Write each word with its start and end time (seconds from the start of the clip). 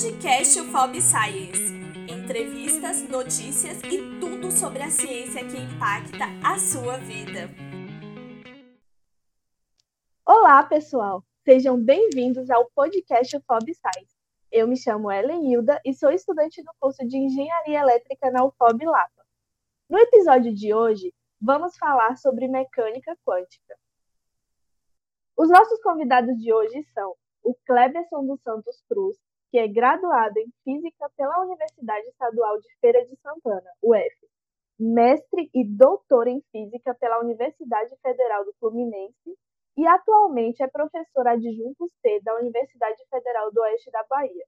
Podcast 0.00 0.58
FOB 0.58 0.98
Science. 1.02 1.74
Entrevistas, 2.08 3.06
notícias 3.06 3.82
e 3.82 4.18
tudo 4.18 4.50
sobre 4.50 4.82
a 4.82 4.88
ciência 4.88 5.46
que 5.46 5.58
impacta 5.58 6.24
a 6.42 6.58
sua 6.58 6.96
vida. 6.96 7.50
Olá, 10.24 10.62
pessoal! 10.62 11.22
Sejam 11.44 11.78
bem-vindos 11.78 12.48
ao 12.48 12.70
podcast 12.74 13.38
FOB 13.40 13.74
Science. 13.74 14.16
Eu 14.50 14.66
me 14.66 14.74
chamo 14.74 15.12
Ellen 15.12 15.52
Hilda 15.52 15.78
e 15.84 15.92
sou 15.92 16.10
estudante 16.10 16.62
do 16.62 16.72
curso 16.80 17.06
de 17.06 17.18
Engenharia 17.18 17.80
Elétrica 17.80 18.30
na 18.30 18.42
UFOB 18.42 18.82
Lapa. 18.86 19.26
No 19.86 19.98
episódio 19.98 20.54
de 20.54 20.72
hoje, 20.72 21.12
vamos 21.38 21.76
falar 21.76 22.16
sobre 22.16 22.48
mecânica 22.48 23.14
quântica. 23.22 23.76
Os 25.36 25.50
nossos 25.50 25.78
convidados 25.82 26.38
de 26.38 26.50
hoje 26.50 26.86
são 26.94 27.14
o 27.42 27.54
Kleberson 27.66 28.24
dos 28.24 28.40
Santos 28.40 28.82
Cruz, 28.88 29.18
que 29.50 29.58
é 29.58 29.66
graduado 29.66 30.38
em 30.38 30.50
Física 30.62 31.10
pela 31.16 31.42
Universidade 31.42 32.06
Estadual 32.06 32.58
de 32.60 32.68
Feira 32.80 33.04
de 33.04 33.16
Santana, 33.16 33.70
UF, 33.82 34.28
mestre 34.78 35.50
e 35.52 35.64
doutor 35.64 36.28
em 36.28 36.40
Física 36.52 36.94
pela 36.94 37.20
Universidade 37.20 37.94
Federal 38.00 38.44
do 38.44 38.54
Fluminense 38.60 39.36
e 39.76 39.86
atualmente 39.86 40.62
é 40.62 40.68
professor 40.68 41.26
adjunto 41.26 41.86
C 42.00 42.20
da 42.22 42.36
Universidade 42.36 43.02
Federal 43.10 43.52
do 43.52 43.60
Oeste 43.60 43.90
da 43.90 44.04
Bahia. 44.08 44.44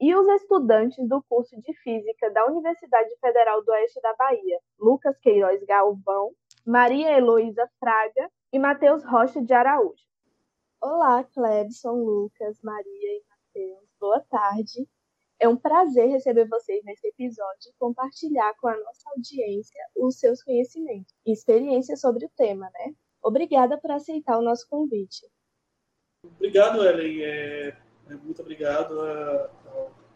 E 0.00 0.14
os 0.14 0.26
estudantes 0.26 1.06
do 1.08 1.22
curso 1.28 1.56
de 1.60 1.72
Física 1.82 2.30
da 2.30 2.46
Universidade 2.46 3.14
Federal 3.20 3.64
do 3.64 3.70
Oeste 3.70 4.00
da 4.00 4.14
Bahia, 4.14 4.58
Lucas 4.78 5.16
Queiroz 5.18 5.62
Galvão, 5.64 6.32
Maria 6.66 7.16
Heloísa 7.16 7.68
Fraga 7.78 8.30
e 8.52 8.58
Matheus 8.58 9.04
Rocha 9.04 9.40
de 9.40 9.54
Araújo. 9.54 10.04
Olá, 10.80 11.22
Clebson, 11.24 11.92
Lucas, 11.92 12.58
Maria 12.62 13.12
e 13.16 13.22
Matheus. 13.28 13.83
Boa 14.04 14.20
tarde. 14.20 14.86
É 15.40 15.48
um 15.48 15.56
prazer 15.56 16.10
receber 16.10 16.46
vocês 16.46 16.84
nesse 16.84 17.06
episódio 17.06 17.70
e 17.70 17.78
compartilhar 17.78 18.52
com 18.60 18.68
a 18.68 18.76
nossa 18.76 19.08
audiência 19.16 19.80
os 19.96 20.18
seus 20.18 20.42
conhecimentos 20.42 21.14
e 21.24 21.32
experiências 21.32 22.02
sobre 22.02 22.26
o 22.26 22.30
tema, 22.36 22.66
né? 22.66 22.94
Obrigada 23.22 23.78
por 23.78 23.90
aceitar 23.90 24.36
o 24.36 24.42
nosso 24.42 24.68
convite. 24.68 25.26
Obrigado, 26.22 26.84
Ellen. 26.84 27.22
É, 27.22 27.68
é, 28.10 28.14
muito 28.16 28.42
obrigado. 28.42 29.06
É, 29.06 29.50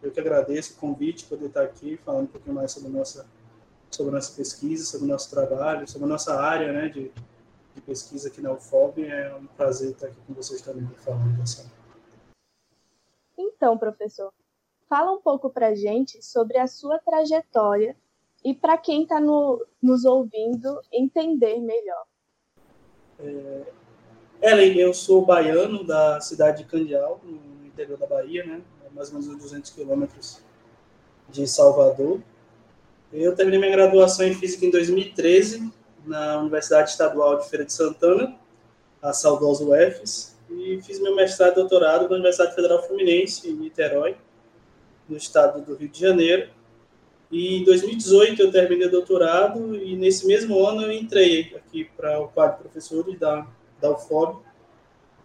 eu 0.03 0.13
que 0.13 0.21
agradeço 0.21 0.75
o 0.75 0.77
convite, 0.77 1.25
poder 1.25 1.47
estar 1.47 1.63
aqui 1.63 1.97
falando 1.97 2.25
um 2.25 2.33
pouquinho 2.33 2.57
mais 2.57 2.73
sobre 2.73 2.91
a 2.91 2.93
nossa, 2.93 3.27
sobre 3.91 4.13
a 4.13 4.17
nossa 4.17 4.37
pesquisa, 4.37 4.85
sobre 4.85 5.07
o 5.07 5.09
nosso 5.09 5.31
trabalho, 5.31 5.89
sobre 5.89 6.05
a 6.05 6.11
nossa 6.11 6.39
área 6.39 6.75
né, 6.75 6.91
de, 6.91 7.11
de 7.75 7.81
pesquisa 7.81 8.29
aqui 8.29 8.43
na 8.43 8.53
UFOB. 8.53 9.03
É 9.07 9.35
um 9.35 9.47
prazer 9.47 9.93
estar 9.93 10.09
aqui 10.09 10.21
com 10.27 10.35
vocês 10.35 10.61
também 10.61 10.87
falando 10.99 11.39
dessa. 11.39 11.78
Então, 13.39 13.79
professor, 13.79 14.33
fala 14.89 15.13
um 15.13 15.21
pouco 15.21 15.49
para 15.49 15.75
gente 15.75 16.21
sobre 16.25 16.59
a 16.59 16.67
sua 16.67 16.99
trajetória 16.99 17.97
e 18.45 18.53
para 18.53 18.77
quem 18.77 19.03
está 19.03 19.21
no, 19.21 19.65
nos 19.81 20.05
ouvindo 20.05 20.81
entender 20.93 21.61
melhor. 21.61 22.05
É, 23.21 23.63
Ellen, 24.43 24.79
eu 24.79 24.93
sou 24.93 25.25
baiano 25.25 25.85
da 25.85 26.21
cidade 26.21 26.65
de 26.65 26.71
Candial, 26.71 27.21
no 27.25 27.67
interior 27.67 27.97
da 27.97 28.07
Bahia, 28.07 28.45
né? 28.45 28.63
mais 28.93 29.13
ou 29.13 29.21
menos 29.21 29.37
200 29.37 29.71
quilômetros 29.71 30.41
de 31.29 31.47
Salvador. 31.47 32.21
Eu 33.13 33.35
terminei 33.35 33.61
minha 33.61 33.73
graduação 33.73 34.27
em 34.27 34.35
Física 34.35 34.67
em 34.67 34.71
2013 34.71 35.73
na 36.05 36.39
Universidade 36.39 36.91
Estadual 36.91 37.39
de 37.39 37.49
Feira 37.49 37.65
de 37.65 37.73
Santana, 37.73 38.37
a 39.01 39.13
saudosa 39.13 39.65
UFES, 39.65 40.38
e 40.51 40.81
fiz 40.83 41.01
meu 41.01 41.15
mestrado 41.15 41.53
e 41.53 41.55
doutorado 41.57 42.09
na 42.09 42.15
Universidade 42.15 42.55
Federal 42.55 42.83
Fluminense, 42.87 43.49
em 43.49 43.55
Niterói, 43.55 44.17
no 45.09 45.17
estado 45.17 45.65
do 45.65 45.75
Rio 45.75 45.89
de 45.89 46.01
Janeiro. 46.01 46.51
E 47.31 47.59
em 47.59 47.65
2018 47.65 48.41
eu 48.41 48.51
terminei 48.51 48.87
o 48.87 48.91
doutorado 48.91 49.77
e 49.77 49.95
nesse 49.97 50.27
mesmo 50.27 50.65
ano 50.65 50.83
eu 50.83 50.93
entrei 50.93 51.55
aqui 51.55 51.85
para 51.97 52.19
o 52.21 52.29
quadro 52.29 52.57
de 52.57 52.63
professores 52.63 53.19
da, 53.19 53.47
da 53.81 53.91
UFOB. 53.91 54.43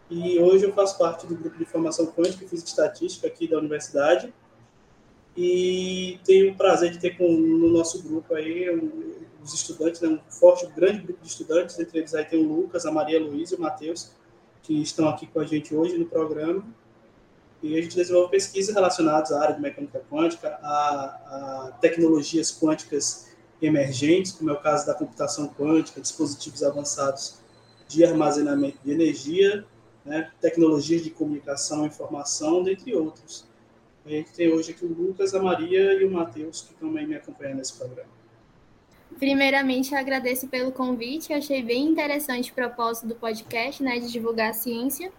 E 0.10 0.38
hoje 0.40 0.66
eu 0.66 0.74
faço 0.74 0.98
parte 0.98 1.26
do 1.26 1.36
grupo 1.36 1.58
de 1.58 1.66
formação 1.66 2.06
quântica 2.08 2.44
e 2.44 2.48
física 2.48 2.70
estatística 2.70 3.28
aqui 3.28 3.48
da 3.48 3.58
universidade. 3.58 4.34
E 5.36 6.20
tenho 6.26 6.52
o 6.52 6.56
prazer 6.56 6.92
de 6.92 7.00
ter 7.00 7.18
com, 7.18 7.32
no 7.32 7.70
nosso 7.70 8.04
grupo 8.04 8.36
aí 8.36 8.70
os 9.42 9.54
estudantes, 9.54 10.02
né, 10.02 10.10
um 10.10 10.20
forte, 10.32 10.66
grande 10.68 11.02
grupo 11.02 11.22
de 11.22 11.28
estudantes, 11.28 11.80
entre 11.80 12.00
eles 12.00 12.14
aí 12.14 12.26
tem 12.26 12.40
o 12.40 12.48
Lucas, 12.48 12.86
a 12.86 12.92
Maria 12.92 13.20
Luísa 13.20 13.56
e 13.56 13.58
o 13.58 13.62
Matheus, 13.62 14.12
que 14.64 14.82
estão 14.82 15.08
aqui 15.10 15.28
com 15.28 15.40
a 15.40 15.46
gente 15.46 15.76
hoje 15.76 15.98
no 15.98 16.06
programa. 16.06 16.66
E 17.62 17.78
a 17.78 17.82
gente 17.82 17.96
desenvolve 17.96 18.32
pesquisas 18.32 18.74
relacionadas 18.74 19.32
à 19.32 19.42
área 19.42 19.56
de 19.56 19.62
mecânica 19.62 20.02
quântica, 20.10 20.58
a, 20.62 21.68
a 21.68 21.72
tecnologias 21.80 22.52
quânticas 22.52 23.32
emergentes, 23.62 24.34
como 24.34 24.50
é 24.50 24.54
o 24.54 24.60
caso 24.60 24.86
da 24.86 24.94
computação 24.94 25.48
quântica, 25.48 26.02
dispositivos 26.02 26.64
avançados 26.64 27.40
de 27.88 28.04
armazenamento 28.04 28.80
de 28.84 28.92
energia, 28.92 29.66
né, 30.04 30.32
tecnologias 30.42 31.04
de 31.04 31.10
comunicação 31.10 31.86
e 31.86 31.88
informação, 31.88 32.64
dentre 32.64 32.94
outros. 32.94 33.46
A 34.06 34.10
gente 34.10 34.34
tem 34.34 34.52
hoje 34.52 34.72
aqui 34.72 34.86
o 34.86 34.94
Lucas, 34.94 35.34
a 35.34 35.42
Maria 35.42 35.94
e 35.94 36.04
o 36.04 36.12
Matheus, 36.12 36.62
que 36.62 36.86
aí 36.86 37.06
me 37.06 37.16
acompanhando 37.16 37.58
nesse 37.58 37.74
programa. 37.78 38.23
Primeiramente, 39.20 39.96
agradeço 39.96 40.48
pelo 40.48 40.72
convite. 40.72 41.32
Eu 41.32 41.38
achei 41.38 41.62
bem 41.62 41.86
interessante 41.86 42.52
o 42.52 42.54
propósito 42.56 43.08
do 43.08 43.16
podcast, 43.16 43.82
né, 43.82 44.00
de 44.00 44.12
divulgar 44.12 44.50
a 44.50 44.54
ciência. 44.54 45.12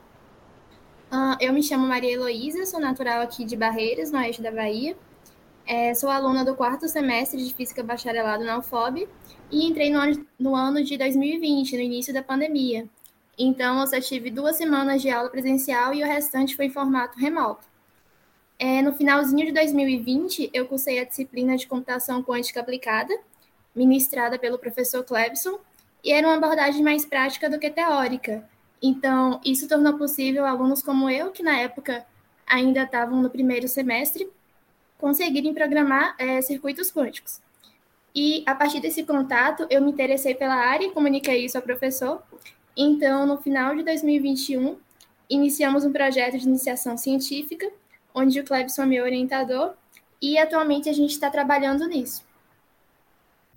Uh, 1.13 1.37
eu 1.41 1.53
me 1.53 1.63
chamo 1.63 1.87
Maria 1.87 2.13
Heloísa, 2.13 2.67
sou 2.67 2.81
natural 2.81 3.23
aqui 3.23 3.45
de 3.45 3.57
Barreiras, 3.57 4.11
no 4.11 4.19
oeste 4.19 4.43
da 4.43 4.51
Bahia. 4.51 4.97
É, 5.67 5.95
sou 5.95 6.11
aluna 6.11 6.45
do 6.45 6.55
quarto 6.55 6.89
semestre 6.89 7.43
de 7.43 7.55
Física 7.55 7.83
Bacharelado 7.83 8.45
na 8.45 8.59
UFOB 8.59 9.09
e 9.51 9.67
entrei 9.67 9.91
no 9.91 9.99
ano, 9.99 10.27
no 10.39 10.55
ano 10.55 10.85
de 10.85 10.99
2020, 10.99 11.77
no 11.77 11.83
início 11.83 12.13
da 12.13 12.23
pandemia. 12.23 12.87
Então, 13.39 13.81
eu 13.81 13.87
só 13.87 14.01
tive 14.01 14.31
duas 14.31 14.57
semanas 14.57 15.01
de 15.01 15.09
aula 15.09 15.31
presencial 15.31 15.95
e 15.95 16.03
o 16.03 16.07
restante 16.07 16.55
foi 16.55 16.67
em 16.67 16.71
formato 16.71 17.19
remoto. 17.19 17.67
É, 18.59 18.83
no 18.83 18.93
finalzinho 18.93 19.47
de 19.47 19.53
2020, 19.53 20.51
eu 20.53 20.67
cursei 20.67 20.99
a 21.01 21.05
disciplina 21.05 21.57
de 21.57 21.67
computação 21.67 22.23
quântica 22.23 22.61
aplicada, 22.61 23.13
ministrada 23.75 24.39
pelo 24.39 24.59
professor 24.59 25.03
Clebson, 25.05 25.59
e 26.03 26.13
era 26.13 26.27
uma 26.27 26.37
abordagem 26.37 26.83
mais 26.83 27.05
prática 27.05 27.49
do 27.49 27.59
que 27.59 27.71
teórica. 27.71 28.49
Então, 28.83 29.41
isso 29.45 29.67
tornou 29.67 29.97
possível 29.97 30.45
alunos 30.45 30.83
como 30.83 31.09
eu, 31.09 31.31
que 31.31 31.43
na 31.43 31.59
época 31.59 32.05
ainda 32.47 32.83
estavam 32.83 33.23
no 33.23 33.31
primeiro 33.31 33.67
semestre, 33.67 34.29
conseguirem 34.99 35.55
programar 35.55 36.15
é, 36.19 36.41
circuitos 36.43 36.93
quânticos. 36.93 37.41
E 38.15 38.45
a 38.47 38.55
partir 38.55 38.81
desse 38.81 39.03
contato, 39.03 39.67
eu 39.71 39.83
me 39.83 39.91
interessei 39.91 40.35
pela 40.35 40.55
área 40.55 40.87
e 40.87 40.93
comuniquei 40.93 41.45
isso 41.45 41.57
ao 41.57 41.63
professor. 41.63 42.23
Então, 42.77 43.27
no 43.27 43.39
final 43.39 43.75
de 43.75 43.83
2021, 43.83 44.77
iniciamos 45.29 45.85
um 45.85 45.93
projeto 45.93 46.39
de 46.39 46.47
iniciação 46.47 46.97
científica, 46.97 47.71
onde 48.15 48.39
o 48.39 48.45
Clebson 48.45 48.83
é 48.83 48.87
meu 48.87 49.05
orientador, 49.05 49.75
e 50.23 50.39
atualmente 50.39 50.89
a 50.89 50.93
gente 50.93 51.11
está 51.11 51.29
trabalhando 51.29 51.89
nisso. 51.89 52.24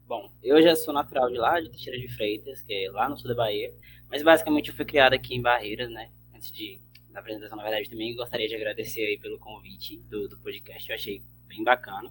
Bom, 0.08 0.32
eu 0.42 0.62
já 0.62 0.74
sou 0.74 0.94
natural 0.94 1.30
de 1.30 1.38
lá, 1.38 1.60
de 1.60 1.70
Teixeira 1.70 2.00
de 2.00 2.08
Freitas, 2.08 2.62
que 2.62 2.74
é 2.74 2.90
lá 2.90 3.10
no 3.10 3.18
sul 3.18 3.28
da 3.28 3.36
Bahia, 3.36 3.74
mas 4.10 4.24
basicamente 4.24 4.70
eu 4.70 4.76
fui 4.76 4.86
criado 4.86 5.12
aqui 5.12 5.36
em 5.36 5.42
Barreiras, 5.42 5.90
né? 5.92 6.10
Antes 6.34 6.50
de 6.50 6.80
da 7.12 7.20
apresentação, 7.20 7.58
na 7.58 7.64
verdade, 7.64 7.90
também 7.90 8.16
gostaria 8.16 8.48
de 8.48 8.56
agradecer 8.56 9.02
aí 9.02 9.18
pelo 9.18 9.38
convite 9.38 9.98
do, 10.10 10.30
do 10.30 10.40
podcast, 10.40 10.90
eu 10.90 10.96
achei 10.96 11.22
bem 11.46 11.62
bacana. 11.62 12.10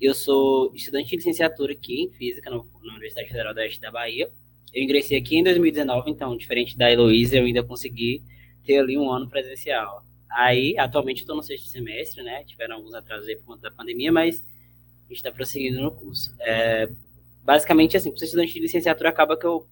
Eu 0.00 0.14
sou 0.14 0.72
estudante 0.72 1.10
de 1.10 1.16
licenciatura 1.16 1.72
aqui 1.72 2.04
em 2.04 2.12
Física 2.12 2.48
no, 2.48 2.70
na 2.84 2.92
Universidade 2.92 3.26
Federal 3.26 3.52
do 3.52 3.58
Oeste 3.58 3.80
da 3.80 3.90
Bahia. 3.90 4.30
Eu 4.72 4.82
ingressei 4.84 5.18
aqui 5.18 5.36
em 5.36 5.42
2019, 5.42 6.08
então, 6.08 6.36
diferente 6.36 6.76
da 6.76 6.92
Heloísa, 6.92 7.38
eu 7.38 7.44
ainda 7.44 7.64
consegui 7.64 8.22
ter 8.62 8.78
ali 8.78 8.96
um 8.96 9.10
ano 9.10 9.28
presencial. 9.28 10.04
Aí, 10.30 10.78
atualmente, 10.78 11.22
eu 11.22 11.24
estou 11.24 11.34
no 11.34 11.42
sexto 11.42 11.66
semestre, 11.66 12.22
né? 12.22 12.44
Tiveram 12.44 12.76
alguns 12.76 12.94
atrasos 12.94 13.26
aí 13.26 13.34
por 13.34 13.46
conta 13.46 13.62
da 13.62 13.70
pandemia, 13.72 14.12
mas 14.12 14.44
a 15.06 15.08
gente 15.08 15.16
está 15.16 15.32
prosseguindo 15.32 15.80
no 15.80 15.90
curso. 15.90 16.32
É, 16.40 16.88
basicamente, 17.46 17.96
assim, 17.96 18.12
para 18.12 18.24
estudante 18.24 18.52
de 18.52 18.58
licenciatura, 18.58 19.08
acaba 19.08 19.38
que 19.38 19.46
eu 19.46 19.68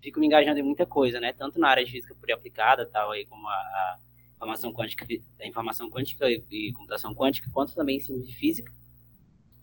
fico 0.00 0.20
me 0.20 0.26
engajando 0.26 0.60
em 0.60 0.62
muita 0.62 0.86
coisa, 0.86 1.18
né? 1.18 1.32
Tanto 1.32 1.58
na 1.58 1.68
área 1.68 1.84
de 1.84 1.90
física 1.90 2.14
pura 2.14 2.34
aplicada, 2.34 2.86
tal, 2.86 3.10
aí 3.10 3.26
como 3.26 3.48
a, 3.48 3.52
a 3.52 3.98
informação 4.36 4.72
quântica, 4.72 5.04
a 5.40 5.46
informação 5.46 5.90
quântica 5.90 6.30
e, 6.30 6.44
e, 6.48 6.72
computação 6.72 7.12
quântica, 7.12 7.50
quanto 7.52 7.74
também 7.74 7.96
ensino 7.96 8.22
de 8.22 8.32
física. 8.32 8.72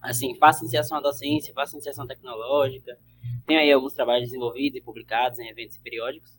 Assim, 0.02 0.36
faço 0.36 0.64
iniciação 0.64 0.98
à 0.98 1.02
docência, 1.02 1.54
faço 1.54 1.76
iniciação 1.76 2.06
tecnológica, 2.06 3.00
tenho 3.48 3.62
aí 3.62 3.72
alguns 3.72 3.94
trabalhos 3.94 4.28
desenvolvidos 4.28 4.78
e 4.78 4.82
publicados 4.82 5.40
em 5.40 5.48
eventos 5.48 5.78
periódicos. 5.78 6.38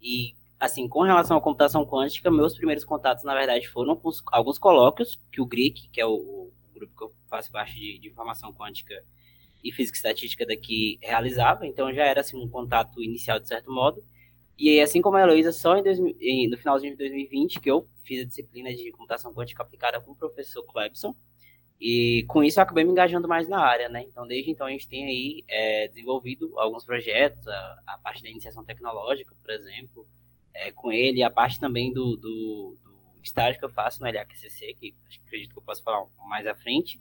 E, 0.00 0.36
assim, 0.60 0.88
com 0.88 1.02
relação 1.02 1.36
à 1.36 1.40
computação 1.40 1.84
quântica, 1.84 2.30
meus 2.30 2.54
primeiros 2.54 2.84
contatos, 2.84 3.24
na 3.24 3.34
verdade, 3.34 3.66
foram 3.66 3.96
com 3.96 4.10
alguns 4.30 4.56
colóquios 4.56 5.20
que 5.32 5.40
o 5.40 5.46
GRIC, 5.46 5.88
que 5.88 6.00
é 6.00 6.06
o, 6.06 6.12
o 6.12 6.52
grupo 6.72 6.96
que 6.96 7.02
eu 7.02 7.12
faço 7.28 7.50
parte 7.50 7.74
de, 7.74 7.98
de 7.98 8.08
informação 8.08 8.52
quântica, 8.52 8.94
e 9.62 9.72
física 9.72 9.96
estatística 9.96 10.46
daqui 10.46 10.98
realizava, 11.02 11.66
então 11.66 11.92
já 11.92 12.04
era 12.04 12.20
assim 12.20 12.36
um 12.36 12.48
contato 12.48 13.02
inicial 13.02 13.38
de 13.38 13.48
certo 13.48 13.70
modo. 13.70 14.02
E 14.58 14.68
aí, 14.68 14.80
assim 14.80 15.00
como 15.00 15.16
a 15.16 15.22
Heloísa, 15.22 15.52
só 15.52 15.76
em, 15.76 15.82
dois, 15.82 15.98
em 16.20 16.48
no 16.48 16.58
finalzinho 16.58 16.92
de 16.92 16.98
2020 16.98 17.60
que 17.60 17.70
eu 17.70 17.88
fiz 18.04 18.22
a 18.22 18.26
disciplina 18.26 18.74
de 18.74 18.90
computação 18.92 19.32
quântica 19.32 19.62
aplicada 19.62 20.00
com 20.00 20.12
o 20.12 20.16
professor 20.16 20.62
Clebson. 20.64 21.14
E 21.80 22.26
com 22.28 22.44
isso 22.44 22.60
eu 22.60 22.62
acabei 22.62 22.84
me 22.84 22.90
engajando 22.90 23.26
mais 23.26 23.48
na 23.48 23.58
área, 23.58 23.88
né? 23.88 24.02
Então, 24.02 24.26
desde 24.26 24.50
então, 24.50 24.66
a 24.66 24.70
gente 24.70 24.86
tem 24.86 25.06
aí 25.06 25.44
é, 25.48 25.88
desenvolvido 25.88 26.52
alguns 26.58 26.84
projetos, 26.84 27.48
a, 27.48 27.82
a, 27.86 27.98
parte 27.98 28.22
da 28.22 28.28
iniciação 28.28 28.62
tecnológica, 28.62 29.34
por 29.42 29.50
exemplo, 29.50 30.06
é, 30.52 30.70
com 30.72 30.92
ele, 30.92 31.22
a 31.22 31.30
parte 31.30 31.58
também 31.58 31.90
do, 31.90 32.16
do, 32.16 32.76
do, 32.82 33.20
estágio 33.22 33.58
que 33.58 33.64
eu 33.64 33.70
faço 33.70 34.02
no 34.02 34.06
LHCC, 34.06 34.74
que 34.74 34.94
acredito 35.24 35.52
que 35.52 35.58
eu 35.58 35.62
posso 35.62 35.82
falar 35.82 36.04
mais 36.28 36.46
à 36.46 36.54
frente. 36.54 37.00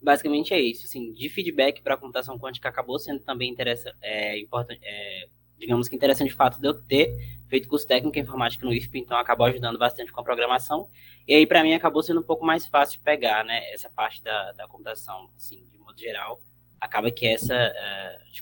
Basicamente 0.00 0.54
é 0.54 0.60
isso, 0.60 0.86
assim, 0.86 1.12
de 1.12 1.28
feedback 1.28 1.82
para 1.82 1.94
a 1.94 1.96
computação 1.96 2.38
quântica 2.38 2.68
acabou 2.68 2.98
sendo 2.98 3.20
também 3.20 3.50
interessa, 3.50 3.94
é, 4.00 4.38
importante, 4.38 4.80
é, 4.82 5.28
digamos 5.58 5.88
que 5.88 5.94
interessante 5.94 6.32
o 6.32 6.36
fato 6.36 6.58
de 6.58 6.66
eu 6.66 6.74
ter 6.74 7.14
feito 7.48 7.68
curso 7.68 7.86
técnico 7.86 8.16
em 8.16 8.22
informática 8.22 8.64
no 8.64 8.72
IFP, 8.72 8.98
então 8.98 9.18
acabou 9.18 9.46
ajudando 9.46 9.78
bastante 9.78 10.10
com 10.10 10.20
a 10.20 10.24
programação. 10.24 10.88
E 11.26 11.34
aí, 11.34 11.46
para 11.46 11.62
mim, 11.62 11.74
acabou 11.74 12.02
sendo 12.02 12.20
um 12.20 12.24
pouco 12.24 12.46
mais 12.46 12.66
fácil 12.66 12.98
de 12.98 13.04
pegar, 13.04 13.44
né, 13.44 13.70
essa 13.72 13.90
parte 13.90 14.22
da, 14.22 14.52
da 14.52 14.66
computação, 14.66 15.28
assim, 15.36 15.66
de 15.70 15.78
modo 15.78 15.98
geral. 15.98 16.40
Acaba 16.80 17.10
que 17.10 17.26
essa, 17.26 17.72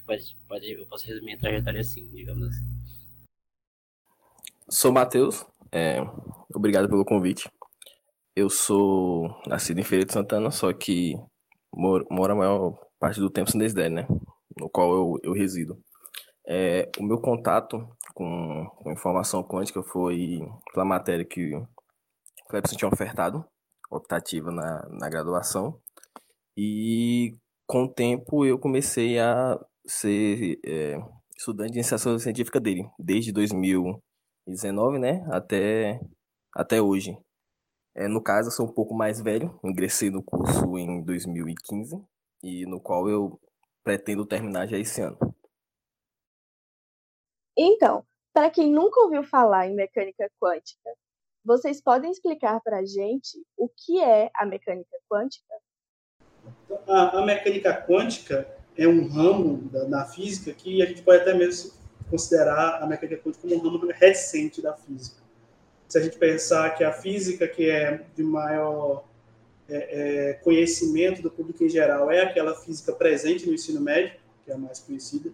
pode, 0.06 0.36
pode, 0.48 0.70
eu 0.72 0.86
posso 0.86 1.06
resumir 1.06 1.34
a 1.34 1.38
trajetória 1.38 1.80
assim, 1.80 2.08
digamos 2.12 2.46
assim. 2.46 2.64
Sou 4.70 4.92
Matheus, 4.92 5.44
é, 5.72 5.98
obrigado 6.54 6.88
pelo 6.88 7.04
convite. 7.04 7.48
Eu 8.38 8.48
sou 8.48 9.36
nascido 9.48 9.80
em 9.80 9.82
Feira 9.82 10.04
de 10.04 10.12
Santana, 10.12 10.52
só 10.52 10.72
que 10.72 11.16
moro, 11.74 12.06
moro 12.08 12.34
a 12.34 12.36
maior 12.36 12.78
parte 12.96 13.18
do 13.18 13.28
tempo 13.28 13.50
em 13.52 13.58
Desdé, 13.58 13.88
né? 13.88 14.06
No 14.56 14.70
qual 14.70 14.92
eu, 14.92 15.18
eu 15.24 15.32
resido. 15.32 15.76
É, 16.46 16.88
o 17.00 17.02
meu 17.02 17.20
contato 17.20 17.84
com, 18.14 18.64
com, 18.76 18.92
informação 18.92 19.42
quântica 19.42 19.82
foi 19.82 20.38
pela 20.72 20.84
matéria 20.84 21.24
que 21.24 21.52
o 21.52 21.66
Clebson 22.48 22.76
tinha 22.76 22.88
ofertado, 22.88 23.44
optativa 23.90 24.52
na, 24.52 24.88
na 24.88 25.08
graduação. 25.08 25.76
E 26.56 27.36
com 27.66 27.86
o 27.86 27.92
tempo 27.92 28.46
eu 28.46 28.56
comecei 28.56 29.18
a 29.18 29.58
ser 29.84 30.60
é, 30.64 30.96
estudante 31.36 31.72
de 31.72 31.78
iniciação 31.78 32.16
científica 32.20 32.60
dele, 32.60 32.88
desde 33.00 33.32
2019, 33.32 35.00
né, 35.00 35.26
até, 35.32 35.98
até 36.54 36.80
hoje. 36.80 37.18
É, 37.98 38.06
no 38.06 38.22
caso, 38.22 38.46
eu 38.46 38.52
sou 38.52 38.64
um 38.64 38.72
pouco 38.72 38.94
mais 38.94 39.20
velho, 39.20 39.58
ingressei 39.64 40.08
no 40.08 40.22
curso 40.22 40.78
em 40.78 41.02
2015, 41.02 42.00
e 42.44 42.64
no 42.64 42.80
qual 42.80 43.08
eu 43.08 43.40
pretendo 43.82 44.24
terminar 44.24 44.68
já 44.68 44.78
esse 44.78 45.00
ano. 45.00 45.18
Então, 47.58 48.06
para 48.32 48.50
quem 48.50 48.70
nunca 48.70 49.00
ouviu 49.00 49.24
falar 49.24 49.66
em 49.66 49.74
mecânica 49.74 50.30
quântica, 50.40 50.90
vocês 51.44 51.82
podem 51.82 52.12
explicar 52.12 52.60
para 52.60 52.78
a 52.78 52.84
gente 52.84 53.44
o 53.56 53.68
que 53.68 54.00
é 54.00 54.30
a 54.32 54.46
mecânica 54.46 54.96
quântica? 55.10 55.54
A, 56.86 57.18
a, 57.18 57.26
mecânica 57.26 57.84
quântica 57.84 58.48
é 58.76 58.86
um 58.86 59.08
ramo 59.08 59.68
da, 59.70 59.82
da, 59.86 60.04
física 60.04 60.52
que 60.52 60.80
a 60.80 60.86
gente 60.86 61.02
pode 61.02 61.22
até 61.22 61.34
mesmo 61.34 61.72
considerar 62.08 62.80
a 62.80 62.86
mecânica 62.86 63.20
quântica 63.20 63.42
como 63.42 63.56
um 63.56 63.58
ramo 63.58 63.92
recente 63.92 64.62
da 64.62 64.76
física. 64.76 65.27
Se 65.88 65.98
a 65.98 66.02
gente 66.02 66.18
pensar 66.18 66.70
que 66.76 66.84
a 66.84 66.92
física 66.92 67.48
que 67.48 67.68
é 67.68 68.04
de 68.14 68.22
maior 68.22 69.04
é, 69.68 70.30
é, 70.30 70.32
conhecimento 70.34 71.22
do 71.22 71.30
público 71.30 71.64
em 71.64 71.68
geral 71.68 72.10
é 72.10 72.20
aquela 72.20 72.54
física 72.54 72.92
presente 72.92 73.46
no 73.46 73.54
ensino 73.54 73.80
médio, 73.80 74.18
que 74.44 74.50
é 74.50 74.54
a 74.54 74.58
mais 74.58 74.80
conhecida 74.80 75.30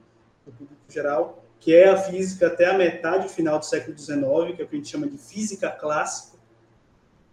do 0.46 0.52
público 0.52 0.80
em 0.88 0.92
geral, 0.92 1.44
que 1.58 1.74
é 1.74 1.88
a 1.88 1.96
física 1.96 2.46
até 2.46 2.66
a 2.66 2.78
metade 2.78 3.28
final 3.28 3.58
do 3.58 3.64
século 3.64 3.98
XIX, 3.98 4.54
que 4.54 4.62
é 4.62 4.64
o 4.64 4.68
que 4.68 4.74
a 4.74 4.78
gente 4.78 4.88
chama 4.88 5.08
de 5.08 5.18
física 5.18 5.70
clássica, 5.70 6.38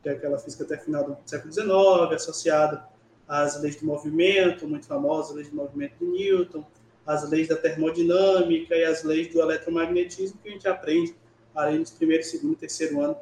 que 0.02 0.10
é 0.10 0.14
aquela 0.14 0.40
física 0.40 0.64
até 0.64 0.78
final 0.78 1.04
do 1.04 1.18
século 1.26 1.54
XIX, 1.54 1.70
associada 2.16 2.84
às 3.28 3.62
leis 3.62 3.76
do 3.76 3.86
movimento, 3.86 4.68
muito 4.68 4.88
famosas, 4.88 5.36
leis 5.36 5.50
do 5.50 5.56
movimento 5.56 5.94
de 6.00 6.06
Newton, 6.06 6.66
as 7.06 7.30
leis 7.30 7.48
da 7.48 7.56
termodinâmica 7.56 8.76
e 8.76 8.84
as 8.84 9.04
leis 9.04 9.28
do 9.32 9.42
eletromagnetismo 9.42 10.40
que 10.42 10.50
a 10.50 10.52
gente 10.52 10.68
aprende 10.68 11.16
ali 11.56 11.80
nos 11.80 11.92
primeiro, 11.92 12.24
segundo 12.24 12.56
terceiro 12.56 13.02
ano 13.02 13.16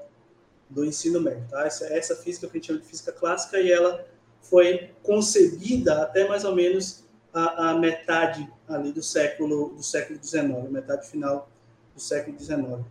do 0.69 0.85
ensino 0.85 1.19
médio. 1.19 1.45
Tá? 1.49 1.65
Essa, 1.65 1.85
essa 1.87 2.15
física 2.15 2.47
que 2.47 2.57
a 2.57 2.59
gente 2.59 2.67
chama 2.67 2.79
de 2.79 2.85
física 2.85 3.11
clássica 3.11 3.59
e 3.59 3.71
ela 3.71 4.05
foi 4.41 4.91
concebida 5.03 6.03
até 6.03 6.27
mais 6.27 6.45
ou 6.45 6.55
menos 6.55 7.03
a, 7.33 7.71
a 7.71 7.77
metade 7.77 8.47
ali 8.67 8.91
do 8.91 9.03
século 9.03 9.69
do 9.75 9.83
século 9.83 10.19
XIX, 10.21 10.69
metade 10.69 11.07
final 11.07 11.49
do 11.93 12.01
século 12.01 12.37
XIX. 12.39 12.85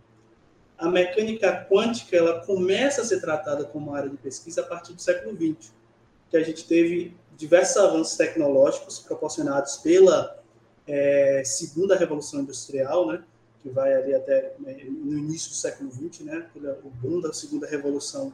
A 0.77 0.87
mecânica 0.87 1.67
quântica 1.69 2.15
ela 2.15 2.45
começa 2.45 3.01
a 3.01 3.05
ser 3.05 3.19
tratada 3.19 3.65
como 3.65 3.93
área 3.93 4.09
de 4.09 4.17
pesquisa 4.17 4.61
a 4.61 4.63
partir 4.65 4.93
do 4.93 5.01
século 5.01 5.35
XX, 5.35 5.73
que 6.29 6.37
a 6.37 6.43
gente 6.43 6.65
teve 6.65 7.17
diversos 7.35 7.77
avanços 7.77 8.15
tecnológicos 8.15 8.99
proporcionados 8.99 9.77
pela 9.77 10.39
é, 10.87 11.41
segunda 11.45 11.95
revolução 11.95 12.41
industrial, 12.41 13.07
né, 13.07 13.23
que 13.61 13.69
vai 13.69 13.93
ali 13.93 14.13
até 14.13 14.55
é, 14.65 14.83
no 14.85 15.17
início 15.17 15.49
do 15.49 15.55
século 15.55 15.91
XX, 15.91 16.21
né, 16.21 16.49
o 16.83 16.89
boom 16.89 17.19
da 17.19 17.33
segunda 17.33 17.67
revolução 17.67 18.33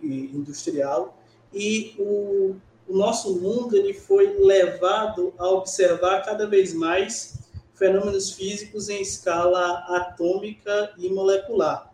industrial 0.00 1.18
e 1.52 1.94
o, 1.98 2.56
o 2.86 2.96
nosso 2.96 3.40
mundo 3.40 3.76
ele 3.76 3.94
foi 3.94 4.38
levado 4.38 5.34
a 5.38 5.48
observar 5.48 6.24
cada 6.24 6.46
vez 6.46 6.72
mais 6.72 7.38
fenômenos 7.74 8.32
físicos 8.32 8.88
em 8.88 9.00
escala 9.00 9.84
atômica 9.96 10.92
e 10.98 11.08
molecular. 11.08 11.92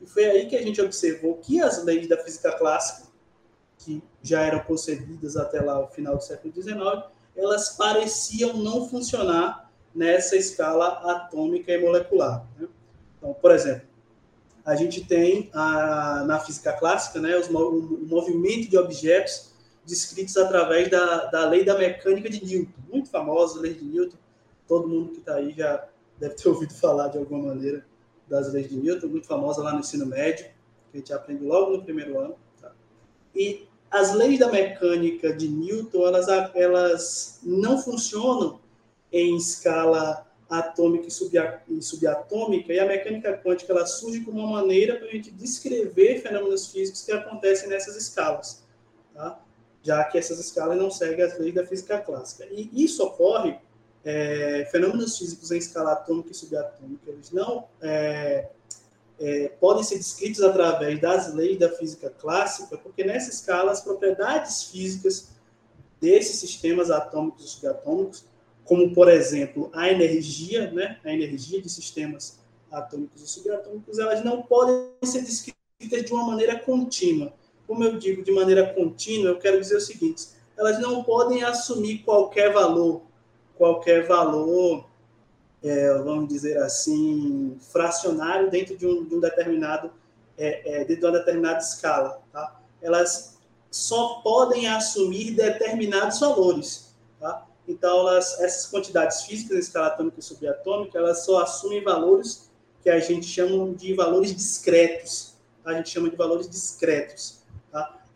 E 0.00 0.06
foi 0.06 0.24
aí 0.24 0.46
que 0.46 0.56
a 0.56 0.62
gente 0.62 0.80
observou 0.80 1.36
que 1.36 1.60
as 1.60 1.84
leis 1.84 2.08
da 2.08 2.16
física 2.16 2.52
clássica, 2.52 3.08
que 3.78 4.02
já 4.22 4.42
eram 4.42 4.60
concebidas 4.60 5.36
até 5.36 5.60
lá 5.60 5.78
o 5.80 5.88
final 5.88 6.16
do 6.16 6.22
século 6.22 6.52
XIX, 6.52 7.04
elas 7.36 7.70
pareciam 7.76 8.56
não 8.56 8.88
funcionar 8.88 9.67
nessa 9.98 10.36
escala 10.36 10.86
atômica 11.10 11.72
e 11.72 11.78
molecular. 11.78 12.46
Né? 12.56 12.68
Então, 13.18 13.34
por 13.34 13.50
exemplo, 13.50 13.82
a 14.64 14.76
gente 14.76 15.04
tem 15.04 15.50
a, 15.52 16.24
na 16.24 16.38
física 16.38 16.72
clássica 16.72 17.20
né, 17.20 17.36
os, 17.36 17.48
o 17.48 18.06
movimento 18.06 18.70
de 18.70 18.78
objetos 18.78 19.52
descritos 19.84 20.36
através 20.36 20.88
da, 20.88 21.24
da 21.26 21.48
lei 21.48 21.64
da 21.64 21.76
mecânica 21.76 22.30
de 22.30 22.44
Newton, 22.44 22.80
muito 22.88 23.10
famosa, 23.10 23.58
a 23.58 23.62
lei 23.62 23.74
de 23.74 23.84
Newton. 23.84 24.16
Todo 24.68 24.86
mundo 24.86 25.12
que 25.12 25.18
está 25.18 25.34
aí 25.34 25.52
já 25.52 25.84
deve 26.16 26.34
ter 26.34 26.46
ouvido 26.48 26.74
falar 26.74 27.08
de 27.08 27.18
alguma 27.18 27.48
maneira 27.48 27.84
das 28.28 28.52
leis 28.52 28.68
de 28.68 28.76
Newton, 28.76 29.08
muito 29.08 29.26
famosa 29.26 29.62
lá 29.62 29.72
no 29.72 29.80
ensino 29.80 30.06
médio, 30.06 30.44
que 30.92 30.96
a 30.96 30.98
gente 30.98 31.12
aprende 31.12 31.42
logo 31.42 31.72
no 31.72 31.82
primeiro 31.82 32.20
ano. 32.20 32.36
Tá? 32.60 32.70
E 33.34 33.66
as 33.90 34.14
leis 34.14 34.38
da 34.38 34.52
mecânica 34.52 35.32
de 35.32 35.48
Newton, 35.48 36.06
elas, 36.06 36.28
elas 36.54 37.40
não 37.42 37.78
funcionam 37.82 38.60
em 39.12 39.36
escala 39.36 40.26
atômica 40.48 41.08
e 41.08 41.82
subatômica, 41.82 42.72
e 42.72 42.80
a 42.80 42.86
mecânica 42.86 43.36
quântica 43.36 43.72
ela 43.72 43.84
surge 43.84 44.20
como 44.20 44.40
uma 44.40 44.62
maneira 44.62 44.96
para 44.96 45.06
a 45.06 45.10
gente 45.10 45.30
descrever 45.30 46.22
fenômenos 46.22 46.68
físicos 46.72 47.02
que 47.02 47.12
acontecem 47.12 47.68
nessas 47.68 47.96
escalas. 47.96 48.66
Tá? 49.14 49.38
já 49.82 50.04
que 50.04 50.18
essas 50.18 50.38
escalas 50.38 50.76
não 50.76 50.90
seguem 50.90 51.24
as 51.24 51.38
leis 51.38 51.54
da 51.54 51.66
física 51.66 51.98
clássica. 51.98 52.46
E 52.50 52.70
isso 52.74 53.02
ocorre, 53.02 53.58
é, 54.04 54.68
fenômenos 54.70 55.18
físicos 55.18 55.50
em 55.50 55.58
escala 55.58 55.92
atômica 55.92 56.30
e 56.30 56.34
subatômica, 56.34 57.10
eles 57.10 57.30
não 57.30 57.66
é, 57.80 58.48
é, 59.18 59.48
podem 59.60 59.82
ser 59.82 59.96
descritos 59.96 60.42
através 60.42 61.00
das 61.00 61.32
leis 61.34 61.58
da 61.58 61.70
física 61.70 62.10
clássica, 62.10 62.76
porque 62.76 63.04
nessa 63.04 63.30
escala 63.30 63.72
as 63.72 63.80
propriedades 63.80 64.64
físicas 64.64 65.30
desses 66.00 66.38
sistemas 66.38 66.90
atômicos 66.90 67.44
e 67.44 67.48
subatômicos, 67.48 68.24
como 68.68 68.94
por 68.94 69.08
exemplo 69.08 69.70
a 69.72 69.90
energia, 69.90 70.70
né, 70.70 71.00
a 71.04 71.12
energia 71.12 71.60
de 71.60 71.68
sistemas 71.68 72.38
atômicos 72.70 73.22
e 73.22 73.26
subatômicos, 73.26 73.98
elas 73.98 74.22
não 74.22 74.42
podem 74.42 74.92
ser 75.02 75.22
descritas 75.22 76.04
de 76.04 76.12
uma 76.12 76.24
maneira 76.24 76.58
contínua 76.58 77.32
como 77.68 77.84
eu 77.84 77.98
digo 77.98 78.24
de 78.24 78.32
maneira 78.32 78.72
contínua, 78.72 79.28
eu 79.28 79.38
quero 79.38 79.60
dizer 79.60 79.76
o 79.76 79.80
seguinte: 79.80 80.28
elas 80.56 80.80
não 80.80 81.04
podem 81.04 81.44
assumir 81.44 81.98
qualquer 81.98 82.50
valor, 82.50 83.02
qualquer 83.54 84.06
valor, 84.08 84.86
é, 85.62 85.92
vamos 85.98 86.28
dizer 86.28 86.56
assim, 86.62 87.58
fracionário 87.70 88.50
dentro 88.50 88.74
de 88.74 88.86
um, 88.86 89.04
de 89.04 89.14
um 89.14 89.20
determinado, 89.20 89.92
é, 90.38 90.80
é, 90.80 90.84
dentro 90.86 91.02
de 91.02 91.06
uma 91.06 91.18
determinada 91.18 91.58
escala. 91.58 92.22
Tá? 92.32 92.58
Elas 92.80 93.36
só 93.70 94.20
podem 94.22 94.66
assumir 94.66 95.32
determinados 95.32 96.20
valores. 96.20 96.87
Tá? 97.68 97.72
Então, 97.72 98.00
elas, 98.00 98.40
essas 98.40 98.66
quantidades 98.70 99.22
físicas 99.22 99.58
escala 99.58 99.88
atômica 99.88 100.18
e 100.18 100.22
subatômica, 100.22 100.98
elas 100.98 101.24
só 101.24 101.42
assumem 101.42 101.82
valores 101.82 102.50
que 102.82 102.90
a 102.90 102.98
gente 102.98 103.26
chama 103.26 103.74
de 103.74 103.94
valores 103.94 104.34
discretos. 104.34 105.34
Tá? 105.62 105.70
A 105.70 105.74
gente 105.74 105.90
chama 105.90 106.08
de 106.10 106.16
valores 106.16 106.48
discretos 106.48 107.38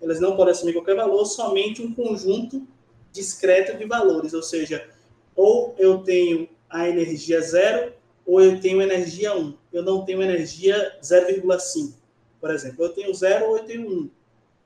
elas 0.02 0.18
não 0.18 0.36
podem 0.36 0.52
assumir 0.52 0.72
qualquer 0.72 0.96
valor, 0.96 1.24
somente 1.24 1.80
um 1.80 1.94
conjunto 1.94 2.66
discreto 3.12 3.78
de 3.78 3.84
valores, 3.84 4.34
ou 4.34 4.42
seja, 4.42 4.88
ou 5.36 5.74
eu 5.78 5.98
tenho 5.98 6.48
a 6.68 6.88
energia 6.88 7.40
zero, 7.40 7.92
ou 8.26 8.40
eu 8.40 8.60
tenho 8.60 8.82
energia 8.82 9.36
1. 9.36 9.54
Eu 9.72 9.82
não 9.82 10.04
tenho 10.04 10.22
energia 10.22 10.98
0,5, 11.02 11.94
por 12.40 12.50
exemplo. 12.50 12.84
Eu 12.84 12.88
tenho 12.90 13.14
0 13.14 13.46
ou 13.46 13.58
eu 13.58 13.64
tenho 13.64 13.88
1. 13.88 14.10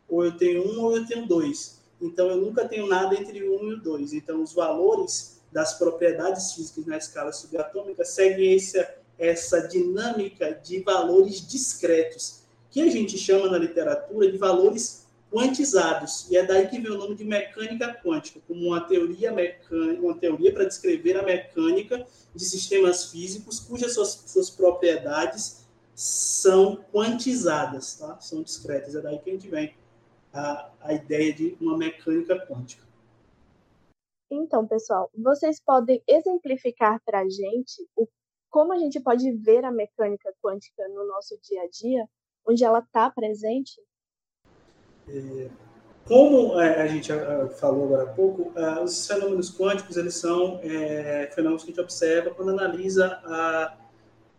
Ou 0.09 0.25
eu 0.25 0.37
tenho 0.37 0.63
1 0.63 0.85
ou 0.85 0.97
eu 0.97 1.07
tenho 1.07 1.27
2. 1.27 1.81
Então, 2.01 2.29
eu 2.29 2.37
nunca 2.37 2.67
tenho 2.67 2.87
nada 2.87 3.15
entre 3.15 3.43
o 3.43 3.61
1 3.61 3.71
e 3.71 3.75
o 3.75 3.81
2. 3.81 4.13
Então, 4.13 4.43
os 4.43 4.53
valores 4.53 5.41
das 5.51 5.79
propriedades 5.79 6.53
físicas 6.53 6.87
na 6.87 6.99
escala 6.99 7.33
subatômica 7.33 8.05
seguem 8.05 8.55
essa, 8.55 8.95
essa 9.19 9.67
dinâmica 9.67 10.53
de 10.53 10.81
valores 10.81 11.47
discretos, 11.47 12.43
que 12.71 12.83
a 12.83 12.91
gente 12.91 13.17
chama 13.17 13.49
na 13.49 13.57
literatura 13.57 14.31
de 14.31 14.37
valores 14.37 15.07
quantizados. 15.31 16.31
E 16.31 16.37
é 16.37 16.45
daí 16.45 16.69
que 16.69 16.79
vem 16.79 16.93
o 16.93 16.99
nome 16.99 17.15
de 17.15 17.25
mecânica 17.25 17.95
quântica, 18.05 18.41
como 18.47 18.67
uma 18.67 18.81
teoria 18.81 19.33
mecânica, 19.33 20.03
uma 20.03 20.15
teoria 20.15 20.53
para 20.53 20.65
descrever 20.65 21.17
a 21.17 21.23
mecânica 21.23 22.07
de 22.35 22.45
sistemas 22.45 23.11
físicos 23.11 23.59
cujas 23.61 23.95
suas, 23.95 24.25
suas 24.27 24.51
propriedades 24.51 25.65
são 25.95 26.85
quantizadas, 26.93 27.95
tá? 27.95 28.19
são 28.21 28.43
discretas. 28.43 28.95
É 28.95 29.01
daí 29.01 29.19
que 29.19 29.31
a 29.31 29.33
gente 29.33 29.49
vem 29.49 29.75
a, 30.37 30.71
a 30.81 30.93
ideia 30.93 31.33
de 31.33 31.57
uma 31.61 31.77
mecânica 31.77 32.39
quântica. 32.47 32.85
Então, 34.31 34.67
pessoal, 34.67 35.11
vocês 35.17 35.61
podem 35.61 36.03
exemplificar 36.07 37.01
para 37.05 37.21
a 37.21 37.29
gente 37.29 37.89
o, 37.97 38.07
como 38.51 38.73
a 38.73 38.79
gente 38.79 39.01
pode 39.01 39.31
ver 39.33 39.65
a 39.65 39.71
mecânica 39.71 40.33
quântica 40.43 40.87
no 40.89 41.07
nosso 41.07 41.39
dia 41.43 41.63
a 41.63 41.69
dia, 41.69 42.09
onde 42.47 42.65
ela 42.65 42.81
está 42.81 43.09
presente? 43.11 43.81
É, 45.09 45.49
como 46.07 46.61
é, 46.61 46.83
a 46.83 46.87
gente 46.87 47.11
falou 47.59 47.85
agora 47.85 48.03
há 48.05 48.15
pouco, 48.15 48.53
os 48.83 49.07
fenômenos 49.07 49.57
quânticos 49.57 49.97
eles 49.97 50.15
são 50.15 50.61
é, 50.63 51.31
fenômenos 51.35 51.65
que 51.65 51.71
a 51.71 51.73
gente 51.73 51.83
observa 51.83 52.35
quando 52.35 52.51
analisa 52.51 53.21
a, 53.25 53.77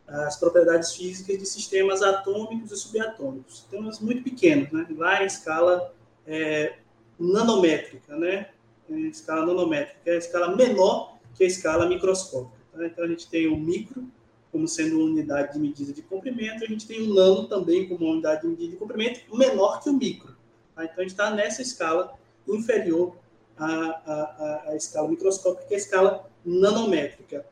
as 0.07 0.37
propriedades 0.37 0.93
físicas 0.93 1.37
de 1.37 1.45
sistemas 1.45 2.01
atômicos 2.01 2.71
e 2.71 2.77
subatômicos. 2.77 3.59
Sistemas 3.59 3.99
muito 3.99 4.23
pequenos, 4.23 4.71
né? 4.71 4.87
lá 4.95 5.21
em 5.21 5.27
escala 5.27 5.93
é, 6.25 6.75
nanométrica, 7.19 8.15
né? 8.15 8.49
em 8.89 9.09
escala 9.09 9.45
nanométrica, 9.45 9.99
é 10.05 10.13
a 10.13 10.17
escala 10.17 10.55
menor 10.55 11.17
que 11.35 11.43
a 11.43 11.47
escala 11.47 11.87
microscópica. 11.87 12.57
Tá? 12.71 12.85
Então 12.85 13.03
a 13.03 13.07
gente 13.07 13.27
tem 13.29 13.47
o 13.47 13.57
micro 13.57 14.07
como 14.51 14.67
sendo 14.67 14.97
uma 14.97 15.05
unidade 15.05 15.53
de 15.53 15.59
medida 15.59 15.91
de 15.93 16.01
comprimento, 16.01 16.63
a 16.63 16.67
gente 16.67 16.87
tem 16.87 17.01
o 17.01 17.13
nano 17.13 17.47
também 17.47 17.87
como 17.87 18.05
uma 18.05 18.13
unidade 18.13 18.41
de 18.41 18.47
medida 18.47 18.71
de 18.71 18.77
comprimento 18.77 19.35
menor 19.35 19.81
que 19.81 19.89
o 19.89 19.93
micro. 19.93 20.35
Tá? 20.73 20.85
Então, 20.85 20.95
a 20.97 21.01
gente 21.01 21.11
está 21.11 21.31
nessa 21.31 21.61
escala 21.61 22.13
inferior 22.47 23.15
à, 23.57 23.65
à, 23.67 24.63
à, 24.69 24.75
escala 24.75 25.07
microscópica, 25.09 25.67
que 25.67 25.73
é 25.73 25.77
a 25.77 25.79
escala 25.79 26.29
nanométrica. 26.45 27.45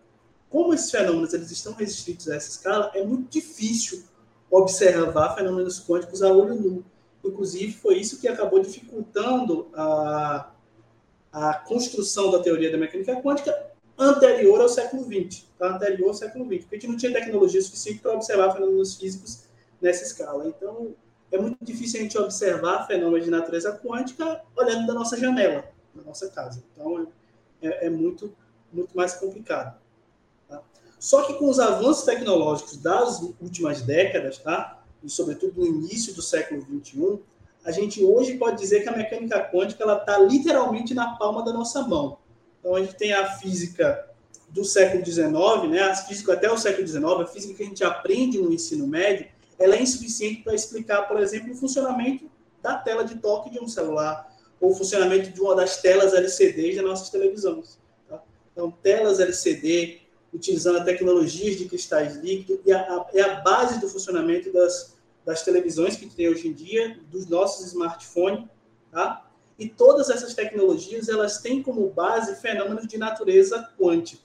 Como 0.55 0.73
esses 0.73 0.89
fenômenos 0.89 1.33
eles 1.33 1.51
estão 1.51 1.73
restritos 1.73 2.29
a 2.29 2.35
essa 2.37 2.47
escala, 2.47 2.89
é 2.95 3.03
muito 3.03 3.29
difícil 3.29 4.05
observar 4.49 5.35
fenômenos 5.35 5.85
quânticos 5.85 6.23
a 6.23 6.31
olho 6.31 6.55
nu. 6.55 6.85
Inclusive, 7.25 7.73
foi 7.73 7.97
isso 7.97 8.21
que 8.21 8.27
acabou 8.29 8.61
dificultando 8.61 9.67
a, 9.73 10.49
a 11.29 11.55
construção 11.55 12.31
da 12.31 12.41
teoria 12.41 12.71
da 12.71 12.77
mecânica 12.77 13.21
quântica 13.21 13.53
anterior 13.97 14.61
ao 14.61 14.69
século 14.69 15.03
XX, 15.03 15.43
tá? 15.59 15.75
anterior 15.75 16.07
ao 16.07 16.13
século 16.13 16.45
XX, 16.45 16.59
porque 16.61 16.75
a 16.77 16.79
gente 16.79 16.89
não 16.89 16.97
tinha 16.97 17.11
tecnologia 17.11 17.61
suficiente 17.61 17.99
para 17.99 18.13
observar 18.13 18.53
fenômenos 18.53 18.95
físicos 18.95 19.43
nessa 19.81 20.05
escala. 20.05 20.47
Então, 20.47 20.95
é 21.33 21.37
muito 21.37 21.57
difícil 21.65 21.99
a 21.99 22.03
gente 22.03 22.17
observar 22.17 22.87
fenômenos 22.87 23.25
de 23.25 23.29
natureza 23.29 23.77
quântica 23.77 24.41
olhando 24.55 24.87
da 24.87 24.93
nossa 24.93 25.17
janela, 25.17 25.65
da 25.93 26.03
nossa 26.03 26.29
casa. 26.29 26.63
Então, 26.71 27.09
é, 27.61 27.87
é 27.87 27.89
muito, 27.89 28.33
muito 28.71 28.95
mais 28.95 29.15
complicado. 29.15 29.83
Só 31.05 31.21
que 31.21 31.35
com 31.35 31.47
os 31.47 31.59
avanços 31.59 32.03
tecnológicos 32.03 32.77
das 32.77 33.21
últimas 33.39 33.83
décadas, 33.83 34.39
tá? 34.39 34.83
e 35.03 35.07
sobretudo 35.07 35.61
no 35.61 35.67
início 35.67 36.15
do 36.15 36.21
século 36.23 36.63
XXI, 36.63 37.19
a 37.63 37.69
gente 37.69 38.03
hoje 38.03 38.39
pode 38.39 38.57
dizer 38.57 38.81
que 38.81 38.89
a 38.89 38.97
mecânica 38.97 39.39
quântica 39.53 39.83
ela 39.83 39.97
está 39.97 40.17
literalmente 40.17 40.95
na 40.95 41.15
palma 41.15 41.45
da 41.45 41.53
nossa 41.53 41.83
mão. 41.83 42.17
Então, 42.59 42.73
a 42.73 42.79
gente 42.79 42.95
tem 42.95 43.13
a 43.13 43.33
física 43.33 44.09
do 44.49 44.65
século 44.65 45.05
XIX, 45.05 45.69
né? 45.69 45.81
a 45.81 45.95
física 45.95 46.33
até 46.33 46.51
o 46.51 46.57
século 46.57 46.87
XIX, 46.87 47.05
a 47.05 47.27
física 47.27 47.53
que 47.53 47.61
a 47.61 47.67
gente 47.67 47.83
aprende 47.83 48.39
no 48.39 48.51
ensino 48.51 48.87
médio, 48.87 49.27
ela 49.59 49.75
é 49.75 49.83
insuficiente 49.83 50.41
para 50.41 50.55
explicar, 50.55 51.03
por 51.03 51.19
exemplo, 51.19 51.53
o 51.53 51.55
funcionamento 51.55 52.27
da 52.63 52.79
tela 52.79 53.05
de 53.05 53.13
toque 53.19 53.51
de 53.51 53.59
um 53.59 53.67
celular 53.67 54.35
ou 54.59 54.71
o 54.71 54.75
funcionamento 54.75 55.29
de 55.29 55.39
uma 55.39 55.55
das 55.55 55.79
telas 55.83 56.15
LCD 56.15 56.77
das 56.77 56.83
nossas 56.83 57.11
televisões. 57.11 57.77
Tá? 58.09 58.23
Então, 58.51 58.71
telas 58.71 59.19
LCD, 59.19 60.03
utilizando 60.35 60.83
tecnologias 60.83 61.57
de 61.57 61.65
cristais 61.65 62.17
líquidos, 62.17 62.59
e 62.65 62.71
a, 62.71 62.79
a, 62.79 63.07
é 63.13 63.21
a 63.21 63.35
base 63.41 63.79
do 63.79 63.87
funcionamento 63.87 64.51
das, 64.51 64.95
das 65.25 65.43
televisões 65.43 65.95
que 65.95 66.07
tem 66.07 66.29
hoje 66.29 66.47
em 66.47 66.53
dia, 66.53 66.99
dos 67.09 67.27
nossos 67.27 67.65
smartphones, 67.67 68.45
tá? 68.91 69.25
E 69.57 69.69
todas 69.69 70.09
essas 70.09 70.33
tecnologias, 70.33 71.07
elas 71.07 71.39
têm 71.39 71.63
como 71.63 71.89
base 71.89 72.35
fenômenos 72.35 72.85
de 72.87 72.97
natureza 72.97 73.69
quântica. 73.79 74.21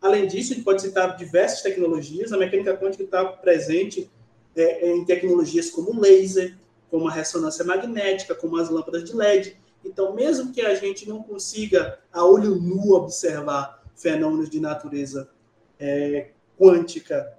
Além 0.00 0.26
disso, 0.26 0.52
a 0.52 0.56
gente 0.56 0.64
pode 0.64 0.82
citar 0.82 1.16
diversas 1.16 1.62
tecnologias. 1.62 2.32
A 2.32 2.36
mecânica 2.36 2.76
quântica 2.76 3.04
está 3.04 3.24
presente 3.24 4.10
é, 4.56 4.90
em 4.90 5.04
tecnologias 5.04 5.70
como 5.70 6.00
laser, 6.00 6.56
como 6.90 7.08
a 7.08 7.12
ressonância 7.12 7.64
magnética, 7.64 8.34
como 8.34 8.56
as 8.56 8.68
lâmpadas 8.68 9.04
de 9.04 9.14
LED. 9.14 9.56
Então, 9.84 10.14
mesmo 10.14 10.52
que 10.52 10.60
a 10.60 10.74
gente 10.74 11.08
não 11.08 11.22
consiga, 11.22 12.00
a 12.12 12.24
olho 12.24 12.56
nu, 12.56 12.92
observar 12.92 13.77
fenômenos 13.98 14.48
de 14.48 14.60
natureza 14.60 15.28
é, 15.78 16.30
quântica 16.58 17.38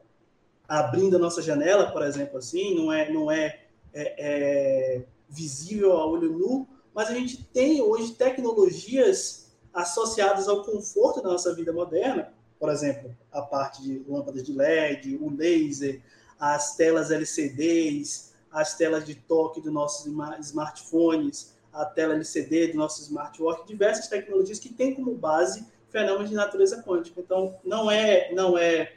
abrindo 0.68 1.16
a 1.16 1.20
nossa 1.20 1.42
janela, 1.42 1.92
por 1.92 2.04
exemplo, 2.04 2.38
assim, 2.38 2.76
não 2.76 2.94
é, 2.94 3.12
não 3.12 3.32
é, 3.32 3.60
é, 3.92 4.14
é 4.18 5.06
visível 5.28 5.94
a 5.94 6.06
olho 6.06 6.32
nu, 6.32 6.68
mas 6.94 7.10
a 7.10 7.14
gente 7.14 7.44
tem 7.44 7.82
hoje 7.82 8.14
tecnologias 8.14 9.52
associadas 9.74 10.48
ao 10.48 10.64
conforto 10.64 11.22
da 11.22 11.30
nossa 11.30 11.56
vida 11.56 11.74
moderna, 11.74 12.32
por 12.60 12.70
exemplo, 12.70 13.16
a 13.32 13.42
parte 13.42 13.82
de 13.82 14.04
lâmpadas 14.08 14.44
de 14.44 14.54
LED, 14.54 15.18
o 15.20 15.30
laser, 15.30 16.02
as 16.40 16.76
telas 16.76 17.10
LCDs, 17.10 18.34
as 18.52 18.76
telas 18.76 19.06
de 19.06 19.16
toque 19.16 19.62
dos 19.62 19.72
nossos 19.72 20.12
smartphones, 20.42 21.56
a 21.72 21.86
tela 21.86 22.16
LCD 22.16 22.68
do 22.68 22.78
nosso 22.78 23.02
smartwatch, 23.02 23.68
diversas 23.68 24.08
tecnologias 24.08 24.60
que 24.60 24.74
têm 24.74 24.94
como 24.94 25.14
base 25.16 25.66
fenômenos 25.90 26.30
de 26.30 26.36
natureza 26.36 26.82
quântica. 26.84 27.20
Então, 27.20 27.56
não 27.64 27.90
é, 27.90 28.34
não 28.34 28.58
é, 28.58 28.94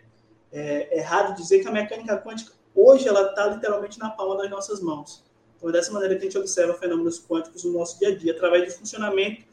é 0.52 0.99
errado 0.99 1.37
dizer 1.37 1.61
que 1.61 1.68
a 1.68 1.72
mecânica 1.72 2.16
quântica 2.18 2.52
hoje 2.75 3.08
ela 3.08 3.30
está 3.30 3.46
literalmente 3.46 3.99
na 3.99 4.11
palma 4.11 4.37
das 4.37 4.50
nossas 4.50 4.80
mãos. 4.80 5.25
Então, 5.56 5.68
é 5.68 5.72
dessa 5.72 5.92
maneira 5.92 6.16
que 6.16 6.22
a 6.22 6.25
gente 6.25 6.38
observa 6.38 6.75
fenômenos 6.75 7.25
quânticos 7.25 7.64
no 7.64 7.72
nosso 7.72 7.99
dia 7.99 8.08
a 8.08 8.16
dia, 8.16 8.32
através 8.32 8.72
do 8.72 8.78
funcionamento 8.78 9.44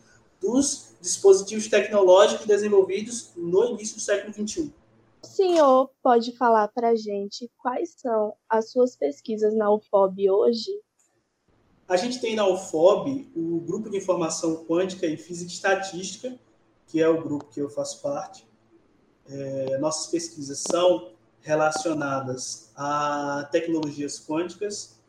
dos 0.41 0.95
dispositivos 1.01 1.67
tecnológicos 1.67 2.45
desenvolvidos 2.45 3.31
no 3.35 3.65
início 3.65 3.95
do 3.95 4.01
século 4.01 4.33
XXI. 4.33 4.73
O 5.21 5.27
senhor 5.27 5.91
pode 6.01 6.35
falar 6.37 6.69
para 6.69 6.89
a 6.89 6.95
gente 6.95 7.51
quais 7.57 7.93
são 7.97 8.33
as 8.47 8.71
suas 8.71 8.95
pesquisas 8.95 9.53
na 9.53 9.71
UFOB 9.71 10.29
hoje? 10.29 10.71
A 11.87 11.97
gente 11.97 12.21
tem 12.21 12.35
na 12.35 12.47
UFOB 12.47 13.29
o 13.35 13.59
Grupo 13.61 13.89
de 13.89 13.97
Informação 13.97 14.63
Quântica 14.65 15.05
e 15.07 15.17
Física 15.17 15.51
e 15.51 15.53
Estatística, 15.53 16.39
que 16.89 17.01
é 17.01 17.07
o 17.07 17.21
grupo 17.21 17.45
que 17.45 17.61
eu 17.61 17.69
faço 17.69 18.01
parte. 18.01 18.45
É, 19.27 19.77
nossas 19.77 20.07
pesquisas 20.07 20.59
são 20.59 21.13
relacionadas 21.41 22.71
a 22.75 23.47
tecnologias 23.51 24.19
quânticas, 24.19 24.99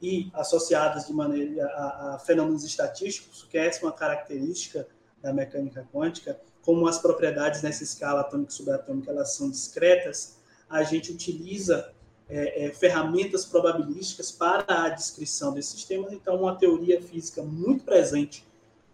e 0.00 0.30
associadas 0.32 1.06
de 1.06 1.12
maneira 1.12 1.66
a, 1.66 2.14
a 2.14 2.18
fenômenos 2.18 2.64
estatísticos, 2.64 3.46
que 3.50 3.58
é 3.58 3.70
uma 3.82 3.92
característica 3.92 4.86
da 5.20 5.32
mecânica 5.32 5.86
quântica, 5.92 6.38
como 6.62 6.86
as 6.86 6.98
propriedades 6.98 7.62
nessa 7.62 7.82
escala 7.82 8.20
atômica 8.20 8.52
e 8.52 8.54
subatômica 8.54 9.10
elas 9.10 9.34
são 9.34 9.50
discretas, 9.50 10.38
a 10.68 10.82
gente 10.82 11.10
utiliza 11.10 11.92
é, 12.28 12.66
é, 12.66 12.70
ferramentas 12.70 13.44
probabilísticas 13.44 14.30
para 14.30 14.84
a 14.84 14.88
descrição 14.90 15.52
desses 15.52 15.72
sistemas. 15.72 16.12
Então, 16.12 16.36
uma 16.36 16.54
teoria 16.56 17.02
física 17.02 17.42
muito 17.42 17.84
presente 17.84 18.46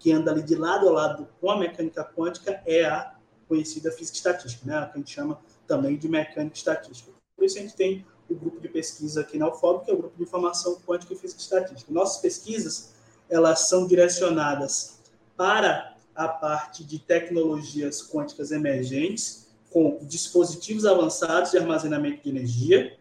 que 0.04 0.12
anda 0.12 0.30
ali 0.30 0.42
de 0.42 0.54
lado 0.54 0.86
a 0.86 0.92
lado 0.92 1.26
com 1.40 1.50
a 1.50 1.58
mecânica 1.58 2.04
quântica 2.04 2.62
é 2.66 2.84
a 2.84 3.14
conhecida 3.48 3.90
física 3.90 4.18
estatística, 4.18 4.66
né? 4.66 4.84
que 4.84 4.92
a 4.92 4.98
gente 4.98 5.10
chama 5.10 5.40
também 5.66 5.96
de 5.96 6.06
mecânica 6.10 6.54
estatística. 6.54 7.10
Por 7.34 7.46
isso 7.46 7.56
a 7.56 7.62
gente 7.62 7.74
tem 7.74 8.04
o 8.28 8.34
grupo 8.34 8.60
de 8.60 8.68
pesquisa 8.68 9.22
aqui 9.22 9.38
na 9.38 9.48
UFOB, 9.48 9.82
que 9.82 9.90
é 9.90 9.94
o 9.94 9.96
grupo 9.96 10.14
de 10.14 10.22
informação 10.22 10.78
quântica 10.86 11.14
e 11.14 11.16
física 11.16 11.40
estatística. 11.40 11.90
Nossas 11.90 12.20
pesquisas, 12.20 12.92
elas 13.30 13.60
são 13.60 13.86
direcionadas 13.86 14.98
para 15.38 15.96
a 16.14 16.28
parte 16.28 16.84
de 16.84 16.98
tecnologias 16.98 18.06
quânticas 18.06 18.50
emergentes, 18.50 19.48
com 19.70 20.00
dispositivos 20.02 20.84
avançados 20.84 21.50
de 21.50 21.56
armazenamento 21.56 22.22
de 22.22 22.28
energia, 22.28 22.98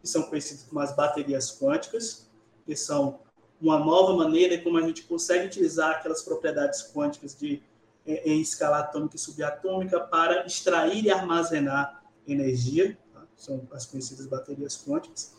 que 0.00 0.08
são 0.08 0.24
conhecidos 0.24 0.64
como 0.64 0.80
as 0.80 0.96
baterias 0.96 1.56
quânticas, 1.56 2.28
que 2.66 2.74
são 2.74 3.20
uma 3.60 3.78
nova 3.78 4.16
maneira 4.16 4.58
como 4.58 4.78
a 4.78 4.82
gente 4.82 5.02
consegue 5.02 5.46
utilizar 5.46 5.90
aquelas 5.90 6.22
propriedades 6.22 6.82
quânticas 6.92 7.36
de, 7.38 7.62
em 8.06 8.40
escala 8.40 8.78
atômica 8.78 9.16
e 9.16 9.18
subatômica 9.18 10.00
para 10.00 10.46
extrair 10.46 11.04
e 11.04 11.10
armazenar 11.10 12.02
energia, 12.26 12.96
tá? 13.12 13.22
são 13.36 13.68
as 13.72 13.86
conhecidas 13.86 14.26
baterias 14.26 14.82
quânticas. 14.82 15.32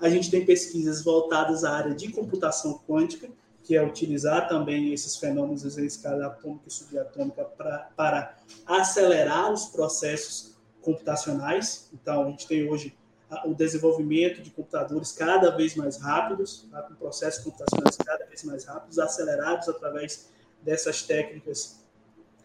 A 0.00 0.08
gente 0.08 0.30
tem 0.30 0.44
pesquisas 0.44 1.02
voltadas 1.02 1.64
à 1.64 1.72
área 1.76 1.94
de 1.94 2.10
computação 2.10 2.80
quântica, 2.86 3.28
que 3.62 3.76
é 3.76 3.84
utilizar 3.84 4.48
também 4.48 4.92
esses 4.92 5.16
fenômenos 5.16 5.76
em 5.76 5.84
escala 5.84 6.26
atômica 6.26 6.68
e 6.68 6.70
subatômica 6.70 7.44
pra, 7.44 7.90
para 7.94 8.36
acelerar 8.64 9.52
os 9.52 9.66
processos 9.66 10.56
computacionais. 10.80 11.90
Então, 11.92 12.24
a 12.24 12.30
gente 12.30 12.46
tem 12.46 12.68
hoje 12.68 12.96
o 13.44 13.54
desenvolvimento 13.54 14.40
de 14.42 14.50
computadores 14.50 15.12
cada 15.12 15.50
vez 15.50 15.74
mais 15.74 15.98
rápidos, 15.98 16.66
tá? 16.70 16.82
com 16.82 16.94
processos 16.94 17.44
computacionais 17.44 17.96
cada 17.96 18.24
vez 18.24 18.42
mais 18.44 18.64
rápidos, 18.64 18.98
acelerados 18.98 19.68
através 19.68 20.28
dessas 20.62 21.02
técnicas 21.02 21.84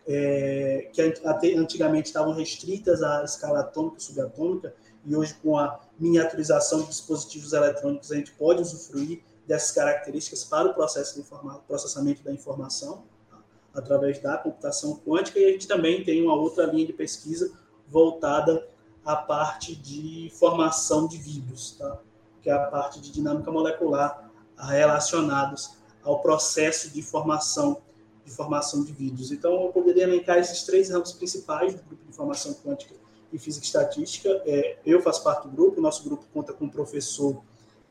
é, 0.05 0.89
que 0.91 1.55
antigamente 1.55 2.07
estavam 2.07 2.33
restritas 2.33 3.01
à 3.01 3.23
escala 3.23 3.61
atômica 3.61 3.97
e 3.97 4.01
subatômica, 4.01 4.75
e 5.05 5.15
hoje 5.15 5.33
com 5.35 5.57
a 5.57 5.79
miniaturização 5.97 6.81
de 6.81 6.87
dispositivos 6.87 7.53
eletrônicos 7.53 8.11
a 8.11 8.15
gente 8.15 8.31
pode 8.33 8.61
usufruir 8.61 9.21
dessas 9.47 9.71
características 9.71 10.43
para 10.43 10.69
o 10.69 10.73
processo 10.73 11.21
de 11.21 11.27
processamento 11.67 12.23
da 12.23 12.31
informação 12.31 13.03
tá? 13.29 13.37
através 13.73 14.19
da 14.19 14.37
computação 14.37 14.95
quântica 15.05 15.39
e 15.39 15.45
a 15.45 15.49
gente 15.51 15.67
também 15.67 16.03
tem 16.03 16.21
uma 16.21 16.35
outra 16.35 16.65
linha 16.65 16.87
de 16.87 16.93
pesquisa 16.93 17.51
voltada 17.87 18.65
à 19.05 19.15
parte 19.15 19.75
de 19.75 20.31
formação 20.35 21.07
de 21.07 21.17
vírus, 21.17 21.75
tá? 21.77 21.99
que 22.41 22.49
é 22.49 22.53
a 22.53 22.65
parte 22.67 22.99
de 22.99 23.11
dinâmica 23.11 23.51
molecular 23.51 24.29
relacionados 24.57 25.77
ao 26.03 26.19
processo 26.21 26.89
de 26.91 27.01
formação 27.01 27.81
de 28.25 28.31
formação 28.31 28.83
de 28.83 28.91
vídeos. 28.91 29.31
Então, 29.31 29.63
eu 29.63 29.69
poderia 29.69 30.03
elencar 30.03 30.37
esses 30.37 30.63
três 30.63 30.89
ramos 30.89 31.11
principais 31.11 31.73
do 31.73 31.83
grupo 31.83 32.05
de 32.05 32.15
formação 32.15 32.53
quântica 32.53 32.95
e 33.31 33.37
física 33.37 33.65
e 33.65 33.67
estatística. 33.67 34.29
É, 34.45 34.77
eu 34.85 35.01
faço 35.01 35.23
parte 35.23 35.47
do 35.47 35.53
grupo, 35.53 35.81
nosso 35.81 36.03
grupo 36.03 36.25
conta 36.33 36.53
com 36.53 36.65
o 36.65 36.69
professor 36.71 37.41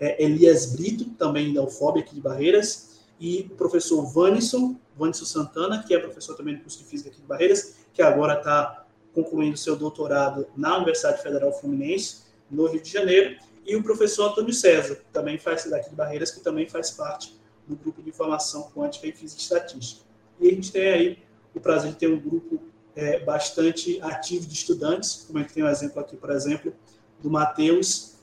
é, 0.00 0.22
Elias 0.22 0.72
Brito, 0.72 1.04
também 1.10 1.52
da 1.52 1.62
UFOB 1.62 2.00
aqui 2.00 2.14
de 2.14 2.20
Barreiras, 2.20 3.02
e 3.20 3.48
o 3.52 3.56
professor 3.56 4.02
Vanisson, 4.06 4.76
Vanisson 4.96 5.24
Santana, 5.24 5.84
que 5.86 5.94
é 5.94 5.98
professor 5.98 6.34
também 6.34 6.56
do 6.56 6.62
curso 6.62 6.78
de 6.78 6.84
física 6.84 7.10
aqui 7.10 7.20
de 7.20 7.26
Barreiras, 7.26 7.76
que 7.92 8.02
agora 8.02 8.38
está 8.38 8.81
concluindo 9.14 9.56
seu 9.56 9.76
doutorado 9.76 10.46
na 10.56 10.76
Universidade 10.76 11.22
Federal 11.22 11.52
Fluminense, 11.52 12.22
no 12.50 12.66
Rio 12.66 12.80
de 12.80 12.90
Janeiro, 12.90 13.36
e 13.64 13.76
o 13.76 13.82
professor 13.82 14.30
Antônio 14.30 14.52
César, 14.52 14.96
que 14.96 15.04
também 15.12 15.38
faz 15.38 15.64
daqui 15.68 15.90
de 15.90 15.96
Barreiras, 15.96 16.30
que 16.30 16.40
também 16.40 16.68
faz 16.68 16.90
parte 16.90 17.38
do 17.66 17.76
grupo 17.76 18.02
de 18.02 18.10
formação 18.10 18.70
quântica 18.74 19.06
e 19.06 19.12
física 19.12 19.40
e 19.40 19.44
estatística. 19.44 20.04
E 20.40 20.48
a 20.48 20.50
gente 20.50 20.72
tem 20.72 20.88
aí 20.88 21.18
o 21.54 21.60
prazer 21.60 21.92
de 21.92 21.96
ter 21.96 22.08
um 22.08 22.18
grupo 22.18 22.60
é, 22.96 23.20
bastante 23.20 24.00
ativo 24.02 24.46
de 24.46 24.54
estudantes, 24.54 25.24
como 25.26 25.38
a 25.38 25.42
gente 25.42 25.54
tem 25.54 25.62
um 25.62 25.68
exemplo 25.68 26.00
aqui, 26.00 26.16
por 26.16 26.30
exemplo, 26.30 26.74
do 27.22 27.30
Matheus, 27.30 28.14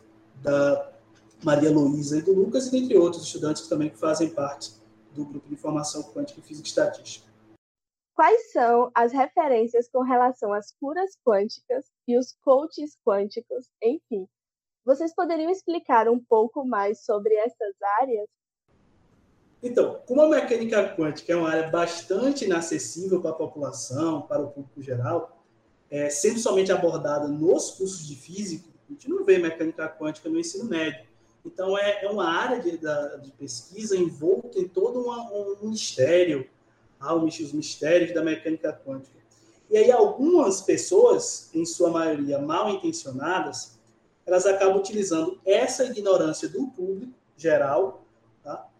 da 0.41 0.91
Maria 1.43 1.71
Luísa 1.71 2.17
e 2.17 2.21
do 2.21 2.33
Lucas, 2.33 2.67
e 2.67 2.71
dentre 2.71 2.97
outros 2.97 3.23
estudantes 3.23 3.63
que 3.63 3.69
também 3.69 3.89
fazem 3.91 4.29
parte 4.29 4.73
do 5.15 5.25
grupo 5.25 5.47
de 5.47 5.55
formação 5.55 6.03
quântica 6.03 6.39
e 6.39 6.43
física 6.43 6.67
e 6.67 6.69
estatística. 6.69 7.28
Quais 8.19 8.51
são 8.51 8.91
as 8.93 9.13
referências 9.13 9.89
com 9.89 10.01
relação 10.01 10.51
às 10.51 10.73
curas 10.73 11.11
quânticas 11.25 11.85
e 12.05 12.17
os 12.17 12.35
coaches 12.43 12.97
quânticos, 13.07 13.69
enfim? 13.81 14.27
Vocês 14.83 15.15
poderiam 15.15 15.49
explicar 15.49 16.09
um 16.09 16.19
pouco 16.19 16.65
mais 16.65 17.05
sobre 17.05 17.33
essas 17.35 17.73
áreas? 18.01 18.27
Então, 19.63 20.01
como 20.05 20.21
a 20.23 20.27
mecânica 20.27 20.93
quântica 20.97 21.31
é 21.31 21.35
uma 21.37 21.49
área 21.49 21.69
bastante 21.69 22.43
inacessível 22.43 23.21
para 23.21 23.31
a 23.31 23.35
população, 23.35 24.23
para 24.23 24.41
o 24.41 24.51
público 24.51 24.81
geral, 24.81 25.41
é, 25.89 26.09
sendo 26.09 26.39
somente 26.39 26.73
abordada 26.73 27.25
nos 27.25 27.71
cursos 27.71 28.05
de 28.05 28.17
física, 28.17 28.67
a 28.89 28.91
gente 28.91 29.07
não 29.07 29.23
vê 29.23 29.37
mecânica 29.37 29.87
quântica 29.87 30.27
no 30.27 30.37
ensino 30.37 30.65
médio. 30.65 31.07
Então, 31.45 31.77
é, 31.77 32.03
é 32.03 32.09
uma 32.09 32.29
área 32.29 32.59
de, 32.59 32.77
de, 32.77 33.31
pesquisa 33.37 33.95
envolta 33.95 34.59
em 34.59 34.67
todo 34.67 34.99
uma, 34.99 35.31
um 35.31 35.69
mistério, 35.69 36.45
ah, 36.99 37.15
os 37.15 37.53
mistérios 37.53 38.13
da 38.13 38.23
mecânica 38.23 38.73
quântica. 38.85 39.17
E 39.69 39.77
aí, 39.77 39.91
algumas 39.91 40.61
pessoas, 40.61 41.49
em 41.53 41.65
sua 41.65 41.89
maioria 41.89 42.39
mal 42.39 42.69
intencionadas, 42.69 43.77
elas 44.25 44.45
acabam 44.45 44.77
utilizando 44.77 45.39
essa 45.45 45.85
ignorância 45.85 46.49
do 46.49 46.67
público 46.67 47.13
geral 47.37 48.03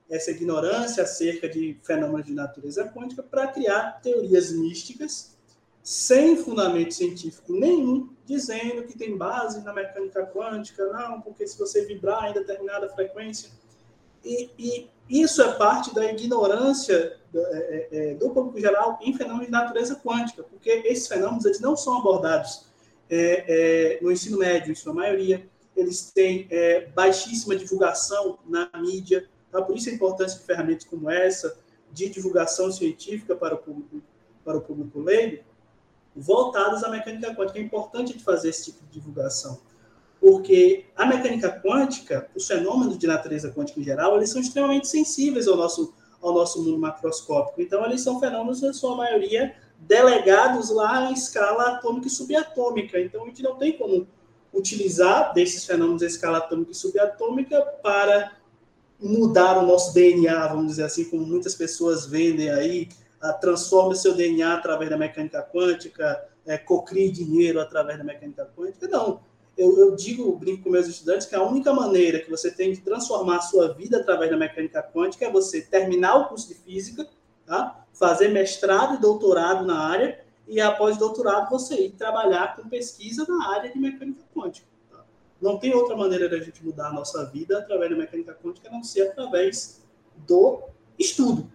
essa 0.10 0.32
ignorância 0.32 1.03
acerca 1.03 1.47
de 1.47 1.77
fenômenos 1.84 2.25
de 2.25 2.34
natureza 2.34 2.89
quântica 2.89 3.21
para 3.21 3.47
criar 3.47 4.01
teorias 4.01 4.51
místicas 4.51 5.38
sem 5.84 6.36
fundamento 6.36 6.93
científico 6.93 7.53
nenhum, 7.53 8.10
dizendo 8.25 8.84
que 8.84 8.97
tem 8.97 9.15
base 9.15 9.63
na 9.63 9.73
mecânica 9.73 10.25
quântica, 10.25 10.86
não, 10.91 11.21
porque 11.21 11.47
se 11.47 11.58
você 11.58 11.86
vibrar 11.86 12.29
em 12.29 12.34
determinada 12.34 12.89
frequência. 12.89 13.49
E, 14.23 14.49
e 14.58 14.89
isso 15.10 15.41
é 15.41 15.52
parte 15.54 15.93
da 15.93 16.06
ignorância 16.12 17.17
do, 17.32 17.39
é, 17.39 17.58
é, 17.58 17.88
é, 17.91 18.13
do 18.15 18.30
público 18.30 18.60
geral 18.60 19.00
em 19.02 19.13
fenômenos 19.13 19.48
de 19.48 19.52
natureza 19.52 19.95
quântica, 19.95 20.43
porque 20.43 20.69
esses 20.86 21.08
fenômenos 21.08 21.45
eles 21.45 21.60
não 21.60 21.76
são 21.76 21.98
abordados 21.98 22.69
no 24.04 24.12
ensino 24.12 24.38
médio, 24.38 24.72
em 24.72 24.76
sua 24.76 24.93
maioria, 24.93 25.43
eles 25.76 26.12
têm 26.12 26.48
baixíssima 26.93 27.56
divulgação 27.56 28.38
na 28.48 28.69
mídia, 28.80 29.28
Tá? 29.52 29.62
Por 29.62 29.76
isso 29.76 29.89
a 29.89 29.93
importância 29.93 30.39
de 30.39 30.45
ferramentas 30.45 30.86
como 30.86 31.10
essa, 31.10 31.58
de 31.91 32.10
divulgação 32.10 32.72
científica 32.72 33.36
para 33.36 33.56
o 33.56 33.58
público, 33.58 34.02
para 34.43 34.58
o 34.58 34.62
público 34.62 35.00
leigo, 35.00 35.43
voltadas 36.15 36.84
à 36.84 36.89
mecânica 36.89 37.34
quântica. 37.36 37.60
É 37.60 37.62
importante 37.62 38.17
de 38.17 38.24
fazer 38.24 38.50
esse 38.50 38.65
tipo 38.72 38.86
de 38.86 38.91
divulgação, 39.00 39.60
porque 40.19 40.86
a 40.95 41.05
mecânica 41.05 41.49
quântica, 41.63 42.29
os 42.36 42.45
fenômenos 42.45 42.97
de 42.97 43.08
natureza 43.08 43.51
quântica 43.51 43.79
em 43.79 43.84
geral, 43.84 44.17
eles 44.17 44.29
são 44.29 44.41
extremamente 44.41 44.88
sensíveis 44.88 45.47
ao 45.47 45.55
nosso, 45.55 45.93
ao 46.21 46.34
nosso 46.34 46.62
mundo 46.63 46.77
macroscópico. 46.77 47.62
Então, 47.62 47.86
eles 47.86 48.01
são 48.01 48.19
fenômenos, 48.19 48.62
na 48.62 48.73
sua 48.73 48.95
maioria, 48.95 49.55
delegados 49.79 50.69
lá 50.69 51.10
em 51.10 51.13
escala 51.13 51.75
atômica 51.75 52.08
e 52.08 52.10
subatômica. 52.10 52.99
Então, 52.99 53.23
a 53.23 53.27
gente 53.27 53.41
não 53.41 53.55
tem 53.55 53.77
como 53.77 54.05
utilizar 54.53 55.34
desses 55.34 55.63
fenômenos 55.65 56.01
em 56.01 56.08
escala 56.08 56.39
atômica 56.39 56.71
e 56.71 56.75
subatômica 56.75 57.62
para 57.82 58.34
mudar 58.99 59.58
o 59.58 59.65
nosso 59.65 59.93
DNA, 59.93 60.47
vamos 60.47 60.67
dizer 60.67 60.84
assim, 60.84 61.05
como 61.05 61.25
muitas 61.25 61.55
pessoas 61.55 62.05
vendem 62.05 62.49
aí, 62.49 62.89
transforma 63.39 63.95
seu 63.95 64.13
DNA 64.13 64.55
através 64.55 64.89
da 64.89 64.97
mecânica 64.97 65.41
quântica, 65.41 66.25
é, 66.45 66.58
cocrie 66.58 67.12
dinheiro 67.12 67.62
através 67.62 67.97
da 67.97 68.03
mecânica 68.03 68.49
quântica. 68.55 68.88
Não. 68.88 69.21
Eu, 69.60 69.78
eu 69.78 69.93
digo, 69.93 70.34
brinco 70.38 70.63
com 70.63 70.69
meus 70.69 70.88
estudantes, 70.88 71.28
que 71.28 71.36
a 71.36 71.43
única 71.43 71.74
maneira 71.74 72.22
que 72.22 72.30
você 72.30 72.50
tem 72.50 72.72
de 72.72 72.80
transformar 72.80 73.39
a 73.39 73.41
sua 73.41 73.74
vida 73.74 73.98
através 73.98 74.32
da 74.32 74.38
mecânica 74.38 74.82
quântica 74.82 75.26
é 75.26 75.30
você 75.30 75.62
terminar 75.62 76.15
o 76.15 76.30
curso 76.30 76.48
de 76.48 76.54
física, 76.54 77.06
tá? 77.45 77.84
fazer 77.91 78.30
mestrado 78.30 78.95
e 78.95 79.02
doutorado 79.02 79.65
na 79.65 79.78
área, 79.78 80.24
e 80.48 80.62
após 80.62 80.95
doutorado 80.95 81.50
você 81.50 81.88
ir 81.88 81.91
trabalhar 81.91 82.56
com 82.56 82.69
pesquisa 82.69 83.26
na 83.28 83.50
área 83.50 83.69
de 83.69 83.78
mecânica 83.78 84.24
quântica. 84.34 84.65
Não 85.41 85.60
tem 85.60 85.76
outra 85.76 85.93
maneira 85.93 86.30
da 86.30 86.39
gente 86.39 86.63
mudar 86.63 86.88
a 86.88 86.93
nossa 86.93 87.26
vida 87.26 87.60
através 87.60 87.91
da 87.91 87.98
mecânica 87.98 88.38
quântica 88.41 88.69
a 88.69 88.72
não 88.72 88.82
ser 88.82 89.10
através 89.10 89.84
do 90.26 90.62
estudo. 90.98 91.52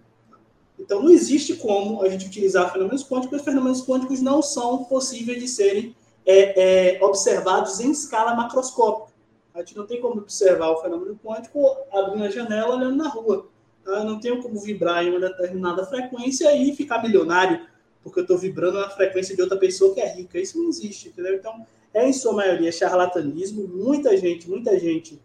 Então, 0.79 1.03
não 1.03 1.09
existe 1.09 1.55
como 1.55 2.03
a 2.03 2.09
gente 2.11 2.27
utilizar 2.27 2.71
fenômenos 2.71 3.03
quânticos, 3.03 3.39
os 3.39 3.45
fenômenos 3.45 3.83
quânticos 3.83 4.21
não 4.21 4.43
são 4.43 4.85
possíveis 4.85 5.41
de 5.41 5.49
serem 5.49 5.97
é, 6.27 6.97
é, 6.97 7.05
observados 7.05 7.81
em 7.81 7.91
escala 7.91 8.35
macroscópica. 8.35 9.13
A 9.55 9.61
gente 9.61 9.77
não 9.77 9.87
tem 9.87 10.01
como 10.01 10.21
observar 10.21 10.71
o 10.71 10.81
fenômeno 10.81 11.19
quântico 11.23 11.77
abrindo 11.93 12.25
a 12.25 12.31
janela 12.31 12.75
olhando 12.75 12.97
na 12.97 13.09
rua. 13.09 13.49
Tá? 13.85 13.93
Eu 13.93 14.05
não 14.05 14.19
tenho 14.19 14.43
como 14.43 14.59
vibrar 14.59 15.05
em 15.05 15.11
uma 15.11 15.21
determinada 15.21 15.87
frequência 15.87 16.55
e 16.57 16.75
ficar 16.75 17.03
milionário 17.03 17.67
porque 18.05 18.21
eu 18.21 18.25
estou 18.25 18.37
vibrando 18.37 18.79
na 18.79 18.91
frequência 18.91 19.35
de 19.35 19.41
outra 19.41 19.57
pessoa 19.57 19.95
que 19.95 20.01
é 20.01 20.15
rica. 20.15 20.39
Isso 20.39 20.59
não 20.59 20.69
existe, 20.69 21.09
entendeu? 21.09 21.35
Então, 21.35 21.67
é 21.95 22.07
em 22.07 22.13
sua 22.13 22.35
maioria 22.35 22.71
charlatanismo, 22.71 23.67
muita 23.67 24.15
gente, 24.17 24.49
muita 24.49 24.79
gente 24.79 25.19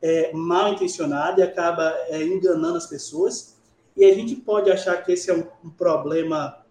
é, 0.00 0.32
mal 0.32 0.72
intencionada 0.72 1.40
e 1.40 1.44
acaba 1.44 1.94
é, 2.08 2.22
enganando 2.24 2.78
as 2.78 2.86
pessoas. 2.86 3.56
E 3.94 4.04
a 4.04 4.14
gente 4.14 4.34
pode 4.34 4.70
achar 4.70 4.96
que 5.04 5.12
esse 5.12 5.30
é 5.30 5.34
um, 5.34 5.44
um, 5.62 5.70
problema, 5.70 6.61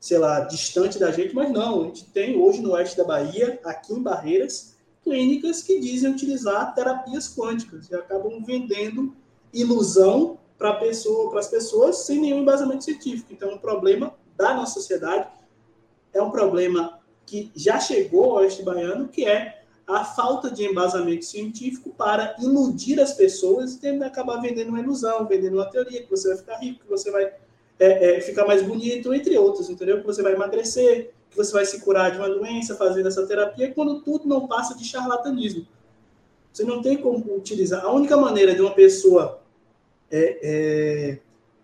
sei 0.00 0.18
lá, 0.18 0.40
distante 0.40 0.98
da 0.98 1.10
gente, 1.10 1.34
mas 1.34 1.50
não. 1.50 1.82
A 1.82 1.84
gente 1.86 2.04
tem 2.06 2.36
hoje 2.36 2.60
no 2.60 2.72
oeste 2.72 2.96
da 2.96 3.04
Bahia, 3.04 3.60
aqui 3.64 3.92
em 3.92 4.02
Barreiras, 4.02 4.76
clínicas 5.02 5.62
que 5.62 5.80
dizem 5.80 6.12
utilizar 6.12 6.74
terapias 6.74 7.34
quânticas 7.34 7.90
e 7.90 7.94
acabam 7.94 8.42
vendendo 8.44 9.14
ilusão 9.52 10.38
para 10.56 10.74
pessoa, 10.74 11.38
as 11.38 11.48
pessoas 11.48 11.98
sem 11.98 12.20
nenhum 12.20 12.40
embasamento 12.40 12.84
científico. 12.84 13.32
Então, 13.32 13.50
é 13.50 13.54
um 13.54 13.58
problema 13.58 14.14
da 14.36 14.54
nossa 14.54 14.74
sociedade 14.74 15.28
é 16.12 16.22
um 16.22 16.30
problema 16.30 16.98
que 17.26 17.50
já 17.54 17.78
chegou 17.78 18.24
ao 18.24 18.36
oeste 18.38 18.62
baiano, 18.62 19.08
que 19.08 19.24
é 19.24 19.62
a 19.86 20.04
falta 20.04 20.50
de 20.50 20.64
embasamento 20.64 21.24
científico 21.24 21.90
para 21.90 22.36
iludir 22.38 23.00
as 23.00 23.12
pessoas 23.12 23.78
e 23.82 23.88
acabar 24.02 24.38
vendendo 24.38 24.68
uma 24.68 24.80
ilusão, 24.80 25.26
vendendo 25.26 25.54
uma 25.54 25.70
teoria, 25.70 26.02
que 26.02 26.10
você 26.10 26.28
vai 26.28 26.36
ficar 26.36 26.58
rico, 26.58 26.80
que 26.80 26.90
você 26.90 27.10
vai 27.10 27.32
é, 27.78 28.16
é, 28.16 28.20
ficar 28.20 28.46
mais 28.46 28.62
bonito, 28.62 29.14
entre 29.14 29.36
outros, 29.38 29.70
entendeu? 29.70 30.00
Que 30.00 30.06
você 30.06 30.22
vai 30.22 30.32
emagrecer, 30.32 31.12
que 31.30 31.36
você 31.36 31.52
vai 31.52 31.64
se 31.64 31.80
curar 31.80 32.10
de 32.10 32.18
uma 32.18 32.28
doença 32.28 32.74
fazendo 32.74 33.06
essa 33.08 33.26
terapia, 33.26 33.72
quando 33.72 34.02
tudo 34.02 34.26
não 34.26 34.48
passa 34.48 34.76
de 34.76 34.84
charlatanismo. 34.84 35.66
Você 36.52 36.64
não 36.64 36.82
tem 36.82 36.96
como 36.96 37.36
utilizar. 37.36 37.84
A 37.84 37.92
única 37.92 38.16
maneira 38.16 38.54
de 38.54 38.60
uma 38.60 38.72
pessoa, 38.72 39.40
é, 40.10 40.38
é, 40.42 41.18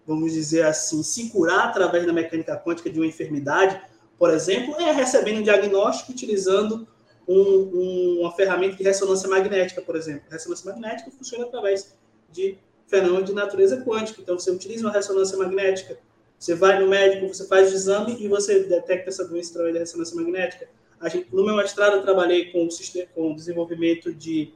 vamos 0.06 0.32
dizer 0.32 0.64
assim, 0.64 1.02
se 1.02 1.30
curar 1.30 1.68
através 1.68 2.06
da 2.06 2.12
mecânica 2.12 2.56
quântica 2.56 2.90
de 2.90 3.00
uma 3.00 3.06
enfermidade, 3.06 3.80
por 4.18 4.30
exemplo, 4.30 4.76
é 4.80 4.92
recebendo 4.92 5.40
um 5.40 5.42
diagnóstico 5.42 6.12
utilizando 6.12 6.86
um, 7.26 7.40
um, 7.40 8.20
uma 8.20 8.32
ferramenta 8.32 8.76
de 8.76 8.84
ressonância 8.84 9.28
magnética, 9.28 9.82
por 9.82 9.96
exemplo. 9.96 10.22
A 10.30 10.34
ressonância 10.34 10.70
magnética 10.70 11.10
funciona 11.10 11.44
através 11.44 11.96
de 12.30 12.56
fenômenos 12.94 13.28
de 13.28 13.34
natureza 13.34 13.82
quântica. 13.82 14.20
Então, 14.20 14.38
você 14.38 14.50
utiliza 14.50 14.86
uma 14.86 14.92
ressonância 14.92 15.36
magnética, 15.36 15.98
você 16.38 16.54
vai 16.54 16.78
no 16.78 16.88
médico, 16.88 17.26
você 17.26 17.46
faz 17.46 17.72
o 17.72 17.74
exame 17.74 18.16
e 18.20 18.28
você 18.28 18.64
detecta 18.64 19.08
essa 19.08 19.26
doença 19.26 19.50
através 19.50 19.74
da 19.74 19.80
ressonância 19.80 20.16
magnética. 20.16 20.68
Gente, 21.06 21.28
no 21.32 21.44
meu 21.44 21.56
mestrado, 21.56 21.96
eu 21.96 22.02
trabalhei 22.02 22.52
com, 22.52 22.68
com 23.14 23.32
o 23.32 23.34
desenvolvimento 23.34 24.12
de 24.12 24.52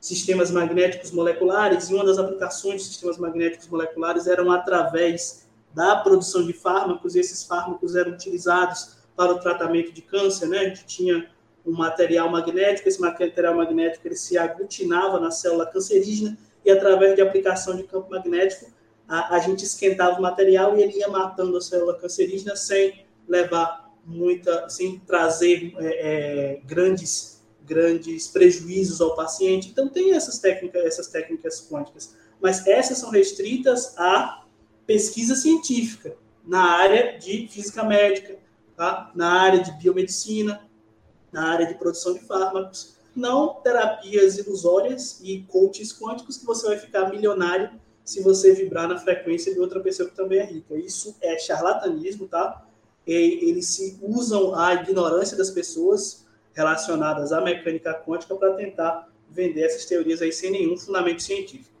sistemas 0.00 0.50
magnéticos 0.50 1.10
moleculares, 1.10 1.88
e 1.88 1.94
uma 1.94 2.04
das 2.04 2.18
aplicações 2.18 2.82
de 2.82 2.88
sistemas 2.88 3.18
magnéticos 3.18 3.68
moleculares 3.68 4.26
eram 4.26 4.50
através 4.50 5.46
da 5.74 5.96
produção 5.96 6.44
de 6.44 6.52
fármacos, 6.52 7.14
e 7.14 7.20
esses 7.20 7.44
fármacos 7.44 7.96
eram 7.96 8.12
utilizados 8.12 8.96
para 9.16 9.32
o 9.32 9.38
tratamento 9.38 9.92
de 9.92 10.02
câncer, 10.02 10.48
né? 10.48 10.58
A 10.58 10.64
gente 10.68 10.84
tinha 10.86 11.28
um 11.64 11.72
material 11.72 12.30
magnético, 12.30 12.88
esse 12.88 13.00
material 13.00 13.56
magnético 13.56 14.06
ele 14.06 14.16
se 14.16 14.36
aglutinava 14.36 15.18
na 15.18 15.30
célula 15.30 15.66
cancerígena 15.66 16.36
e 16.66 16.70
através 16.70 17.14
de 17.14 17.22
aplicação 17.22 17.76
de 17.76 17.84
campo 17.84 18.10
magnético 18.10 18.66
a, 19.08 19.36
a 19.36 19.38
gente 19.38 19.64
esquentava 19.64 20.18
o 20.18 20.22
material 20.22 20.76
e 20.76 20.82
ele 20.82 20.98
ia 20.98 21.08
matando 21.08 21.56
a 21.56 21.60
célula 21.60 21.96
cancerígena 21.98 22.56
sem 22.56 23.06
levar 23.28 23.94
muita, 24.04 24.68
sem 24.68 24.98
trazer 25.00 25.72
é, 25.78 25.86
é, 25.86 26.60
grandes 26.64 27.36
grandes 27.62 28.28
prejuízos 28.28 29.00
ao 29.00 29.16
paciente. 29.16 29.68
Então 29.68 29.88
tem 29.88 30.14
essas 30.14 30.38
técnicas, 30.38 30.84
essas 30.84 31.08
técnicas 31.08 31.66
quânticas, 31.68 32.14
mas 32.40 32.64
essas 32.64 32.98
são 32.98 33.10
restritas 33.10 33.92
à 33.98 34.44
pesquisa 34.86 35.34
científica 35.34 36.16
na 36.46 36.62
área 36.62 37.18
de 37.18 37.48
física 37.48 37.82
médica, 37.82 38.38
tá? 38.76 39.10
na 39.16 39.42
área 39.42 39.60
de 39.60 39.72
biomedicina, 39.72 40.62
na 41.32 41.48
área 41.48 41.66
de 41.66 41.74
produção 41.74 42.14
de 42.14 42.20
fármacos, 42.20 42.95
não 43.16 43.54
terapias 43.62 44.38
ilusórias 44.38 45.20
e 45.22 45.42
coaches 45.48 45.92
quânticos 45.92 46.36
que 46.36 46.46
você 46.46 46.66
vai 46.66 46.78
ficar 46.78 47.08
milionário 47.08 47.70
se 48.04 48.22
você 48.22 48.52
vibrar 48.52 48.88
na 48.88 48.98
frequência 48.98 49.52
de 49.52 49.58
outra 49.58 49.80
pessoa 49.80 50.08
que 50.08 50.14
também 50.14 50.38
é 50.38 50.44
rica. 50.44 50.76
Isso 50.76 51.16
é 51.20 51.38
charlatanismo, 51.38 52.28
tá? 52.28 52.64
E 53.06 53.12
eles 53.48 53.66
se 53.66 53.98
usam 54.02 54.54
a 54.54 54.74
ignorância 54.74 55.36
das 55.36 55.50
pessoas 55.50 56.26
relacionadas 56.52 57.32
à 57.32 57.40
mecânica 57.40 57.94
quântica 57.94 58.34
para 58.36 58.54
tentar 58.54 59.08
vender 59.28 59.62
essas 59.62 59.84
teorias 59.84 60.22
aí 60.22 60.32
sem 60.32 60.50
nenhum 60.50 60.76
fundamento 60.76 61.22
científico. 61.22 61.76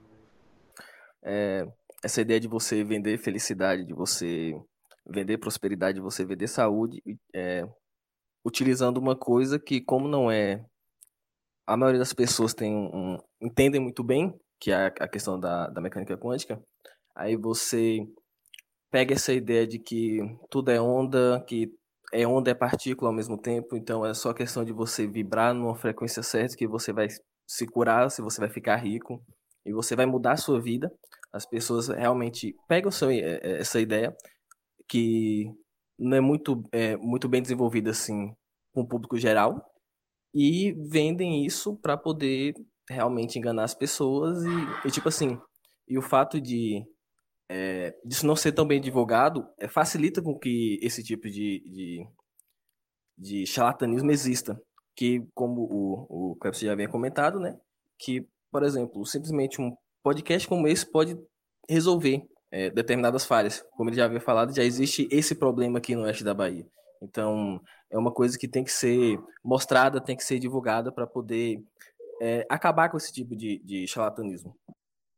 É, 1.22 1.66
essa 2.02 2.20
ideia 2.20 2.38
de 2.38 2.48
você 2.48 2.84
vender 2.84 3.18
felicidade, 3.18 3.84
de 3.84 3.94
você 3.94 4.54
vender 5.06 5.38
prosperidade, 5.38 5.96
de 5.96 6.02
você 6.02 6.24
vender 6.24 6.48
saúde, 6.48 7.02
é, 7.34 7.66
utilizando 8.44 8.98
uma 8.98 9.16
coisa 9.16 9.58
que, 9.58 9.80
como 9.80 10.06
não 10.06 10.30
é. 10.30 10.64
A 11.66 11.76
maioria 11.76 11.98
das 11.98 12.12
pessoas 12.12 12.54
tem 12.54 12.72
um, 12.74 13.18
entendem 13.40 13.80
muito 13.80 14.04
bem, 14.04 14.32
que 14.60 14.70
é 14.70 14.86
a 14.86 15.08
questão 15.08 15.38
da, 15.38 15.68
da 15.68 15.80
mecânica 15.80 16.16
quântica, 16.16 16.62
aí 17.14 17.36
você 17.36 18.06
pega 18.90 19.14
essa 19.14 19.32
ideia 19.32 19.66
de 19.66 19.78
que 19.78 20.20
tudo 20.48 20.70
é 20.70 20.80
onda, 20.80 21.44
que 21.46 21.72
é 22.12 22.26
onda 22.26 22.50
é 22.50 22.54
partícula 22.54 23.10
ao 23.10 23.14
mesmo 23.14 23.36
tempo, 23.36 23.76
então 23.76 24.06
é 24.06 24.14
só 24.14 24.32
questão 24.32 24.64
de 24.64 24.72
você 24.72 25.06
vibrar 25.06 25.52
numa 25.52 25.74
frequência 25.74 26.22
certa 26.22 26.56
que 26.56 26.66
você 26.66 26.92
vai 26.92 27.08
se 27.46 27.66
curar, 27.66 28.10
se 28.10 28.22
você 28.22 28.40
vai 28.40 28.48
ficar 28.48 28.76
rico 28.76 29.22
e 29.64 29.72
você 29.72 29.96
vai 29.96 30.06
mudar 30.06 30.32
a 30.32 30.36
sua 30.36 30.60
vida. 30.60 30.92
As 31.32 31.44
pessoas 31.44 31.88
realmente 31.88 32.54
pegam 32.68 32.90
eh, 33.10 33.40
eh, 33.42 33.58
essa 33.60 33.80
ideia 33.80 34.16
que 34.88 35.52
não 35.98 36.16
é 36.16 36.20
muito, 36.20 36.62
é, 36.72 36.96
muito 36.96 37.28
bem 37.28 37.42
desenvolvida 37.42 37.90
assim 37.90 38.32
com 38.72 38.82
o 38.82 38.86
público 38.88 39.18
geral 39.18 39.62
e 40.36 40.74
vendem 40.90 41.46
isso 41.46 41.74
para 41.76 41.96
poder 41.96 42.54
realmente 42.86 43.38
enganar 43.38 43.64
as 43.64 43.74
pessoas 43.74 44.44
e, 44.44 44.86
e 44.86 44.90
tipo 44.90 45.08
assim, 45.08 45.40
e 45.88 45.96
o 45.96 46.02
fato 46.02 46.38
de 46.38 46.84
é, 47.48 47.96
disso 48.04 48.26
não 48.26 48.36
ser 48.36 48.52
tão 48.52 48.66
bem 48.66 48.78
divulgado, 48.78 49.48
é, 49.58 49.66
facilita 49.66 50.20
com 50.20 50.38
que 50.38 50.78
esse 50.82 51.02
tipo 51.02 51.22
de, 51.30 51.62
de, 51.64 52.06
de 53.16 53.46
charlatanismo 53.46 54.10
exista. 54.10 54.60
Que, 54.94 55.26
como 55.34 55.62
o, 55.62 56.32
o 56.32 56.36
Clepson 56.36 56.66
já 56.66 56.72
havia 56.72 56.88
comentado, 56.88 57.38
né? 57.38 57.56
Que, 57.98 58.26
por 58.50 58.62
exemplo, 58.62 59.04
simplesmente 59.04 59.60
um 59.60 59.76
podcast 60.02 60.48
como 60.48 60.66
esse 60.66 60.90
pode 60.90 61.16
resolver 61.68 62.22
é, 62.50 62.70
determinadas 62.70 63.24
falhas. 63.24 63.62
Como 63.72 63.90
ele 63.90 63.96
já 63.96 64.06
havia 64.06 64.20
falado, 64.20 64.54
já 64.54 64.64
existe 64.64 65.06
esse 65.10 65.34
problema 65.34 65.78
aqui 65.78 65.94
no 65.94 66.02
oeste 66.02 66.24
da 66.24 66.32
Bahia. 66.34 66.66
Então, 67.02 67.60
é 67.90 67.98
uma 67.98 68.12
coisa 68.12 68.38
que 68.38 68.48
tem 68.48 68.64
que 68.64 68.72
ser 68.72 69.18
mostrada, 69.44 70.00
tem 70.00 70.16
que 70.16 70.24
ser 70.24 70.38
divulgada 70.38 70.90
para 70.90 71.06
poder 71.06 71.62
é, 72.20 72.46
acabar 72.48 72.90
com 72.90 72.96
esse 72.96 73.12
tipo 73.12 73.36
de, 73.36 73.58
de 73.58 73.86
charlatanismo. 73.86 74.56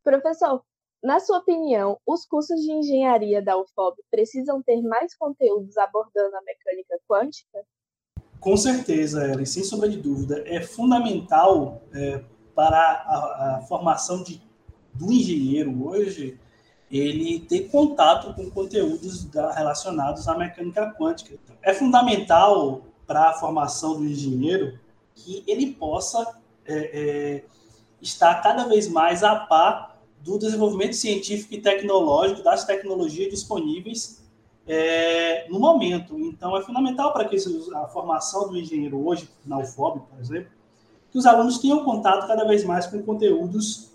Professor, 0.03 0.62
na 1.03 1.21
sua 1.21 1.38
opinião, 1.38 1.99
os 2.07 2.27
cursos 2.27 2.61
de 2.61 2.73
engenharia 2.73 3.41
da 3.41 3.57
UFOB 3.57 3.97
precisam 4.11 4.62
ter 4.62 4.83
mais 4.83 5.17
conteúdos 5.17 5.77
abordando 5.77 6.37
a 6.37 6.43
mecânica 6.43 6.99
quântica? 7.09 7.64
Com 8.41 8.57
certeza, 8.57 9.25
Ellen, 9.31 9.47
sem 9.47 9.62
sombra 9.62 9.88
de 9.88 10.01
dúvida. 10.01 10.43
É 10.47 10.61
fundamental 10.61 11.83
é, 11.93 12.23
para 12.55 12.79
a, 12.79 13.59
a 13.59 13.62
formação 13.62 14.23
de, 14.23 14.43
do 14.95 15.12
engenheiro 15.12 15.87
hoje 15.87 16.38
ele 16.90 17.40
ter 17.40 17.68
contato 17.68 18.35
com 18.35 18.51
conteúdos 18.51 19.24
da, 19.24 19.53
relacionados 19.53 20.27
à 20.27 20.37
mecânica 20.37 20.94
quântica. 20.98 21.38
É 21.62 21.74
fundamental 21.74 22.83
para 23.07 23.31
a 23.31 23.35
formação 23.35 23.96
do 23.96 24.05
engenheiro 24.05 24.79
que 25.14 25.42
ele 25.46 25.72
possa 25.72 26.38
é, 26.64 26.74
é, 26.74 27.44
estar 28.01 28.42
cada 28.42 28.64
vez 28.66 28.88
mais 28.88 29.22
a 29.22 29.35
par 29.35 29.98
do 30.20 30.38
desenvolvimento 30.38 30.94
científico 30.94 31.55
e 31.55 31.61
tecnológico 31.61 32.42
das 32.42 32.64
tecnologias 32.64 33.31
disponíveis 33.31 34.22
é, 34.66 35.48
no 35.48 35.59
momento. 35.59 36.18
Então, 36.18 36.57
é 36.57 36.62
fundamental 36.62 37.12
para 37.12 37.24
que 37.24 37.37
a 37.74 37.87
formação 37.88 38.48
do 38.48 38.59
engenheiro 38.59 39.07
hoje, 39.07 39.29
na 39.44 39.59
UFOB, 39.59 40.01
por 40.01 40.20
exemplo, 40.20 40.51
que 41.11 41.18
os 41.18 41.24
alunos 41.24 41.59
tenham 41.59 41.85
contato 41.85 42.27
cada 42.27 42.44
vez 42.44 42.64
mais 42.64 42.87
com 42.87 43.03
conteúdos 43.03 43.90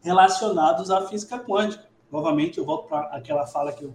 relacionados 0.00 0.90
à 0.90 1.06
física 1.06 1.38
quântica. 1.38 1.85
Novamente, 2.10 2.58
eu 2.58 2.64
volto 2.64 2.88
para 2.88 3.00
aquela 3.08 3.46
fala 3.46 3.72
que 3.72 3.84
eu, 3.84 3.94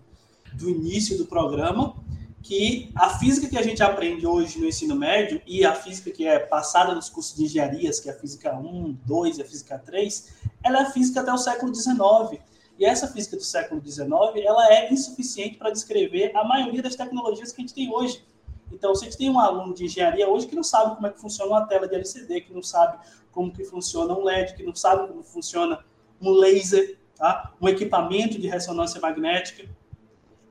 do 0.53 0.69
início 0.69 1.17
do 1.17 1.25
programa, 1.25 1.95
que 2.41 2.91
a 2.95 3.09
física 3.09 3.47
que 3.47 3.57
a 3.57 3.61
gente 3.61 3.83
aprende 3.83 4.25
hoje 4.25 4.59
no 4.59 4.67
ensino 4.67 4.95
médio 4.95 5.41
e 5.45 5.63
a 5.63 5.75
física 5.75 6.11
que 6.11 6.27
é 6.27 6.39
passada 6.39 6.93
nos 6.95 7.09
cursos 7.09 7.35
de 7.35 7.43
engenharias, 7.43 7.99
que 7.99 8.09
é 8.09 8.13
a 8.13 8.15
física 8.15 8.55
1, 8.55 8.97
2 9.05 9.37
e 9.37 9.41
a 9.41 9.45
física 9.45 9.77
3, 9.77 10.33
ela 10.63 10.81
é 10.81 10.85
física 10.91 11.21
até 11.21 11.31
o 11.31 11.37
século 11.37 11.73
XIX. 11.73 12.41
E 12.79 12.85
essa 12.85 13.07
física 13.07 13.37
do 13.37 13.43
século 13.43 13.81
XIX, 13.81 14.09
ela 14.43 14.73
é 14.73 14.91
insuficiente 14.91 15.57
para 15.57 15.69
descrever 15.69 16.35
a 16.35 16.43
maioria 16.43 16.81
das 16.81 16.95
tecnologias 16.95 17.51
que 17.51 17.61
a 17.61 17.63
gente 17.63 17.75
tem 17.75 17.93
hoje. 17.93 18.25
Então, 18.71 18.95
se 18.95 19.03
a 19.03 19.09
gente 19.09 19.17
tem 19.17 19.29
um 19.29 19.39
aluno 19.39 19.73
de 19.73 19.85
engenharia 19.85 20.27
hoje 20.27 20.47
que 20.47 20.55
não 20.55 20.63
sabe 20.63 20.95
como 20.95 21.05
é 21.05 21.11
que 21.11 21.19
funciona 21.19 21.51
uma 21.51 21.67
tela 21.67 21.87
de 21.87 21.93
LCD, 21.93 22.41
que 22.41 22.53
não 22.53 22.63
sabe 22.63 22.97
como 23.31 23.51
que 23.51 23.63
funciona 23.63 24.13
um 24.17 24.23
LED, 24.23 24.55
que 24.55 24.63
não 24.63 24.73
sabe 24.73 25.07
como 25.07 25.21
funciona 25.21 25.83
um 26.19 26.31
laser, 26.31 26.97
tá? 27.21 27.53
um 27.61 27.69
equipamento 27.69 28.39
de 28.39 28.47
ressonância 28.47 28.99
magnética, 28.99 29.69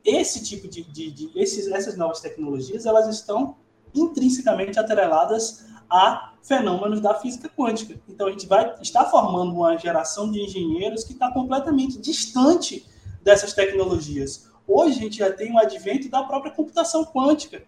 esse 0.04 0.44
tipo 0.44 0.68
de, 0.68 0.84
de, 0.84 1.10
de 1.10 1.30
esses, 1.34 1.66
essas 1.66 1.96
novas 1.96 2.20
tecnologias, 2.20 2.86
elas 2.86 3.08
estão 3.08 3.56
intrinsecamente 3.92 4.78
atreladas 4.78 5.66
a 5.90 6.34
fenômenos 6.40 7.00
da 7.00 7.14
física 7.14 7.48
quântica. 7.48 8.00
Então 8.08 8.28
a 8.28 8.30
gente 8.30 8.46
vai 8.46 8.76
estar 8.80 9.04
formando 9.06 9.52
uma 9.52 9.76
geração 9.76 10.30
de 10.30 10.40
engenheiros 10.40 11.02
que 11.02 11.12
está 11.12 11.32
completamente 11.32 11.98
distante 11.98 12.86
dessas 13.20 13.52
tecnologias. 13.52 14.48
Hoje 14.64 14.98
a 14.98 15.02
gente 15.02 15.18
já 15.18 15.32
tem 15.32 15.52
o 15.52 15.58
advento 15.58 16.08
da 16.08 16.22
própria 16.22 16.52
computação 16.52 17.04
quântica. 17.04 17.64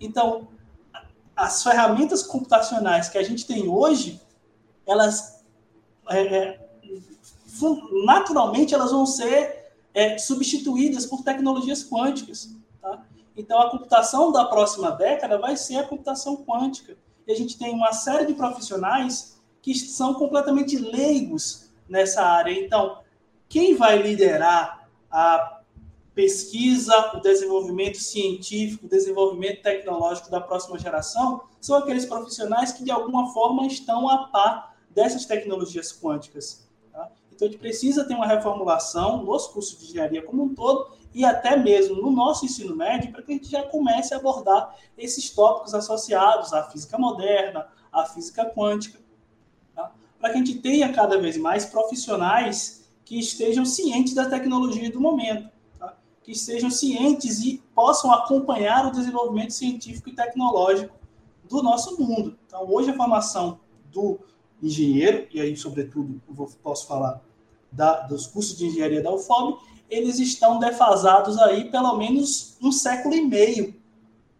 Então 0.00 0.46
as 1.34 1.64
ferramentas 1.64 2.22
computacionais 2.22 3.08
que 3.08 3.18
a 3.18 3.24
gente 3.24 3.44
tem 3.44 3.68
hoje, 3.68 4.20
elas 4.86 5.44
é, 6.08 6.20
é 6.20 6.59
naturalmente 8.04 8.74
elas 8.74 8.90
vão 8.90 9.06
ser 9.06 9.72
é, 9.94 10.18
substituídas 10.18 11.06
por 11.06 11.22
tecnologias 11.22 11.82
quânticas. 11.88 12.56
Tá? 12.80 13.04
Então, 13.36 13.60
a 13.60 13.70
computação 13.70 14.32
da 14.32 14.44
próxima 14.44 14.90
década 14.90 15.38
vai 15.38 15.56
ser 15.56 15.76
a 15.76 15.86
computação 15.86 16.44
quântica. 16.44 16.96
E 17.26 17.32
a 17.32 17.36
gente 17.36 17.58
tem 17.58 17.74
uma 17.74 17.92
série 17.92 18.26
de 18.26 18.34
profissionais 18.34 19.40
que 19.62 19.74
são 19.74 20.14
completamente 20.14 20.76
leigos 20.76 21.70
nessa 21.88 22.22
área. 22.22 22.52
Então, 22.52 22.98
quem 23.48 23.74
vai 23.74 24.00
liderar 24.00 24.88
a 25.10 25.60
pesquisa, 26.14 27.12
o 27.14 27.20
desenvolvimento 27.20 27.98
científico, 27.98 28.86
o 28.86 28.88
desenvolvimento 28.88 29.62
tecnológico 29.62 30.30
da 30.30 30.40
próxima 30.40 30.78
geração 30.78 31.42
são 31.60 31.76
aqueles 31.76 32.04
profissionais 32.04 32.72
que, 32.72 32.84
de 32.84 32.90
alguma 32.90 33.32
forma, 33.32 33.66
estão 33.66 34.08
a 34.08 34.28
par 34.28 34.76
dessas 34.90 35.24
tecnologias 35.24 35.92
quânticas. 35.92 36.68
Tá? 37.40 37.46
Então, 37.46 37.48
a 37.48 37.50
gente 37.50 37.58
precisa 37.58 38.04
ter 38.04 38.14
uma 38.14 38.26
reformulação 38.26 39.24
nos 39.24 39.46
cursos 39.46 39.78
de 39.78 39.86
engenharia 39.86 40.22
como 40.22 40.44
um 40.44 40.54
todo 40.54 40.90
e 41.14 41.24
até 41.24 41.56
mesmo 41.56 41.96
no 41.96 42.10
nosso 42.10 42.44
ensino 42.44 42.76
médio 42.76 43.10
para 43.10 43.22
que 43.22 43.32
a 43.32 43.34
gente 43.34 43.50
já 43.50 43.62
comece 43.62 44.14
a 44.14 44.18
abordar 44.18 44.76
esses 44.96 45.30
tópicos 45.30 45.74
associados 45.74 46.52
à 46.52 46.64
física 46.64 46.98
moderna, 46.98 47.66
à 47.92 48.04
física 48.04 48.44
quântica, 48.44 49.00
tá? 49.74 49.90
para 50.20 50.30
que 50.30 50.36
a 50.36 50.38
gente 50.38 50.58
tenha 50.58 50.92
cada 50.92 51.18
vez 51.18 51.36
mais 51.36 51.64
profissionais 51.64 52.88
que 53.04 53.18
estejam 53.18 53.64
cientes 53.64 54.14
da 54.14 54.28
tecnologia 54.28 54.90
do 54.90 55.00
momento 55.00 55.50
que 56.22 56.34
sejam 56.38 56.70
cientes 56.70 57.42
e 57.42 57.62
possam 57.74 58.12
acompanhar 58.12 58.86
o 58.86 58.92
desenvolvimento 58.92 59.52
científico 59.52 60.10
e 60.10 60.14
tecnológico 60.14 60.94
do 61.48 61.62
nosso 61.62 62.00
mundo. 62.00 62.38
Então, 62.46 62.70
hoje 62.70 62.90
a 62.90 62.96
formação 62.96 63.58
do 63.90 64.20
engenheiro, 64.62 65.26
e 65.32 65.40
aí, 65.40 65.56
sobretudo, 65.56 66.20
eu 66.28 66.50
posso 66.62 66.86
falar 66.86 67.20
da, 67.72 68.00
dos 68.00 68.26
cursos 68.26 68.56
de 68.56 68.66
engenharia 68.66 69.02
da 69.02 69.12
UFOB, 69.12 69.58
eles 69.88 70.18
estão 70.18 70.58
defasados 70.58 71.38
aí 71.38 71.70
pelo 71.70 71.96
menos 71.96 72.56
um 72.62 72.70
século 72.70 73.14
e 73.14 73.22
meio, 73.22 73.74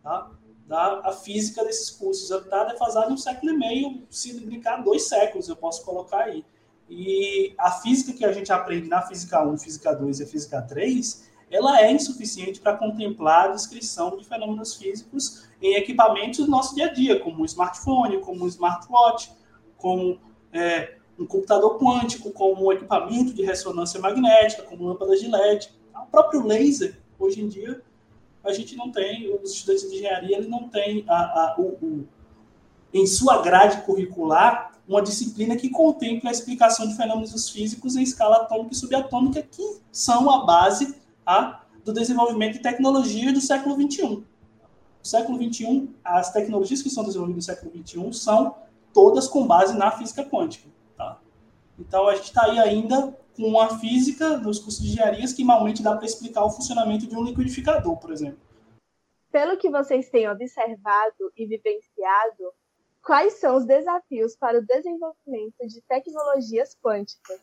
tá? 0.03 0.31
Da, 0.67 1.01
a 1.05 1.13
física 1.13 1.65
desses 1.65 1.91
cursos 1.91 2.31
está 2.31 2.65
defasada 2.65 3.13
um 3.13 3.17
século 3.17 3.53
e 3.53 3.57
meio, 3.57 4.07
se 4.09 4.39
brincar, 4.41 4.83
dois 4.85 5.09
séculos, 5.09 5.49
eu 5.49 5.57
posso 5.57 5.85
colocar 5.85 6.25
aí. 6.25 6.45
E 6.89 7.55
a 7.59 7.73
física 7.73 8.13
que 8.13 8.25
a 8.25 8.33
gente 8.33 8.53
aprende 8.53 8.89
na 8.89 9.03
física 9.03 9.43
1, 9.45 9.59
física 9.59 9.93
2 9.93 10.21
e 10.21 10.27
física 10.27 10.63
3, 10.63 11.29
ela 11.51 11.81
é 11.81 11.91
insuficiente 11.91 12.61
para 12.61 12.77
contemplar 12.77 13.47
a 13.47 13.53
descrição 13.53 14.17
de 14.17 14.25
fenômenos 14.25 14.77
físicos 14.77 15.49
em 15.61 15.75
equipamentos 15.75 16.39
do 16.39 16.51
nosso 16.51 16.75
dia 16.75 16.87
a 16.87 16.93
dia, 16.93 17.19
como 17.19 17.43
um 17.43 17.45
smartphone, 17.45 18.21
como 18.21 18.45
um 18.45 18.47
smartwatch, 18.47 19.33
como 19.77 20.21
é, 20.53 21.00
um 21.21 21.27
computador 21.27 21.79
quântico, 21.79 22.31
como 22.33 22.67
um 22.67 22.73
equipamento 22.73 23.35
de 23.35 23.43
ressonância 23.43 24.01
magnética, 24.01 24.63
como 24.63 24.87
lâmpadas 24.87 25.21
de 25.21 25.29
LED. 25.29 25.71
O 25.95 26.07
próprio 26.11 26.47
laser, 26.47 26.99
hoje 27.19 27.43
em 27.43 27.49
dia, 27.49 27.83
a 28.43 28.53
gente 28.53 28.75
não 28.75 28.91
tem, 28.91 29.33
os 29.35 29.53
estudantes 29.53 29.83
de 29.83 29.97
engenharia, 29.97 30.39
ele 30.39 30.49
não 30.49 30.67
tem 30.69 31.05
a, 31.07 31.15
a, 31.15 31.55
o, 31.59 31.77
o, 31.83 32.09
em 32.93 33.07
sua 33.07 33.43
grade 33.43 33.83
curricular 33.83 34.73
uma 34.89 35.03
disciplina 35.03 35.55
que 35.55 35.69
contempla 35.69 36.31
a 36.31 36.33
explicação 36.33 36.89
de 36.89 36.97
fenômenos 36.97 37.49
físicos 37.51 37.95
em 37.95 38.03
escala 38.03 38.39
atômica 38.39 38.73
e 38.73 38.77
subatômica, 38.77 39.43
que 39.43 39.79
são 39.93 40.29
a 40.29 40.45
base 40.45 40.97
tá? 41.25 41.65
do 41.85 41.93
desenvolvimento 41.93 42.55
de 42.55 42.61
tecnologia 42.61 43.33
do 43.33 43.41
século 43.41 43.77
XXI. 43.77 44.03
No 44.09 44.25
século 45.05 45.39
XXI, 45.41 45.91
as 46.03 46.33
tecnologias 46.33 46.83
que 46.83 46.91
são 46.91 47.05
desenvolvidas 47.05 47.47
no 47.47 47.55
século 47.55 47.87
XXI 47.87 48.13
são 48.15 48.57
todas 48.93 49.29
com 49.29 49.47
base 49.47 49.77
na 49.79 49.93
física 49.93 50.25
quântica. 50.25 50.69
Então, 51.81 52.07
a 52.07 52.15
gente 52.15 52.27
está 52.27 52.45
aí 52.45 52.59
ainda 52.59 53.17
com 53.35 53.45
uma 53.45 53.79
física 53.79 54.37
dos 54.39 54.59
cursos 54.59 54.83
de 54.83 54.91
engenharias 54.91 55.33
que 55.33 55.43
malmente 55.43 55.83
dá 55.83 55.97
para 55.97 56.05
explicar 56.05 56.45
o 56.45 56.51
funcionamento 56.51 57.07
de 57.07 57.17
um 57.17 57.25
liquidificador, 57.25 57.97
por 57.97 58.13
exemplo. 58.13 58.39
Pelo 59.33 59.57
que 59.57 59.71
vocês 59.71 60.11
têm 60.11 60.29
observado 60.29 61.33
e 61.37 61.47
vivenciado, 61.47 62.53
quais 63.03 63.35
são 63.35 63.57
os 63.57 63.65
desafios 63.65 64.37
para 64.37 64.59
o 64.59 64.67
desenvolvimento 64.67 65.67
de 65.67 65.81
tecnologias 65.83 66.77
quânticas? 66.83 67.41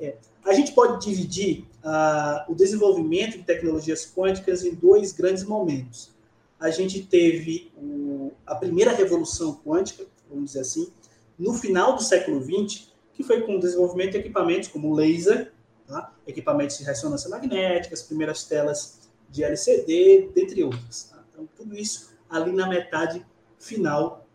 É, 0.00 0.16
a 0.44 0.52
gente 0.52 0.72
pode 0.72 1.04
dividir 1.04 1.64
uh, 1.84 2.50
o 2.50 2.54
desenvolvimento 2.54 3.38
de 3.38 3.44
tecnologias 3.44 4.12
quânticas 4.12 4.64
em 4.64 4.74
dois 4.74 5.12
grandes 5.12 5.44
momentos. 5.44 6.10
A 6.58 6.70
gente 6.70 7.06
teve 7.06 7.70
o, 7.76 8.32
a 8.44 8.54
primeira 8.54 8.92
revolução 8.92 9.54
quântica, 9.54 10.04
vamos 10.28 10.46
dizer 10.46 10.60
assim, 10.60 10.92
no 11.38 11.52
final 11.54 11.94
do 11.94 12.02
século 12.02 12.42
XX, 12.42 12.90
que 13.16 13.22
foi 13.22 13.40
com 13.40 13.56
o 13.56 13.60
desenvolvimento 13.60 14.12
de 14.12 14.18
equipamentos 14.18 14.68
como 14.68 14.94
laser, 14.94 15.50
tá? 15.86 16.14
equipamentos 16.26 16.76
de 16.76 16.84
ressonância 16.84 17.30
magnética, 17.30 17.94
as 17.94 18.02
primeiras 18.02 18.44
telas 18.44 19.08
de 19.30 19.42
LCD, 19.42 20.30
dentre 20.34 20.62
outras. 20.62 21.04
Tá? 21.04 21.24
Então, 21.32 21.48
tudo 21.56 21.74
isso 21.74 22.14
ali 22.28 22.52
na 22.52 22.68
metade 22.68 23.24
final 23.58 24.26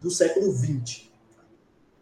do 0.00 0.10
século 0.10 0.50
XX. 0.50 1.08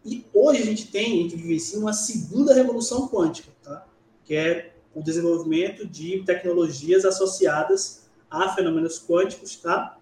E 0.03 0.25
hoje 0.33 0.63
a 0.63 0.65
gente 0.65 0.87
tem, 0.87 1.19
a 1.19 1.23
gente 1.23 1.35
vivencia 1.35 1.79
uma 1.79 1.93
segunda 1.93 2.53
revolução 2.53 3.07
quântica, 3.07 3.51
tá? 3.61 3.85
que 4.25 4.35
é 4.35 4.73
o 4.95 5.03
desenvolvimento 5.03 5.85
de 5.85 6.23
tecnologias 6.23 7.05
associadas 7.05 8.07
a 8.29 8.55
fenômenos 8.55 8.99
quânticos, 9.05 9.55
tá? 9.57 9.99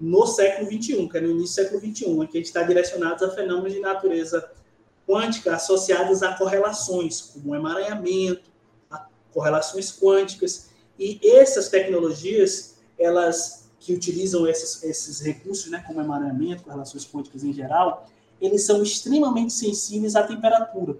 no 0.00 0.26
século 0.26 0.70
XXI, 0.70 1.06
que 1.06 1.18
é 1.18 1.20
no 1.20 1.30
início 1.30 1.64
do 1.64 1.68
século 1.68 1.80
XXI, 1.80 2.06
em 2.06 2.26
que 2.26 2.38
a 2.38 2.40
gente 2.40 2.46
está 2.46 2.62
direcionado 2.62 3.24
a 3.26 3.30
fenômenos 3.30 3.74
de 3.74 3.80
natureza 3.80 4.50
quântica 5.06 5.54
associados 5.54 6.22
a 6.22 6.34
correlações, 6.34 7.20
como 7.20 7.54
emaranhamento, 7.54 8.50
tá? 8.88 9.08
correlações 9.32 9.92
quânticas, 9.92 10.70
e 10.98 11.20
essas 11.22 11.68
tecnologias, 11.68 12.76
elas 12.98 13.64
que 13.80 13.92
utilizam 13.92 14.46
esses, 14.46 14.82
esses 14.82 15.20
recursos, 15.20 15.70
né, 15.70 15.84
como 15.86 16.00
emaranhamento, 16.00 16.62
correlações 16.62 17.04
quânticas 17.04 17.44
em 17.44 17.52
geral, 17.52 18.06
eles 18.40 18.64
são 18.64 18.82
extremamente 18.82 19.52
sensíveis 19.52 20.16
à 20.16 20.22
temperatura. 20.22 20.96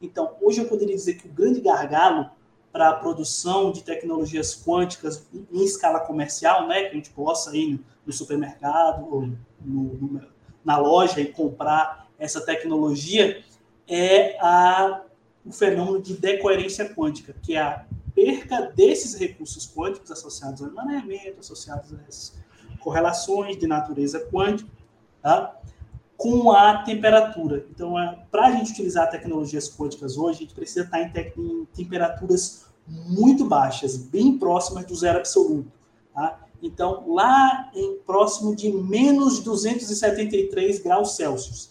Então, 0.00 0.36
hoje 0.40 0.60
eu 0.60 0.68
poderia 0.68 0.94
dizer 0.94 1.14
que 1.14 1.26
o 1.26 1.32
grande 1.32 1.60
gargalo 1.60 2.30
para 2.72 2.90
a 2.90 2.92
produção 2.94 3.72
de 3.72 3.82
tecnologias 3.82 4.54
quânticas 4.54 5.26
em 5.52 5.64
escala 5.64 6.00
comercial, 6.00 6.68
né, 6.68 6.84
que 6.84 6.90
a 6.90 6.94
gente 6.94 7.10
possa 7.10 7.56
ir 7.56 7.80
no 8.06 8.12
supermercado 8.12 9.06
ou 9.10 9.22
no, 9.22 9.36
no, 9.64 10.22
na 10.64 10.78
loja 10.78 11.20
e 11.20 11.32
comprar 11.32 12.08
essa 12.20 12.40
tecnologia, 12.40 13.42
é 13.88 14.38
a, 14.40 15.02
o 15.44 15.50
fenômeno 15.50 16.00
de 16.00 16.14
decoerência 16.14 16.94
quântica, 16.94 17.34
que 17.42 17.56
é 17.56 17.60
a 17.60 17.84
perca 18.14 18.70
desses 18.76 19.14
recursos 19.14 19.66
quânticos 19.66 20.10
associados 20.10 20.62
ao 20.62 20.68
emaranhamento, 20.68 21.40
associados 21.40 21.92
a 21.92 21.96
essas 22.06 22.34
correlações 22.78 23.58
de 23.58 23.66
natureza 23.66 24.20
quântica, 24.30 24.70
tá? 25.22 25.56
com 26.16 26.52
a 26.52 26.82
temperatura. 26.82 27.64
Então, 27.70 27.98
é, 27.98 28.26
para 28.30 28.48
a 28.48 28.52
gente 28.52 28.72
utilizar 28.72 29.10
tecnologias 29.10 29.74
quânticas 29.74 30.18
hoje, 30.18 30.36
a 30.36 30.42
gente 30.42 30.54
precisa 30.54 30.84
estar 30.84 31.00
em, 31.00 31.10
te 31.10 31.32
em 31.36 31.64
temperaturas 31.74 32.66
muito 32.86 33.46
baixas, 33.46 33.96
bem 33.96 34.38
próximas 34.38 34.84
do 34.84 34.94
zero 34.94 35.18
absoluto. 35.18 35.72
Tá? 36.14 36.38
Então, 36.62 37.04
lá 37.14 37.70
em 37.74 37.98
próximo 38.00 38.54
de 38.54 38.70
menos 38.70 39.40
273 39.40 40.80
graus 40.80 41.16
Celsius. 41.16 41.70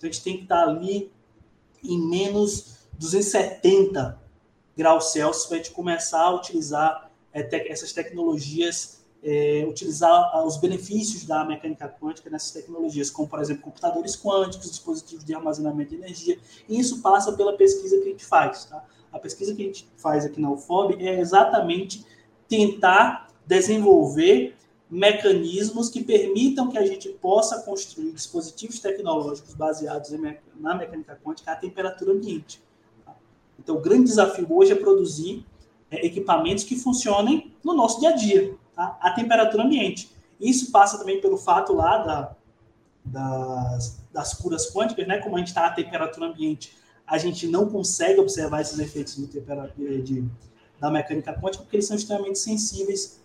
Então, 0.00 0.08
a 0.08 0.12
gente 0.12 0.24
tem 0.24 0.36
que 0.38 0.44
estar 0.44 0.62
ali 0.62 1.12
em 1.84 2.00
menos 2.08 2.78
270 2.98 4.18
graus 4.74 5.12
Celsius 5.12 5.44
para 5.44 5.56
a 5.56 5.58
gente 5.58 5.72
começar 5.72 6.22
a 6.22 6.34
utilizar 6.34 7.10
é, 7.34 7.70
essas 7.70 7.92
tecnologias 7.92 9.00
é, 9.22 9.66
utilizar 9.68 10.46
os 10.46 10.56
benefícios 10.56 11.26
da 11.26 11.44
mecânica 11.44 11.86
quântica 12.00 12.30
nessas 12.30 12.52
tecnologias, 12.52 13.10
como, 13.10 13.28
por 13.28 13.38
exemplo, 13.38 13.62
computadores 13.62 14.16
quânticos, 14.16 14.70
dispositivos 14.70 15.22
de 15.22 15.34
armazenamento 15.34 15.90
de 15.90 15.96
energia, 15.96 16.38
e 16.66 16.80
isso 16.80 17.02
passa 17.02 17.30
pela 17.32 17.54
pesquisa 17.54 17.98
que 17.98 18.08
a 18.08 18.10
gente 18.12 18.24
faz. 18.24 18.64
Tá? 18.64 18.82
A 19.12 19.18
pesquisa 19.18 19.54
que 19.54 19.60
a 19.60 19.66
gente 19.66 19.86
faz 19.98 20.24
aqui 20.24 20.40
na 20.40 20.50
UFOB 20.50 21.06
é 21.06 21.20
exatamente 21.20 22.02
tentar 22.48 23.28
desenvolver 23.46 24.56
mecanismos 24.90 25.88
que 25.88 26.02
permitam 26.02 26.68
que 26.68 26.76
a 26.76 26.84
gente 26.84 27.08
possa 27.10 27.62
construir 27.62 28.12
dispositivos 28.12 28.80
tecnológicos 28.80 29.54
baseados 29.54 30.10
na 30.58 30.74
mecânica 30.74 31.18
quântica 31.22 31.52
à 31.52 31.56
temperatura 31.56 32.12
ambiente. 32.12 32.60
Tá? 33.04 33.14
Então, 33.58 33.76
o 33.76 33.80
grande 33.80 34.04
desafio 34.04 34.46
hoje 34.52 34.72
é 34.72 34.74
produzir 34.74 35.46
é, 35.90 36.04
equipamentos 36.04 36.64
que 36.64 36.74
funcionem 36.74 37.54
no 37.62 37.72
nosso 37.72 38.00
dia 38.00 38.08
a 38.08 38.16
dia, 38.16 38.56
tá? 38.74 38.98
a 39.00 39.12
temperatura 39.12 39.62
ambiente. 39.62 40.10
Isso 40.40 40.72
passa 40.72 40.98
também 40.98 41.20
pelo 41.20 41.36
fato 41.36 41.72
lá 41.72 41.98
da, 41.98 42.36
das, 43.04 44.00
das 44.12 44.34
curas 44.34 44.72
quânticas, 44.72 45.06
né? 45.06 45.18
Como 45.18 45.36
a 45.36 45.38
gente 45.38 45.48
está 45.48 45.66
à 45.66 45.70
temperatura 45.70 46.26
ambiente, 46.26 46.74
a 47.06 47.18
gente 47.18 47.46
não 47.46 47.68
consegue 47.68 48.18
observar 48.18 48.62
esses 48.62 48.78
efeitos 48.78 49.16
de, 49.16 50.02
de, 50.02 50.24
da 50.80 50.90
mecânica 50.90 51.34
quântica 51.34 51.62
porque 51.62 51.76
eles 51.76 51.86
são 51.86 51.96
extremamente 51.96 52.38
sensíveis 52.38 53.19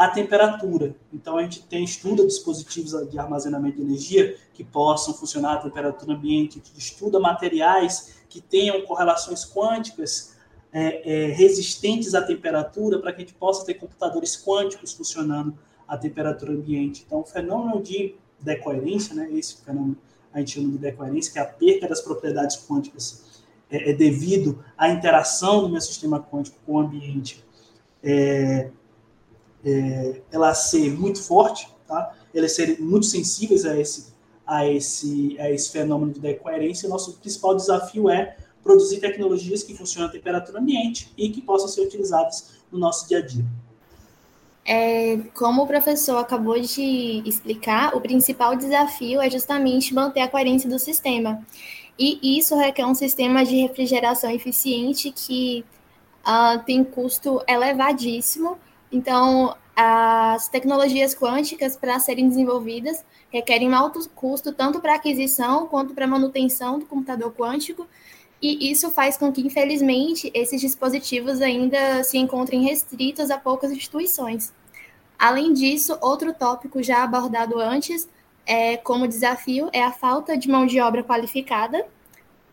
à 0.00 0.08
temperatura. 0.08 0.96
Então 1.12 1.36
a 1.36 1.42
gente 1.42 1.62
tem 1.64 1.84
estuda 1.84 2.26
dispositivos 2.26 2.92
de 3.10 3.18
armazenamento 3.18 3.76
de 3.76 3.82
energia 3.82 4.34
que 4.54 4.64
possam 4.64 5.12
funcionar 5.12 5.56
à 5.56 5.56
temperatura 5.58 6.14
ambiente, 6.14 6.58
a 6.58 6.66
gente 6.66 6.78
estuda 6.78 7.20
materiais 7.20 8.22
que 8.26 8.40
tenham 8.40 8.80
correlações 8.86 9.44
quânticas 9.44 10.34
é, 10.72 11.02
é, 11.04 11.26
resistentes 11.26 12.14
à 12.14 12.22
temperatura 12.22 12.98
para 12.98 13.12
que 13.12 13.18
a 13.18 13.24
gente 13.26 13.34
possa 13.34 13.66
ter 13.66 13.74
computadores 13.74 14.42
quânticos 14.42 14.94
funcionando 14.94 15.54
à 15.86 15.98
temperatura 15.98 16.52
ambiente. 16.52 17.04
Então, 17.06 17.20
o 17.20 17.24
fenômeno 17.24 17.82
de 17.82 18.14
decoerência, 18.40 19.14
né, 19.14 19.30
esse 19.32 19.62
fenômeno 19.62 19.98
a 20.32 20.38
gente 20.38 20.52
chama 20.52 20.70
de 20.70 20.78
decoerência, 20.78 21.30
que 21.30 21.38
é 21.38 21.42
a 21.42 21.46
perda 21.46 21.88
das 21.88 22.00
propriedades 22.00 22.56
quânticas 22.66 23.42
é, 23.70 23.90
é 23.90 23.92
devido 23.92 24.64
à 24.78 24.88
interação 24.88 25.60
do 25.60 25.68
meu 25.68 25.80
sistema 25.82 26.22
quântico 26.22 26.56
com 26.64 26.76
o 26.76 26.78
ambiente, 26.78 27.44
é, 28.02 28.70
é, 29.64 30.20
ela 30.30 30.54
ser 30.54 30.90
muito 30.92 31.22
forte, 31.22 31.68
tá? 31.86 32.14
elas 32.34 32.52
serem 32.52 32.78
muito 32.80 33.06
sensíveis 33.06 33.64
a 33.64 33.78
esse, 33.78 34.12
a 34.46 34.66
esse, 34.66 35.36
a 35.38 35.50
esse 35.50 35.70
fenômeno 35.70 36.12
de 36.12 36.20
decoerência, 36.20 36.88
o 36.88 36.90
nosso 36.90 37.14
principal 37.18 37.54
desafio 37.54 38.08
é 38.08 38.36
produzir 38.62 39.00
tecnologias 39.00 39.62
que 39.62 39.74
funcionem 39.74 40.08
a 40.08 40.12
temperatura 40.12 40.58
ambiente 40.58 41.12
e 41.16 41.30
que 41.30 41.40
possam 41.40 41.68
ser 41.68 41.82
utilizadas 41.82 42.60
no 42.70 42.78
nosso 42.78 43.08
dia 43.08 43.18
a 43.18 43.26
dia. 43.26 43.44
É, 44.64 45.18
como 45.34 45.62
o 45.62 45.66
professor 45.66 46.18
acabou 46.18 46.60
de 46.60 47.22
explicar, 47.24 47.96
o 47.96 48.00
principal 48.00 48.54
desafio 48.54 49.20
é 49.20 49.30
justamente 49.30 49.94
manter 49.94 50.20
a 50.20 50.28
coerência 50.28 50.68
do 50.68 50.78
sistema. 50.78 51.44
E 51.98 52.38
isso 52.38 52.56
requer 52.56 52.86
um 52.86 52.94
sistema 52.94 53.44
de 53.44 53.56
refrigeração 53.56 54.30
eficiente 54.30 55.10
que 55.10 55.64
uh, 56.20 56.62
tem 56.64 56.84
custo 56.84 57.42
elevadíssimo. 57.48 58.58
Então, 58.92 59.56
as 59.76 60.48
tecnologias 60.48 61.14
quânticas, 61.14 61.76
para 61.76 61.98
serem 61.98 62.28
desenvolvidas, 62.28 63.04
requerem 63.30 63.70
um 63.70 63.74
alto 63.74 64.08
custo 64.10 64.52
tanto 64.52 64.80
para 64.80 64.94
aquisição 64.94 65.66
quanto 65.66 65.94
para 65.94 66.06
manutenção 66.06 66.78
do 66.78 66.86
computador 66.86 67.32
quântico 67.32 67.86
e 68.42 68.70
isso 68.70 68.90
faz 68.90 69.18
com 69.18 69.30
que, 69.30 69.42
infelizmente, 69.42 70.30
esses 70.32 70.60
dispositivos 70.60 71.42
ainda 71.42 72.02
se 72.02 72.16
encontrem 72.16 72.62
restritos 72.62 73.30
a 73.30 73.36
poucas 73.36 73.70
instituições. 73.70 74.52
Além 75.18 75.52
disso, 75.52 75.98
outro 76.00 76.32
tópico 76.32 76.82
já 76.82 77.04
abordado 77.04 77.58
antes, 77.58 78.08
é, 78.46 78.78
como 78.78 79.06
desafio, 79.06 79.68
é 79.72 79.82
a 79.82 79.92
falta 79.92 80.38
de 80.38 80.48
mão 80.48 80.64
de 80.64 80.80
obra 80.80 81.04
qualificada. 81.04 81.86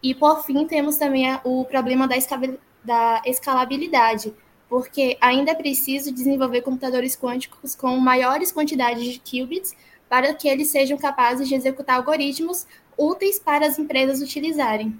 E, 0.03 0.13
por 0.13 0.43
fim, 0.43 0.67
temos 0.67 0.97
também 0.97 1.39
o 1.45 1.63
problema 1.63 2.05
da 2.05 3.21
escalabilidade, 3.25 4.33
porque 4.69 5.17
ainda 5.21 5.51
é 5.51 5.55
preciso 5.55 6.11
desenvolver 6.11 6.61
computadores 6.61 7.15
quânticos 7.15 7.75
com 7.75 7.97
maiores 7.97 8.51
quantidades 8.51 9.03
de 9.03 9.19
qubits 9.19 9.75
para 10.09 10.33
que 10.33 10.47
eles 10.47 10.69
sejam 10.69 10.97
capazes 10.97 11.47
de 11.47 11.55
executar 11.55 11.97
algoritmos 11.97 12.65
úteis 12.97 13.39
para 13.39 13.65
as 13.65 13.77
empresas 13.77 14.21
utilizarem 14.21 14.99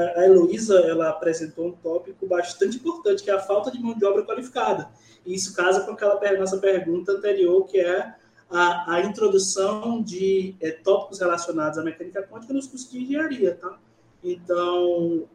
a 0.00 0.24
Heloísa 0.24 0.80
ela 0.80 1.08
apresentou 1.10 1.68
um 1.68 1.72
tópico 1.72 2.26
bastante 2.26 2.76
importante, 2.76 3.22
que 3.22 3.30
é 3.30 3.34
a 3.34 3.40
falta 3.40 3.70
de 3.70 3.78
mão 3.78 3.94
de 3.94 4.04
obra 4.04 4.24
qualificada. 4.24 4.88
E 5.24 5.34
isso 5.34 5.54
casa 5.54 5.82
com 5.82 5.92
aquela 5.92 6.38
nossa 6.38 6.58
pergunta 6.58 7.12
anterior, 7.12 7.64
que 7.66 7.78
é 7.78 8.14
a, 8.50 8.94
a 8.94 9.00
introdução 9.02 10.02
de 10.02 10.56
é, 10.60 10.72
tópicos 10.72 11.20
relacionados 11.20 11.78
à 11.78 11.82
mecânica 11.82 12.22
quântica 12.22 12.52
nos 12.52 12.66
cursos 12.66 12.90
de 12.90 13.02
engenharia, 13.02 13.54
tá? 13.54 13.78
Então, 14.22 15.28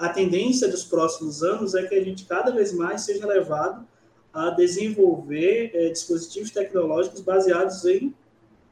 a 0.00 0.08
tendência 0.08 0.66
dos 0.66 0.82
próximos 0.82 1.42
anos 1.42 1.74
é 1.74 1.86
que 1.86 1.94
a 1.94 2.02
gente 2.02 2.24
cada 2.24 2.50
vez 2.50 2.72
mais 2.72 3.02
seja 3.02 3.26
levado 3.26 3.86
a 4.32 4.48
desenvolver 4.48 5.72
é, 5.74 5.90
dispositivos 5.90 6.50
tecnológicos 6.50 7.20
baseados 7.20 7.84
em 7.84 8.14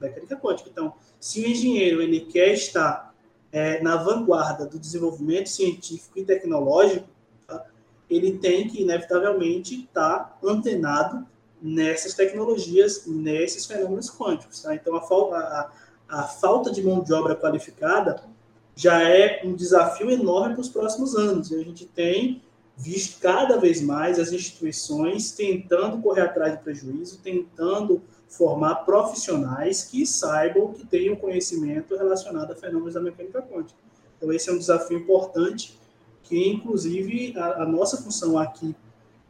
mecânica 0.01 0.37
quântica. 0.37 0.71
Então, 0.73 0.95
se 1.21 1.43
o 1.43 1.47
engenheiro 1.47 2.01
ele 2.01 2.21
quer 2.21 2.55
estar 2.55 3.15
é, 3.53 3.83
na 3.83 3.97
vanguarda 3.97 4.65
do 4.65 4.79
desenvolvimento 4.79 5.51
científico 5.51 6.19
e 6.19 6.25
tecnológico, 6.25 7.07
tá? 7.47 7.63
ele 8.09 8.39
tem 8.39 8.67
que, 8.67 8.81
inevitavelmente, 8.81 9.83
estar 9.83 10.19
tá 10.21 10.39
antenado 10.43 11.27
nessas 11.61 12.15
tecnologias, 12.15 13.07
nesses 13.07 13.67
fenômenos 13.67 14.11
quânticos. 14.11 14.63
Tá? 14.63 14.75
Então, 14.75 14.97
a, 14.97 15.01
a, 15.39 15.71
a 16.09 16.23
falta 16.23 16.71
de 16.71 16.83
mão 16.83 17.03
de 17.03 17.13
obra 17.13 17.37
qualificada 17.37 18.23
já 18.79 19.03
é 19.03 19.41
um 19.45 19.55
desafio 19.55 20.09
enorme 20.09 20.55
para 20.55 20.61
os 20.61 20.69
próximos 20.69 21.17
anos. 21.17 21.51
E 21.51 21.57
a 21.57 21.65
gente 21.65 21.85
tem 21.85 22.41
visto 22.77 23.21
cada 23.21 23.57
vez 23.57 23.83
mais 23.83 24.21
as 24.21 24.31
instituições 24.31 25.33
tentando 25.33 26.01
correr 26.01 26.21
atrás 26.21 26.57
do 26.57 26.63
prejuízo, 26.63 27.19
tentando 27.19 28.01
formar 28.29 28.77
profissionais 28.85 29.83
que 29.83 30.07
saibam, 30.07 30.73
que 30.73 30.87
tenham 30.87 31.17
conhecimento 31.17 31.97
relacionado 31.97 32.53
a 32.53 32.55
fenômenos 32.55 32.95
da 32.95 33.01
mecânica 33.01 33.43
quântica. 33.43 33.81
Então, 34.17 34.33
esse 34.33 34.49
é 34.49 34.53
um 34.53 34.59
desafio 34.59 34.97
importante, 34.97 35.77
que, 36.23 36.49
inclusive, 36.49 37.37
a, 37.37 37.63
a 37.63 37.67
nossa 37.67 37.97
função 37.97 38.39
aqui 38.39 38.77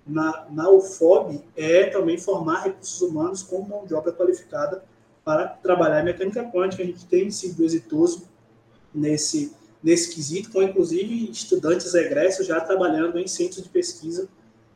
na, 0.07 0.47
na 0.51 0.69
UFOB 0.69 1.43
é 1.57 1.87
também 1.87 2.19
formar 2.19 2.65
recursos 2.65 3.01
humanos 3.01 3.43
com 3.43 3.63
mão 3.63 3.87
de 3.87 3.95
obra 3.95 4.13
qualificada 4.13 4.85
para 5.25 5.47
trabalhar 5.47 6.03
em 6.03 6.05
mecânica 6.05 6.45
quântica. 6.45 6.83
A 6.83 6.87
gente 6.87 7.07
tem 7.07 7.31
sido 7.31 7.65
exitoso 7.65 8.29
nesse, 8.99 9.55
nesse 9.83 10.15
quesito, 10.15 10.51
com, 10.51 10.63
inclusive, 10.63 11.31
estudantes 11.31 11.95
egressos 11.95 12.47
já 12.47 12.61
trabalhando 12.61 13.19
em 13.19 13.27
centros 13.27 13.63
de 13.63 13.69
pesquisa 13.69 14.29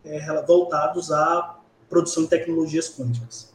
é, 0.04 0.42
voltados 0.42 1.10
à 1.10 1.60
produção 1.88 2.24
de 2.24 2.30
tecnologias 2.30 2.88
quânticas. 2.88 3.52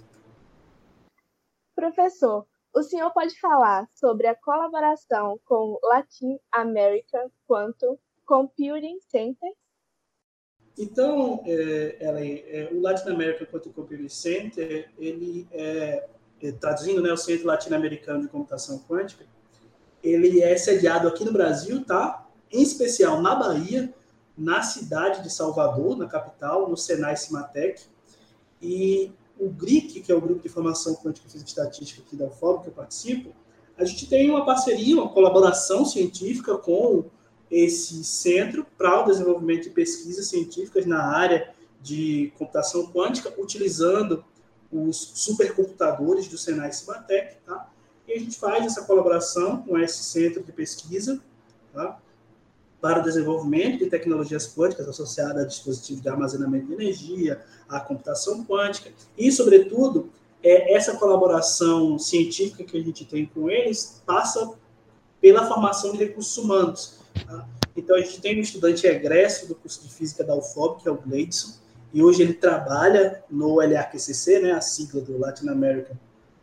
Professor, 1.75 2.45
o 2.73 2.83
senhor 2.83 3.11
pode 3.11 3.39
falar 3.39 3.87
sobre 3.93 4.27
a 4.27 4.35
colaboração 4.35 5.39
com 5.45 5.79
Latin 5.83 6.39
American 6.51 7.29
Quantum 7.47 7.97
Computing 8.25 8.99
Center? 9.09 9.51
Então, 10.77 11.41
é, 11.45 11.97
ela, 11.99 12.19
é, 12.23 12.69
o 12.71 12.81
Latin 12.81 13.09
American 13.09 13.47
Quantum 13.47 13.71
Computing 13.71 14.09
Center, 14.09 14.91
ele 14.97 15.47
é, 15.51 16.07
é 16.41 16.51
traduzindo, 16.51 17.01
né, 17.01 17.11
o 17.11 17.17
Centro 17.17 17.47
Latino-Americano 17.47 18.21
de 18.21 18.27
Computação 18.27 18.77
Quântica, 18.87 19.25
ele 20.13 20.41
é 20.41 20.57
sediado 20.57 21.07
aqui 21.07 21.23
no 21.23 21.31
Brasil, 21.31 21.83
tá? 21.83 22.27
Em 22.51 22.61
especial 22.61 23.21
na 23.21 23.35
Bahia, 23.35 23.93
na 24.37 24.61
cidade 24.61 25.23
de 25.23 25.33
Salvador, 25.33 25.97
na 25.97 26.07
capital, 26.07 26.69
no 26.69 26.77
Senai 26.77 27.17
Cimatec. 27.17 27.83
E 28.61 29.11
o 29.39 29.49
GRIC, 29.49 30.01
que 30.01 30.11
é 30.11 30.15
o 30.15 30.21
Grupo 30.21 30.41
de 30.41 30.47
Informação 30.47 30.95
Quântica 30.95 31.27
e 31.33 31.37
Estatística 31.37 32.01
aqui 32.01 32.15
da 32.15 32.25
UFOB, 32.25 32.63
que 32.63 32.69
eu 32.69 32.73
participo, 32.73 33.33
a 33.77 33.85
gente 33.85 34.07
tem 34.07 34.29
uma 34.29 34.45
parceria, 34.45 34.95
uma 34.95 35.09
colaboração 35.09 35.85
científica 35.85 36.57
com 36.57 37.05
esse 37.49 38.03
centro 38.03 38.65
para 38.77 39.03
o 39.03 39.05
desenvolvimento 39.05 39.63
de 39.63 39.69
pesquisas 39.69 40.27
científicas 40.27 40.85
na 40.85 41.03
área 41.03 41.53
de 41.81 42.33
computação 42.37 42.87
quântica, 42.87 43.33
utilizando 43.37 44.25
os 44.71 44.97
supercomputadores 45.15 46.27
do 46.27 46.37
Senai 46.37 46.73
Cimatec, 46.73 47.37
tá? 47.45 47.71
E 48.07 48.13
a 48.13 48.19
gente 48.19 48.37
faz 48.37 48.65
essa 48.65 48.83
colaboração 48.83 49.61
com 49.63 49.77
esse 49.77 50.03
centro 50.03 50.41
de 50.41 50.51
pesquisa, 50.51 51.19
tá? 51.73 51.99
para 52.79 52.99
o 52.99 53.03
desenvolvimento 53.03 53.79
de 53.79 53.89
tecnologias 53.89 54.47
quânticas 54.47 54.87
associadas 54.87 55.43
a 55.43 55.47
dispositivos 55.47 56.01
de 56.01 56.09
armazenamento 56.09 56.67
de 56.67 56.73
energia, 56.73 57.41
à 57.67 57.79
computação 57.79 58.45
quântica 58.45 58.91
e, 59.17 59.31
sobretudo, 59.31 60.09
é, 60.43 60.73
essa 60.73 60.95
colaboração 60.95 61.97
científica 61.97 62.63
que 62.63 62.77
a 62.77 62.81
gente 62.81 63.03
tem 63.03 63.25
com 63.25 63.49
eles 63.49 64.01
passa 64.05 64.53
pela 65.19 65.47
formação 65.47 65.91
de 65.91 65.97
recursos 65.97 66.37
humanos. 66.37 66.99
Tá? 67.25 67.47
Então, 67.75 67.95
a 67.95 67.99
gente 67.99 68.21
tem 68.21 68.37
um 68.37 68.41
estudante 68.41 68.85
egresso 68.85 69.47
do 69.47 69.55
curso 69.55 69.83
de 69.83 69.93
Física 69.93 70.23
da 70.23 70.35
UFOB, 70.35 70.81
que 70.81 70.87
é 70.87 70.91
o 70.91 70.95
Gleidson, 70.95 71.53
e 71.93 72.03
hoje 72.03 72.21
ele 72.21 72.33
trabalha 72.33 73.23
no 73.29 73.55
LAQCC, 73.55 74.39
né, 74.39 74.51
a 74.51 74.61
sigla 74.61 75.01
do 75.01 75.17
Latin 75.17 75.47
American 75.49 75.95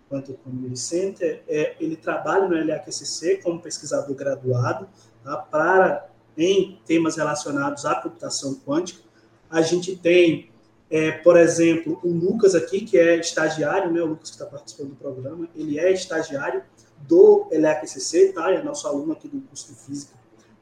Quantum 0.08 0.34
Community 0.34 0.78
Center, 0.78 1.42
é, 1.48 1.76
ele 1.80 1.96
trabalha 1.96 2.48
no 2.48 2.66
LAQCC 2.66 3.40
como 3.42 3.60
pesquisador 3.60 4.14
graduado 4.14 4.88
tá, 5.22 5.36
para 5.36 6.08
em 6.36 6.78
temas 6.84 7.16
relacionados 7.16 7.84
à 7.84 7.94
computação 7.96 8.54
quântica. 8.66 9.02
A 9.50 9.62
gente 9.62 9.96
tem, 9.96 10.50
é, 10.90 11.12
por 11.12 11.36
exemplo, 11.36 12.00
o 12.02 12.08
Lucas 12.08 12.54
aqui, 12.54 12.82
que 12.82 12.98
é 12.98 13.16
estagiário, 13.16 13.92
né? 13.92 14.02
o 14.02 14.06
Lucas 14.06 14.30
que 14.30 14.36
está 14.36 14.46
participando 14.46 14.90
do 14.90 14.96
programa, 14.96 15.48
ele 15.54 15.78
é 15.78 15.92
estagiário 15.92 16.62
do 17.06 17.48
ELECCC, 17.50 18.32
tá? 18.32 18.52
é 18.52 18.62
nosso 18.62 18.86
aluno 18.86 19.12
aqui 19.12 19.28
do 19.28 19.40
curso 19.42 19.72
de 19.72 19.78
Física 19.80 20.14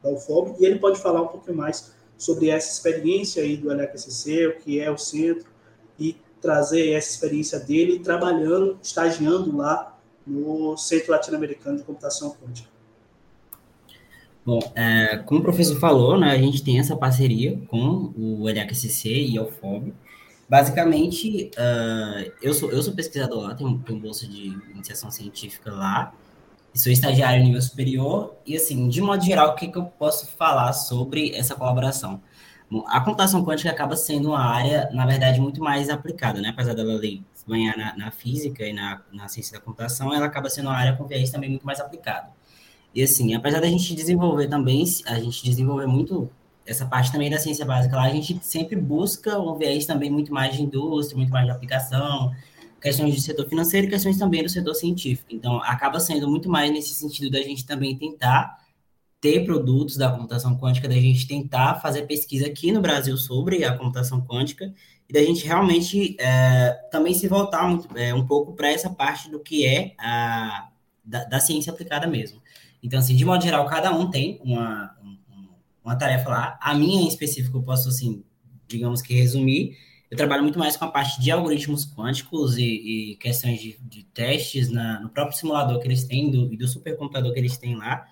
da 0.02 0.11
UFOB, 0.11 0.57
e 0.59 0.66
ele 0.66 0.78
pode 0.78 1.00
falar 1.00 1.22
um 1.22 1.28
pouquinho 1.28 1.57
mais 1.57 1.92
sobre 2.18 2.50
essa 2.50 2.72
experiência 2.72 3.42
aí 3.42 3.57
do 3.57 3.70
ELECCC, 3.70 4.46
o 4.46 4.57
que 4.59 4.81
é 4.81 4.90
o 4.90 4.98
centro, 4.98 5.50
e 5.98 6.16
trazer 6.42 6.90
essa 6.90 7.11
experiência 7.11 7.61
dele 7.61 8.00
trabalhando, 8.00 8.78
estagiando 8.83 9.57
lá 9.57 9.96
no 10.26 10.76
Centro 10.76 11.12
Latino-Americano 11.12 11.78
de 11.78 11.84
Computação 11.84 12.34
Quântica. 12.34 12.68
Bom, 14.45 14.61
é, 14.74 15.18
como 15.18 15.40
o 15.40 15.43
professor 15.43 15.78
falou, 15.78 16.18
né, 16.18 16.32
a 16.32 16.38
gente 16.38 16.64
tem 16.64 16.80
essa 16.80 16.97
parceria 16.97 17.57
com 17.68 18.12
o 18.16 18.49
LHCC 18.49 19.09
e 19.09 19.38
a 19.38 19.43
UFOB. 19.43 19.95
Basicamente, 20.49 21.51
uh, 21.57 22.32
eu, 22.43 22.53
sou, 22.53 22.70
eu 22.70 22.82
sou 22.82 22.93
pesquisador 22.93 23.40
lá, 23.45 23.55
tenho, 23.55 23.78
tenho 23.78 24.01
bolsa 24.01 24.26
de 24.26 24.49
iniciação 24.74 25.11
científica 25.11 25.72
lá, 25.72 26.12
sou 26.74 26.90
estagiário 26.90 27.43
nível 27.43 27.62
superior, 27.62 28.34
e 28.45 28.57
assim, 28.57 28.88
de 28.88 29.01
modo 29.01 29.24
geral, 29.24 29.51
o 29.51 29.55
que, 29.55 29.68
que 29.68 29.78
eu 29.78 29.84
posso 29.84 30.26
falar 30.26 30.72
sobre 30.72 31.34
essa 31.34 31.55
colaboração? 31.55 32.20
A 32.87 33.01
computação 33.01 33.45
quântica 33.45 33.70
acaba 33.70 33.97
sendo 33.97 34.29
uma 34.31 34.41
área, 34.41 34.89
na 34.93 35.05
verdade, 35.05 35.41
muito 35.41 35.62
mais 35.62 35.91
aplicada, 35.91 36.41
né? 36.41 36.51
Apesar 36.51 36.75
dela 36.75 37.01
ganhar 37.47 37.77
na, 37.77 37.97
na 37.97 38.11
física 38.11 38.64
e 38.64 38.73
na, 38.73 39.03
na 39.12 39.29
ciência 39.29 39.59
da 39.59 39.64
computação, 39.64 40.14
ela 40.14 40.27
acaba 40.27 40.49
sendo 40.49 40.68
uma 40.68 40.77
área 40.77 40.97
com 40.97 41.07
viés 41.07 41.31
também 41.31 41.51
muito 41.51 41.66
mais 41.66 41.81
aplicado. 41.81 42.31
E 42.95 43.03
assim, 43.03 43.35
apesar 43.35 43.61
da 43.61 43.66
gente 43.66 43.95
desenvolver 43.95 44.49
também, 44.49 44.85
a 45.07 45.18
gente 45.18 45.45
desenvolver 45.45 45.87
muito 45.87 46.31
essa 46.64 46.87
parte 46.87 47.11
também 47.11 47.29
da 47.31 47.39
ciência 47.39 47.64
básica 47.64 47.97
lá, 47.97 48.05
a 48.05 48.11
gente 48.11 48.39
sempre 48.43 48.77
busca 48.77 49.39
um 49.41 49.57
viés 49.57 49.87
também 49.87 50.11
muito 50.11 50.33
mais 50.33 50.55
de 50.55 50.62
indústria, 50.62 51.16
muito 51.16 51.33
mais 51.33 51.47
de 51.47 51.51
aplicação, 51.51 52.33
questões 52.81 53.14
de 53.14 53.20
setor 53.20 53.49
financeiro 53.49 53.87
e 53.87 53.91
questões 53.91 54.18
também 54.18 54.43
do 54.43 54.49
setor 54.49 54.75
científico. 54.75 55.29
Então, 55.31 55.61
acaba 55.62 55.99
sendo 55.99 56.29
muito 56.29 56.49
mais 56.49 56.70
nesse 56.70 56.95
sentido 56.95 57.31
da 57.31 57.43
gente 57.43 57.66
também 57.66 57.97
tentar 57.97 58.61
ter 59.23 59.45
produtos 59.45 59.97
da 59.97 60.11
computação 60.11 60.59
quântica, 60.59 60.89
da 60.89 60.97
gente 60.97 61.29
tentar 61.29 61.77
fazer 61.77 62.09
pesquisa 62.09 62.49
aqui 62.49 62.73
no 62.73 62.81
Brasil 62.81 63.16
sobre 63.16 63.64
a 63.64 63.73
computação 63.79 64.20
quântica 64.20 64.75
e 65.09 65.12
da 65.12 65.23
gente 65.23 65.47
realmente 65.47 66.16
é, 66.18 66.73
também 66.91 67.14
se 67.14 67.29
voltar 67.29 67.68
muito, 67.68 67.97
é, 67.97 68.12
um 68.12 68.27
pouco 68.27 68.53
para 68.53 68.68
essa 68.68 68.91
parte 68.91 69.31
do 69.31 69.39
que 69.39 69.64
é 69.64 69.95
a, 69.97 70.68
da, 71.05 71.23
da, 71.25 71.39
ciência 71.39 71.73
aplicada 71.73 72.05
mesmo. 72.09 72.43
Então, 72.83 72.99
assim, 72.99 73.14
de 73.14 73.25
modo 73.25 73.45
geral, 73.45 73.64
cada 73.66 73.97
um 73.97 74.11
tem 74.11 74.41
uma, 74.43 74.93
uma 75.85 75.95
tarefa 75.95 76.29
lá. 76.29 76.59
A 76.61 76.75
minha, 76.75 77.03
em 77.03 77.07
específico, 77.07 77.59
eu 77.59 77.62
posso, 77.62 77.91
assim, 77.91 78.25
digamos 78.66 79.01
que 79.01 79.14
resumir. 79.14 79.79
Eu 80.11 80.16
trabalho 80.16 80.43
muito 80.43 80.59
mais 80.59 80.77
com 80.77 80.85
a 80.85 80.91
parte 80.91 81.20
de 81.20 81.31
algoritmos 81.31 81.87
quânticos 81.87 82.59
e, 82.59 83.12
e 83.12 83.16
questões 83.20 83.61
de, 83.61 83.79
de 83.83 84.03
testes 84.03 84.68
na, 84.68 84.99
no 84.99 85.11
próprio 85.11 85.39
simulador 85.39 85.79
que 85.79 85.87
eles 85.87 86.03
têm 86.03 86.29
do, 86.29 86.53
e 86.53 86.57
do 86.57 86.66
supercomputador 86.66 87.33
que 87.33 87.39
eles 87.39 87.57
têm 87.57 87.77
lá 87.77 88.05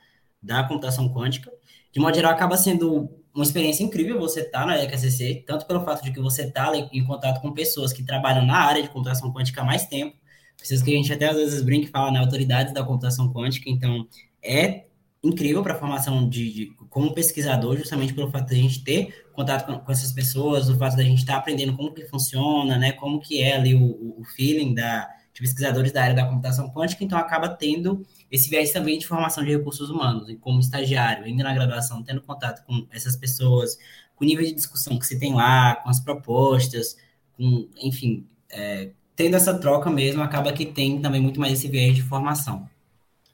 da 0.43 0.65
computação 0.65 1.13
quântica. 1.13 1.51
De 1.93 2.01
modo 2.01 2.15
geral, 2.15 2.33
acaba 2.33 2.57
sendo 2.57 3.11
uma 3.35 3.45
experiência 3.45 3.85
incrível 3.85 4.19
você 4.19 4.41
estar 4.41 4.61
tá 4.61 4.67
na 4.67 4.83
EKCC, 4.83 5.45
tanto 5.47 5.67
pelo 5.67 5.85
fato 5.85 6.03
de 6.03 6.13
que 6.13 6.21
você 6.21 6.43
está 6.43 6.73
em 6.77 7.05
contato 7.05 7.41
com 7.41 7.53
pessoas 7.53 7.93
que 7.93 8.03
trabalham 8.03 8.45
na 8.45 8.57
área 8.57 8.83
de 8.83 8.89
computação 8.89 9.33
quântica 9.33 9.61
há 9.61 9.65
mais 9.65 9.87
tempo, 9.87 10.17
pessoas 10.59 10.83
que 10.83 10.93
a 10.93 10.97
gente 10.97 11.13
até 11.13 11.29
às 11.29 11.37
vezes 11.37 11.63
brinca 11.63 11.87
e 11.87 11.91
fala, 11.91 12.11
né, 12.11 12.19
autoridades 12.19 12.75
da 12.75 12.85
computação 12.85 13.33
quântica, 13.33 13.71
então 13.71 14.07
é 14.43 14.87
incrível 15.23 15.63
para 15.63 15.75
a 15.75 15.79
formação 15.79 16.29
de, 16.29 16.53
de, 16.53 16.67
como 16.89 17.15
pesquisador, 17.15 17.77
justamente 17.77 18.15
pelo 18.15 18.31
fato 18.31 18.49
de 18.49 18.55
a 18.55 18.59
gente 18.59 18.83
ter 18.83 19.27
contato 19.33 19.67
com, 19.67 19.79
com, 19.79 19.93
essas 19.93 20.13
pessoas, 20.13 20.69
o 20.69 20.77
fato 20.79 20.97
de 20.97 21.03
a 21.03 21.05
gente 21.05 21.19
estar 21.19 21.35
tá 21.35 21.39
aprendendo 21.39 21.77
como 21.77 21.93
que 21.93 22.05
funciona, 22.07 22.79
né, 22.79 22.93
como 22.93 23.21
que 23.21 23.43
é 23.43 23.57
ali 23.57 23.75
o, 23.75 24.19
o 24.19 24.25
feeling 24.35 24.75
da, 24.75 25.09
de 25.33 25.41
pesquisadores 25.41 25.93
da 25.93 26.03
área 26.03 26.17
da 26.17 26.27
computação 26.27 26.71
quântica, 26.71 27.05
então 27.05 27.19
acaba 27.19 27.49
tendo 27.49 28.05
esse 28.31 28.49
viés 28.49 28.73
também 28.73 28.99
de 28.99 29.07
formação 29.07 29.45
de 29.45 29.51
recursos 29.51 29.91
humanos, 29.91 30.29
e 30.29 30.37
como 30.37 30.61
estagiário, 30.61 31.25
ainda 31.25 31.43
na 31.43 31.53
graduação, 31.53 32.03
tendo 32.03 32.23
contato 32.23 32.65
com 32.65 32.87
essas 32.91 33.17
pessoas, 33.17 33.77
com 34.15 34.25
o 34.25 34.27
nível 34.29 34.45
de 34.45 34.53
discussão 34.53 34.99
que 34.99 35.07
você 35.07 35.19
tem 35.19 35.35
lá, 35.35 35.77
com 35.77 35.89
as 35.89 35.99
propostas, 35.99 36.97
com, 37.37 37.69
enfim, 37.83 38.27
é, 38.51 38.91
tendo 39.17 39.37
essa 39.37 39.59
troca 39.59 39.91
mesmo, 39.91 40.23
acaba 40.23 40.53
que 40.53 40.65
tem 40.65 41.01
também 41.01 41.21
muito 41.21 41.41
mais 41.41 41.55
esse 41.55 41.69
viés 41.69 41.95
de 41.95 42.03
formação. 42.03 42.69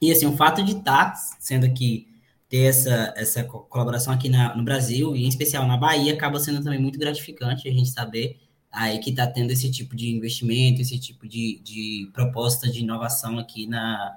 E 0.01 0.11
assim, 0.11 0.25
o 0.25 0.35
fato 0.35 0.63
de 0.63 0.73
estar 0.73 1.15
sendo 1.39 1.65
aqui, 1.65 2.07
ter 2.49 2.63
essa, 2.63 3.13
essa 3.15 3.43
colaboração 3.43 4.13
aqui 4.13 4.29
na, 4.29 4.55
no 4.55 4.63
Brasil, 4.63 5.15
e 5.15 5.25
em 5.25 5.27
especial 5.27 5.67
na 5.67 5.77
Bahia, 5.77 6.13
acaba 6.13 6.39
sendo 6.39 6.63
também 6.63 6.79
muito 6.79 6.97
gratificante 6.97 7.67
a 7.67 7.71
gente 7.71 7.89
saber 7.89 8.39
aí 8.71 8.99
que 8.99 9.09
está 9.11 9.27
tendo 9.27 9.51
esse 9.51 9.71
tipo 9.71 9.95
de 9.95 10.09
investimento, 10.09 10.81
esse 10.81 10.99
tipo 10.99 11.27
de, 11.27 11.59
de 11.63 12.09
proposta 12.13 12.69
de 12.69 12.79
inovação 12.79 13.39
aqui 13.39 13.65
na, 13.67 14.15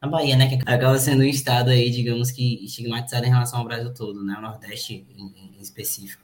na 0.00 0.08
Bahia, 0.08 0.36
né? 0.36 0.48
Que 0.48 0.54
acaba 0.56 0.98
sendo 0.98 1.20
um 1.20 1.26
estado 1.26 1.70
aí, 1.70 1.90
digamos 1.90 2.30
que 2.30 2.64
estigmatizado 2.64 3.26
em 3.26 3.30
relação 3.30 3.60
ao 3.60 3.64
Brasil 3.64 3.92
todo, 3.92 4.24
né? 4.24 4.34
O 4.38 4.42
Nordeste 4.42 5.06
em, 5.16 5.56
em 5.56 5.60
específico. 5.60 6.22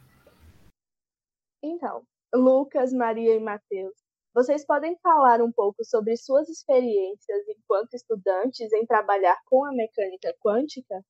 Então, 1.62 2.02
Lucas, 2.34 2.92
Maria 2.92 3.34
e 3.34 3.40
Matheus, 3.40 3.94
vocês 4.34 4.64
podem 4.66 4.96
falar 5.02 5.42
um 5.42 5.50
pouco 5.50 5.84
sobre 5.84 6.16
suas 6.16 6.48
experiências 6.48 7.48
enquanto 7.48 7.94
estudantes 7.94 8.72
em 8.72 8.86
trabalhar 8.86 9.36
com 9.46 9.64
a 9.64 9.72
mecânica 9.72 10.34
quântica? 10.40 11.02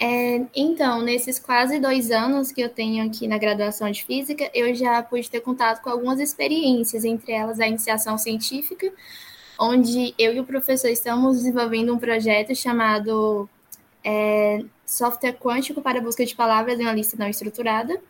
É, 0.00 0.46
então, 0.56 1.00
nesses 1.00 1.38
quase 1.38 1.78
dois 1.78 2.10
anos 2.10 2.50
que 2.50 2.60
eu 2.60 2.68
tenho 2.68 3.06
aqui 3.06 3.28
na 3.28 3.38
graduação 3.38 3.88
de 3.88 4.04
física, 4.04 4.50
eu 4.52 4.74
já 4.74 5.00
pude 5.00 5.30
ter 5.30 5.40
contato 5.40 5.80
com 5.80 5.90
algumas 5.90 6.18
experiências, 6.18 7.04
entre 7.04 7.32
elas 7.32 7.60
a 7.60 7.68
iniciação 7.68 8.18
científica, 8.18 8.92
onde 9.62 10.12
eu 10.18 10.34
e 10.34 10.40
o 10.40 10.44
professor 10.44 10.88
estamos 10.88 11.36
desenvolvendo 11.36 11.94
um 11.94 11.98
projeto 11.98 12.52
chamado 12.52 13.48
é, 14.02 14.64
Software 14.84 15.34
Quântico 15.34 15.80
para 15.80 16.00
Busca 16.00 16.26
de 16.26 16.34
Palavras 16.34 16.80
em 16.80 16.82
uma 16.82 16.92
Lista 16.92 17.16
Não 17.16 17.28
Estruturada. 17.28 18.02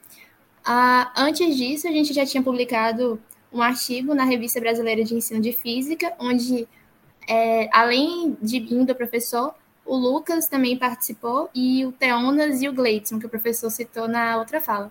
Ah, 0.64 1.12
antes 1.14 1.55
disso, 1.55 1.86
a 1.86 1.90
gente 1.90 2.14
já 2.14 2.24
tinha 2.24 2.42
publicado 2.42 3.20
um 3.53 3.61
artigo 3.61 4.14
na 4.14 4.24
Revista 4.24 4.61
Brasileira 4.61 5.05
de 5.05 5.14
Ensino 5.14 5.42
de 5.42 5.53
Física, 5.53 6.14
onde, 6.18 6.66
é, 7.28 7.68
além 7.70 8.34
de 8.40 8.59
mim, 8.59 8.86
do 8.86 8.94
professor, 8.94 9.55
o 9.84 9.94
Lucas 9.94 10.48
também 10.48 10.78
participou, 10.78 11.50
e 11.55 11.84
o 11.84 11.92
Teonas 11.92 12.62
e 12.62 12.68
o 12.68 12.72
Gleidson, 12.72 13.18
que 13.18 13.26
o 13.26 13.28
professor 13.28 13.68
citou 13.68 14.09
na 14.09 14.38
outra 14.38 14.59
fala. 14.59 14.90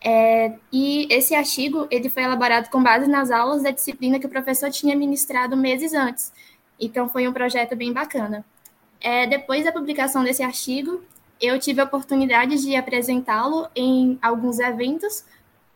É, 0.00 0.54
e 0.72 1.08
esse 1.10 1.34
artigo 1.34 1.88
ele 1.90 2.08
foi 2.08 2.22
elaborado 2.22 2.70
com 2.70 2.82
base 2.82 3.08
nas 3.08 3.30
aulas 3.30 3.62
da 3.62 3.70
disciplina 3.70 4.18
que 4.18 4.26
o 4.26 4.30
professor 4.30 4.70
tinha 4.70 4.96
ministrado 4.96 5.56
meses 5.56 5.92
antes. 5.92 6.32
Então 6.78 7.08
foi 7.08 7.26
um 7.26 7.32
projeto 7.32 7.74
bem 7.74 7.92
bacana. 7.92 8.44
É, 9.00 9.26
depois 9.26 9.64
da 9.64 9.72
publicação 9.72 10.22
desse 10.22 10.42
artigo, 10.42 11.02
eu 11.40 11.58
tive 11.58 11.80
a 11.80 11.84
oportunidade 11.84 12.60
de 12.62 12.74
apresentá-lo 12.74 13.68
em 13.74 14.18
alguns 14.20 14.58
eventos, 14.58 15.24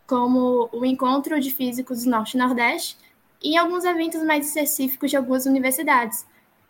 como 0.07 0.69
o 0.73 0.85
Encontro 0.85 1.41
de 1.41 1.51
Físicos 1.51 2.05
Norte 2.05 2.37
Nordeste, 2.37 2.97
e 3.43 3.55
em 3.55 3.57
alguns 3.57 3.85
eventos 3.85 4.23
mais 4.23 4.47
específicos 4.47 5.11
de 5.11 5.17
algumas 5.17 5.47
universidades, 5.47 6.27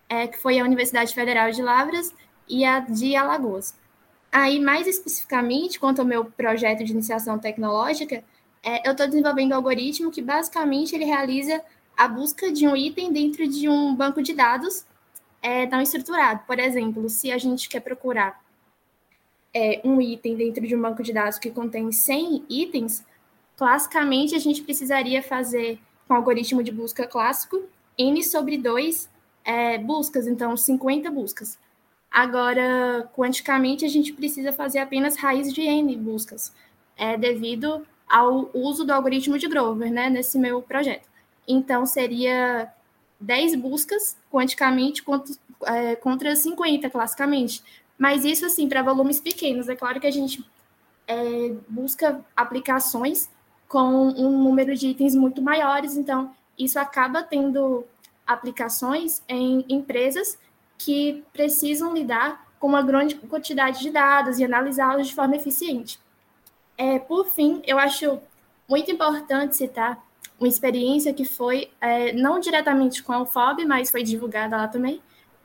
é, 0.09 0.26
que 0.26 0.38
foi 0.38 0.59
a 0.59 0.64
Universidade 0.64 1.14
Federal 1.14 1.50
de 1.50 1.62
Lavras 1.62 2.14
e 2.48 2.64
a 2.64 2.80
de 2.80 3.16
Alagoas. 3.16 3.74
Aí, 4.33 4.59
mais 4.59 4.87
especificamente, 4.87 5.78
quanto 5.78 6.01
ao 6.01 6.07
meu 6.07 6.24
projeto 6.24 6.83
de 6.83 6.91
iniciação 6.91 7.39
tecnológica, 7.39 8.24
é, 8.62 8.89
eu 8.89 8.93
estou 8.93 9.07
desenvolvendo 9.07 9.53
um 9.53 9.57
algoritmo 9.57 10.11
que 10.11 10.22
basicamente 10.22 10.95
ele 10.95 11.05
realiza 11.05 11.62
a 11.95 12.09
busca 12.09 12.51
de 12.51 12.66
um 12.66 12.74
item 12.74 13.12
dentro 13.12 13.47
de 13.47 13.68
um 13.68 13.95
banco 13.95 14.22
de 14.22 14.33
dados 14.33 14.87
é, 15.43 15.66
não 15.66 15.83
estruturado. 15.83 16.41
Por 16.47 16.59
exemplo, 16.59 17.11
se 17.11 17.30
a 17.30 17.37
gente 17.37 17.68
quer 17.68 17.80
procurar 17.80 18.43
é, 19.53 19.83
um 19.85 20.01
item 20.01 20.37
dentro 20.37 20.66
de 20.66 20.74
um 20.74 20.80
banco 20.80 21.03
de 21.03 21.12
dados 21.12 21.39
que 21.39 21.51
contém 21.51 21.93
100 21.93 22.47
itens, 22.49 23.05
classicamente 23.57 24.35
a 24.35 24.39
gente 24.39 24.62
precisaria 24.62 25.22
fazer 25.22 25.78
com 26.09 26.14
um 26.14 26.16
algoritmo 26.16 26.62
de 26.62 26.72
busca 26.72 27.07
clássico 27.07 27.62
n 27.99 28.22
sobre 28.22 28.57
2 28.57 29.11
é, 29.45 29.76
buscas, 29.76 30.26
então 30.26 30.57
50 30.57 31.11
buscas. 31.11 31.59
Agora, 32.12 33.08
quanticamente, 33.14 33.86
a 33.86 33.88
gente 33.88 34.12
precisa 34.12 34.52
fazer 34.52 34.80
apenas 34.80 35.16
raiz 35.16 35.52
de 35.52 35.62
n 35.62 35.96
buscas, 35.96 36.52
é, 36.96 37.16
devido 37.16 37.86
ao 38.06 38.50
uso 38.52 38.84
do 38.84 38.92
algoritmo 38.92 39.38
de 39.38 39.48
Grover, 39.48 39.90
né, 39.90 40.10
nesse 40.10 40.38
meu 40.38 40.60
projeto. 40.60 41.08
Então, 41.48 41.86
seria 41.86 42.70
10 43.18 43.56
buscas 43.56 44.16
quanticamente 44.30 45.02
contra, 45.02 45.34
é, 45.64 45.96
contra 45.96 46.36
50 46.36 46.90
classicamente. 46.90 47.62
Mas 47.96 48.26
isso, 48.26 48.44
assim, 48.44 48.68
para 48.68 48.82
volumes 48.82 49.18
pequenos. 49.18 49.68
É 49.68 49.74
claro 49.74 49.98
que 49.98 50.06
a 50.06 50.10
gente 50.10 50.44
é, 51.06 51.54
busca 51.66 52.20
aplicações 52.36 53.30
com 53.68 54.08
um 54.08 54.42
número 54.42 54.74
de 54.76 54.88
itens 54.88 55.14
muito 55.14 55.40
maiores, 55.40 55.96
então 55.96 56.34
isso 56.58 56.78
acaba 56.78 57.22
tendo 57.22 57.86
aplicações 58.26 59.22
em 59.26 59.64
empresas 59.66 60.38
que 60.85 61.24
precisam 61.33 61.95
lidar 61.95 62.45
com 62.59 62.66
uma 62.66 62.83
grande 62.83 63.14
quantidade 63.14 63.80
de 63.80 63.91
dados 63.91 64.39
e 64.39 64.45
analisá-los 64.45 65.09
de 65.09 65.14
forma 65.14 65.37
eficiente. 65.37 65.99
É, 66.76 66.99
por 66.99 67.26
fim, 67.26 67.62
eu 67.64 67.78
acho 67.78 68.20
muito 68.68 68.91
importante 68.91 69.57
citar 69.57 70.05
uma 70.39 70.49
experiência 70.49 71.12
que 71.12 71.24
foi, 71.24 71.70
é, 71.80 72.12
não 72.12 72.41
diretamente 72.41 73.03
com 73.03 73.12
a 73.12 73.22
UFOB, 73.22 73.64
mas 73.64 73.91
foi 73.91 74.03
divulgada 74.03 74.57
lá 74.57 74.66
também, 74.66 75.01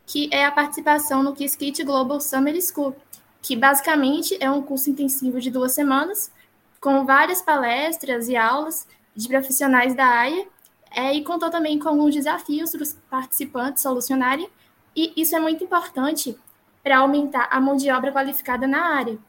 que 0.06 0.28
é 0.32 0.46
a 0.46 0.52
participação 0.52 1.22
no 1.22 1.36
Qiskit 1.36 1.84
Global 1.84 2.20
Summer 2.20 2.60
School, 2.62 2.96
que 3.42 3.56
basicamente 3.56 4.36
é 4.40 4.50
um 4.50 4.62
curso 4.62 4.90
intensivo 4.90 5.40
de 5.40 5.52
duas 5.52 5.74
semanas, 5.74 6.32
com 6.80 7.06
várias 7.06 7.42
palestras 7.42 8.28
e 8.28 8.36
aulas 8.36 8.88
de 9.16 9.28
profissionais 9.28 9.94
da 9.96 10.06
área, 10.06 10.48
é, 10.92 11.14
e 11.14 11.24
contou 11.24 11.50
também 11.50 11.78
com 11.78 11.90
alguns 11.90 12.16
desafios 12.16 12.72
para 12.72 12.82
os 12.82 12.94
participantes 13.10 13.84
solucionarem 13.84 14.50
e 14.98 15.14
isso 15.16 15.36
é 15.36 15.40
muito 15.40 15.64
importante 15.64 16.36
para 16.82 16.98
aumentar 16.98 17.48
a 17.52 17.62
mão 17.62 17.78
de 17.78 17.92
obra 17.92 18.12
qualificada 18.12 18.68
na 18.68 18.96
área. 18.96 19.20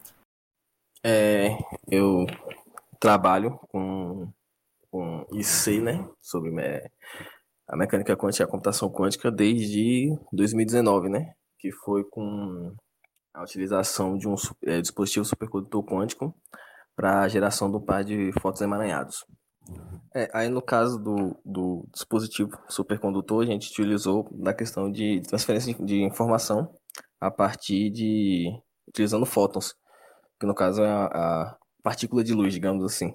É, 1.04 1.58
eu 1.86 2.24
trabalho 2.98 3.58
com, 3.68 4.32
com 4.90 5.26
IC, 5.32 5.82
né, 5.82 6.08
sobre 6.22 6.50
a 7.68 7.76
mecânica 7.76 8.16
quântica 8.16 8.44
e 8.44 8.46
a 8.46 8.50
computação 8.50 8.90
quântica 8.90 9.30
desde 9.30 10.16
2019, 10.32 11.10
né, 11.10 11.34
que 11.58 11.70
foi 11.70 12.02
com 12.02 12.74
a 13.34 13.42
utilização 13.42 14.16
de 14.16 14.26
um 14.26 14.36
é, 14.64 14.80
dispositivo 14.80 15.26
supercondutor 15.26 15.84
quântico 15.84 16.34
para 16.96 17.20
a 17.20 17.28
geração 17.28 17.70
do 17.70 17.80
par 17.80 18.02
de 18.02 18.32
fotos 18.40 18.62
emaranhados. 18.62 19.24
É, 20.14 20.28
aí 20.32 20.48
no 20.48 20.62
caso 20.62 20.98
do, 20.98 21.36
do 21.44 21.86
dispositivo 21.92 22.50
supercondutor, 22.68 23.42
a 23.42 23.46
gente 23.46 23.70
utilizou 23.70 24.28
na 24.32 24.54
questão 24.54 24.90
de 24.90 25.20
transferência 25.22 25.74
de, 25.74 26.02
informação 26.02 26.72
a 27.20 27.30
partir 27.30 27.90
de 27.90 28.48
utilizando 28.88 29.26
fótons, 29.26 29.74
que 30.40 30.46
no 30.46 30.54
caso 30.54 30.82
é 30.82 30.88
a, 30.88 31.04
a, 31.06 31.58
partícula 31.82 32.24
de 32.24 32.32
luz, 32.32 32.52
digamos 32.52 32.84
assim. 32.84 33.14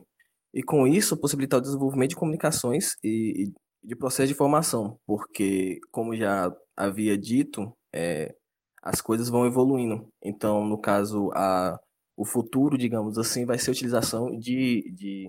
E 0.54 0.62
com 0.62 0.88
isso 0.88 1.18
possibilitar 1.18 1.60
o 1.60 1.64
desenvolvimento 1.64 2.12
de 2.12 2.16
comunicações 2.16 2.92
e, 3.04 3.48
e 3.48 3.88
de 3.88 3.96
processo 3.96 4.28
de 4.28 4.34
informação, 4.34 4.98
porque 5.06 5.80
como 5.92 6.16
já 6.16 6.54
havia 6.78 7.18
dito, 7.18 7.76
é, 7.94 8.34
as 8.82 9.02
coisas 9.02 9.30
vão 9.30 9.46
evoluindo. 9.46 10.08
Então, 10.24 10.66
no 10.66 10.78
caso, 10.78 11.32
a, 11.34 11.78
o 12.16 12.26
futuro, 12.26 12.78
digamos 12.78 13.18
assim, 13.18 13.46
vai 13.46 13.58
ser 13.58 13.72
a 13.72 13.74
utilização 13.74 14.38
de, 14.38 14.92
de 14.94 15.28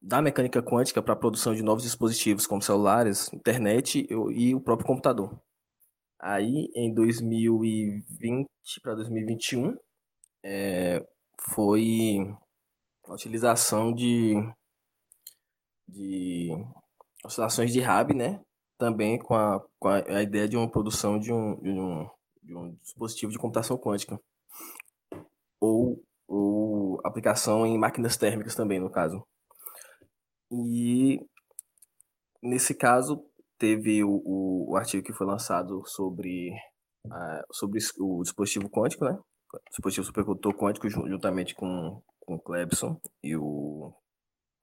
da 0.00 0.22
mecânica 0.22 0.62
quântica 0.62 1.02
para 1.02 1.12
a 1.12 1.16
produção 1.16 1.54
de 1.54 1.62
novos 1.62 1.82
dispositivos, 1.82 2.46
como 2.46 2.62
celulares, 2.62 3.30
internet 3.32 4.06
e 4.34 4.54
o 4.54 4.60
próprio 4.60 4.86
computador. 4.86 5.38
Aí, 6.18 6.70
em 6.74 6.92
2020 6.92 8.48
para 8.82 8.94
2021, 8.94 9.76
é, 10.44 11.06
foi 11.38 12.18
a 13.04 13.14
utilização 13.14 13.92
de, 13.92 14.34
de 15.88 16.50
oscilações 17.24 17.72
de 17.72 17.80
RAB, 17.80 18.12
né? 18.14 18.40
Também 18.78 19.18
com 19.18 19.34
a, 19.34 19.60
com 19.78 19.88
a, 19.88 20.22
ideia 20.22 20.48
de 20.48 20.56
uma 20.56 20.70
produção 20.70 21.18
de 21.18 21.32
um, 21.32 21.60
de 21.60 21.70
um, 21.70 22.10
de 22.42 22.54
um 22.56 22.74
dispositivo 22.82 23.32
de 23.32 23.38
computação 23.38 23.76
quântica. 23.76 24.20
Ou, 25.60 26.02
ou 26.26 27.00
aplicação 27.04 27.66
em 27.66 27.78
máquinas 27.78 28.16
térmicas 28.16 28.54
também, 28.54 28.78
no 28.78 28.90
caso. 28.90 29.26
E 30.50 31.20
nesse 32.42 32.74
caso 32.74 33.24
teve 33.58 34.02
o, 34.02 34.22
o, 34.24 34.72
o 34.72 34.76
artigo 34.76 35.04
que 35.04 35.12
foi 35.12 35.26
lançado 35.26 35.82
sobre, 35.86 36.50
uh, 37.06 37.44
sobre 37.52 37.78
o 37.98 38.22
dispositivo 38.22 38.68
quântico, 38.68 39.04
né? 39.04 39.18
O 39.52 39.58
dispositivo 39.70 40.06
supercondutor 40.06 40.54
quântico 40.54 40.88
juntamente 40.88 41.54
com, 41.54 42.02
com 42.20 42.34
o 42.34 42.40
Clebson 42.40 43.00
e 43.22 43.36
o 43.36 43.92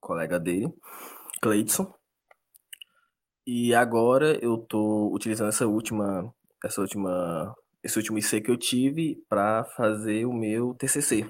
colega 0.00 0.38
dele, 0.40 0.72
Cleidson. 1.40 1.92
E 3.46 3.74
agora 3.74 4.38
eu 4.44 4.56
estou 4.56 5.14
utilizando 5.14 5.48
essa 5.48 5.66
última, 5.66 6.32
essa 6.64 6.80
última, 6.80 7.54
esse 7.82 7.96
último 7.98 8.18
IC 8.18 8.42
que 8.42 8.50
eu 8.50 8.58
tive 8.58 9.22
para 9.28 9.64
fazer 9.64 10.26
o 10.26 10.32
meu 10.32 10.74
TCC, 10.74 11.26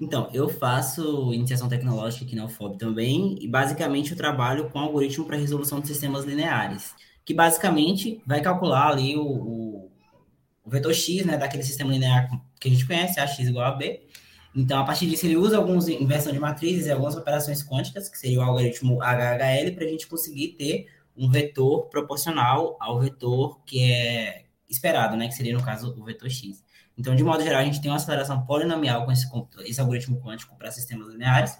então, 0.00 0.30
eu 0.32 0.48
faço 0.48 1.34
iniciação 1.34 1.68
tecnológica 1.68 2.24
aqui 2.24 2.34
na 2.34 2.46
UFOB 2.46 2.78
também, 2.78 3.36
e 3.38 3.46
basicamente 3.46 4.12
eu 4.12 4.16
trabalho 4.16 4.70
com 4.70 4.78
algoritmo 4.78 5.26
para 5.26 5.36
resolução 5.36 5.78
de 5.78 5.88
sistemas 5.88 6.24
lineares, 6.24 6.94
que 7.22 7.34
basicamente 7.34 8.22
vai 8.26 8.40
calcular 8.40 8.88
ali 8.88 9.14
o, 9.14 9.22
o, 9.22 9.92
o, 10.64 10.70
vetor 10.70 10.94
x, 10.94 11.26
né, 11.26 11.36
daquele 11.36 11.62
sistema 11.62 11.92
linear 11.92 12.30
que 12.58 12.68
a 12.68 12.70
gente 12.70 12.86
conhece, 12.86 13.20
ax 13.20 13.38
igual 13.40 13.66
a 13.66 13.72
b. 13.72 14.00
Então, 14.56 14.80
a 14.80 14.84
partir 14.84 15.06
disso, 15.06 15.26
ele 15.26 15.36
usa 15.36 15.58
algumas 15.58 15.86
inversão 15.86 16.32
de 16.32 16.38
matrizes 16.38 16.86
e 16.86 16.90
algumas 16.90 17.14
operações 17.14 17.62
quânticas, 17.62 18.08
que 18.08 18.18
seria 18.18 18.38
o 18.38 18.42
algoritmo 18.42 19.02
HHL, 19.02 19.74
para 19.74 19.84
a 19.84 19.88
gente 19.88 20.06
conseguir 20.06 20.56
ter 20.58 20.86
um 21.14 21.30
vetor 21.30 21.88
proporcional 21.90 22.74
ao 22.80 22.98
vetor 22.98 23.60
que 23.66 23.92
é 23.92 24.44
esperado, 24.68 25.14
né, 25.14 25.28
que 25.28 25.34
seria, 25.34 25.52
no 25.52 25.62
caso, 25.62 25.94
o 25.98 26.04
vetor 26.04 26.30
x. 26.30 26.64
Então, 27.00 27.16
de 27.16 27.24
modo 27.24 27.42
geral, 27.42 27.62
a 27.62 27.64
gente 27.64 27.80
tem 27.80 27.90
uma 27.90 27.96
aceleração 27.96 28.44
polinomial 28.44 29.06
com 29.06 29.10
esse, 29.10 29.26
esse 29.64 29.80
algoritmo 29.80 30.20
quântico 30.20 30.54
para 30.56 30.70
sistemas 30.70 31.08
lineares, 31.08 31.56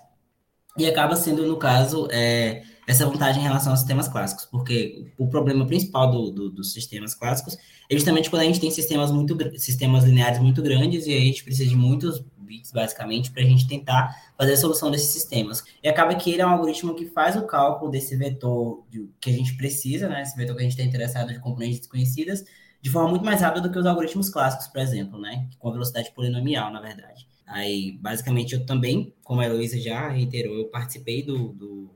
e 0.76 0.86
acaba 0.86 1.16
sendo, 1.16 1.46
no 1.46 1.56
caso, 1.56 2.06
é, 2.12 2.62
essa 2.86 3.04
vantagem 3.06 3.40
em 3.40 3.44
relação 3.44 3.72
aos 3.72 3.80
sistemas 3.80 4.06
clássicos, 4.06 4.44
porque 4.44 5.12
o 5.18 5.26
problema 5.28 5.66
principal 5.66 6.10
do, 6.10 6.30
do, 6.30 6.50
dos 6.50 6.72
sistemas 6.72 7.14
clássicos 7.14 7.56
é 7.88 7.94
justamente 7.94 8.30
quando 8.30 8.42
a 8.42 8.44
gente 8.44 8.60
tem 8.60 8.70
sistemas, 8.70 9.10
muito, 9.10 9.36
sistemas 9.58 10.04
lineares 10.04 10.38
muito 10.38 10.62
grandes, 10.62 11.06
e 11.06 11.12
aí 11.12 11.22
a 11.22 11.24
gente 11.24 11.42
precisa 11.42 11.68
de 11.68 11.74
muitos 11.74 12.22
bits, 12.38 12.70
basicamente, 12.70 13.30
para 13.30 13.42
a 13.42 13.46
gente 13.46 13.66
tentar 13.66 14.14
fazer 14.36 14.52
a 14.52 14.56
solução 14.56 14.90
desses 14.90 15.08
sistemas. 15.08 15.64
E 15.82 15.88
acaba 15.88 16.14
que 16.14 16.30
ele 16.30 16.42
é 16.42 16.46
um 16.46 16.50
algoritmo 16.50 16.94
que 16.94 17.06
faz 17.06 17.34
o 17.34 17.46
cálculo 17.46 17.90
desse 17.90 18.14
vetor 18.14 18.84
de, 18.90 19.08
que 19.20 19.30
a 19.30 19.32
gente 19.32 19.56
precisa, 19.56 20.08
né, 20.08 20.22
esse 20.22 20.36
vetor 20.36 20.54
que 20.54 20.60
a 20.60 20.64
gente 20.64 20.72
está 20.72 20.84
interessado 20.84 21.32
de 21.32 21.40
componentes 21.40 21.80
desconhecidas, 21.80 22.44
de 22.80 22.90
forma 22.90 23.10
muito 23.10 23.24
mais 23.24 23.40
rápida 23.40 23.66
do 23.66 23.72
que 23.72 23.78
os 23.78 23.86
algoritmos 23.86 24.30
clássicos, 24.30 24.68
por 24.68 24.80
exemplo, 24.80 25.20
né? 25.20 25.48
Com 25.58 25.72
velocidade 25.72 26.10
polinomial, 26.12 26.72
na 26.72 26.80
verdade. 26.80 27.26
Aí, 27.46 27.98
basicamente, 28.00 28.54
eu 28.54 28.64
também, 28.64 29.14
como 29.22 29.40
a 29.40 29.44
Heloísa 29.44 29.78
já 29.78 30.08
reiterou, 30.08 30.56
eu 30.56 30.68
participei 30.68 31.22
do, 31.22 31.52
do 31.52 31.90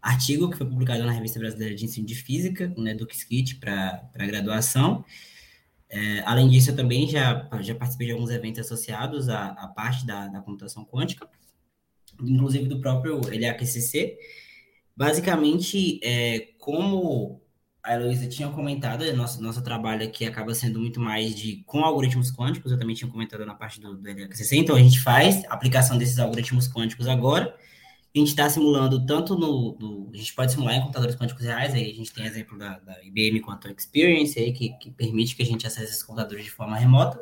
artigo 0.00 0.50
que 0.50 0.56
foi 0.56 0.66
publicado 0.66 1.04
na 1.04 1.12
Revista 1.12 1.38
Brasileira 1.38 1.74
de 1.74 1.84
Ensino 1.84 2.06
de 2.06 2.14
Física, 2.14 2.72
né, 2.76 2.94
do 2.94 3.06
KIT 3.06 3.56
para 3.56 4.26
graduação. 4.26 5.04
É, 5.88 6.20
além 6.20 6.48
disso, 6.48 6.70
eu 6.70 6.76
também 6.76 7.08
já, 7.08 7.48
já 7.60 7.74
participei 7.74 8.06
de 8.06 8.12
alguns 8.12 8.30
eventos 8.30 8.60
associados 8.60 9.28
à, 9.28 9.48
à 9.48 9.68
parte 9.68 10.06
da, 10.06 10.28
da 10.28 10.40
computação 10.40 10.84
quântica, 10.84 11.28
inclusive 12.22 12.66
do 12.66 12.80
próprio 12.80 13.20
LHQCC. 13.20 14.16
Basicamente, 14.96 16.00
é, 16.02 16.52
como 16.58 17.42
a 17.90 17.94
Heloísa 17.94 18.28
tinha 18.28 18.48
comentado, 18.48 19.04
nosso, 19.16 19.42
nosso 19.42 19.60
trabalho 19.62 20.04
aqui 20.04 20.24
acaba 20.24 20.54
sendo 20.54 20.78
muito 20.78 21.00
mais 21.00 21.34
de 21.34 21.64
com 21.66 21.84
algoritmos 21.84 22.30
quânticos, 22.30 22.70
eu 22.70 22.78
também 22.78 22.94
tinha 22.94 23.10
comentado 23.10 23.44
na 23.44 23.52
parte 23.52 23.80
do, 23.80 23.96
do 23.96 24.08
LHCC, 24.08 24.58
então 24.58 24.76
a 24.76 24.78
gente 24.78 25.00
faz 25.00 25.42
aplicação 25.48 25.98
desses 25.98 26.20
algoritmos 26.20 26.68
quânticos 26.68 27.08
agora, 27.08 27.52
a 28.14 28.18
gente 28.18 28.28
está 28.28 28.48
simulando 28.48 29.04
tanto 29.04 29.36
no, 29.36 29.76
no, 29.78 30.10
A 30.14 30.16
gente 30.16 30.32
pode 30.34 30.52
simular 30.52 30.76
em 30.76 30.80
computadores 30.80 31.16
quânticos 31.16 31.44
reais, 31.44 31.74
aí 31.74 31.90
a 31.90 31.94
gente 31.94 32.12
tem 32.12 32.24
exemplo 32.26 32.56
da, 32.56 32.78
da 32.78 33.02
IBM 33.02 33.40
Quantum 33.40 33.74
Experience, 33.76 34.38
aí, 34.38 34.52
que, 34.52 34.70
que 34.78 34.90
permite 34.92 35.34
que 35.34 35.42
a 35.42 35.46
gente 35.46 35.66
acesse 35.66 35.90
esses 35.90 36.02
computadores 36.02 36.44
de 36.44 36.50
forma 36.50 36.76
remota, 36.76 37.20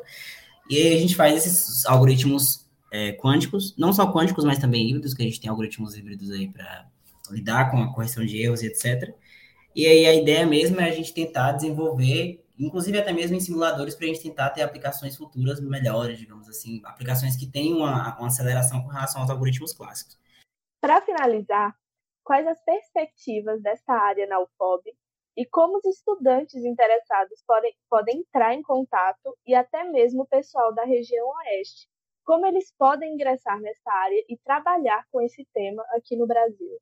e 0.69 0.77
aí 0.77 0.93
a 0.93 0.99
gente 0.99 1.15
faz 1.15 1.35
esses 1.35 1.83
algoritmos 1.87 2.67
é, 2.91 3.13
quânticos, 3.13 3.73
não 3.75 3.91
só 3.91 4.11
quânticos, 4.11 4.45
mas 4.45 4.59
também 4.59 4.87
híbridos, 4.87 5.15
que 5.15 5.23
a 5.23 5.25
gente 5.25 5.41
tem 5.41 5.49
algoritmos 5.49 5.97
híbridos 5.97 6.29
aí 6.29 6.47
para 6.47 6.85
lidar 7.31 7.71
com 7.71 7.81
a 7.81 7.91
correção 7.91 8.23
de 8.23 8.37
erros 8.39 8.61
e 8.61 8.67
etc., 8.67 9.15
e 9.75 9.85
aí 9.85 10.05
a 10.05 10.13
ideia 10.13 10.45
mesmo 10.45 10.79
é 10.79 10.89
a 10.89 10.91
gente 10.91 11.13
tentar 11.13 11.53
desenvolver, 11.53 12.43
inclusive 12.57 12.97
até 12.97 13.13
mesmo 13.13 13.35
em 13.35 13.39
simuladores, 13.39 13.95
para 13.95 14.05
a 14.05 14.07
gente 14.07 14.23
tentar 14.23 14.49
ter 14.49 14.61
aplicações 14.61 15.15
futuras 15.15 15.59
melhores, 15.61 16.17
digamos 16.17 16.49
assim, 16.49 16.81
aplicações 16.85 17.35
que 17.35 17.49
tenham 17.49 17.77
uma, 17.77 18.17
uma 18.17 18.27
aceleração 18.27 18.81
com 18.81 18.89
relação 18.89 19.21
aos 19.21 19.29
algoritmos 19.29 19.73
clássicos. 19.73 20.17
Para 20.81 21.01
finalizar, 21.01 21.75
quais 22.23 22.47
as 22.47 22.61
perspectivas 22.63 23.61
dessa 23.61 23.93
área 23.93 24.27
na 24.27 24.39
UFOB 24.39 24.83
e 25.37 25.45
como 25.45 25.77
os 25.77 25.85
estudantes 25.85 26.63
interessados 26.65 27.41
podem, 27.47 27.73
podem 27.89 28.19
entrar 28.19 28.53
em 28.53 28.61
contato 28.61 29.37
e 29.45 29.55
até 29.55 29.83
mesmo 29.83 30.23
o 30.23 30.27
pessoal 30.27 30.73
da 30.73 30.83
região 30.83 31.27
oeste, 31.27 31.87
como 32.25 32.45
eles 32.45 32.73
podem 32.77 33.13
ingressar 33.13 33.59
nessa 33.59 33.91
área 33.91 34.23
e 34.27 34.37
trabalhar 34.37 35.03
com 35.11 35.21
esse 35.21 35.47
tema 35.53 35.83
aqui 35.91 36.15
no 36.15 36.27
Brasil. 36.27 36.77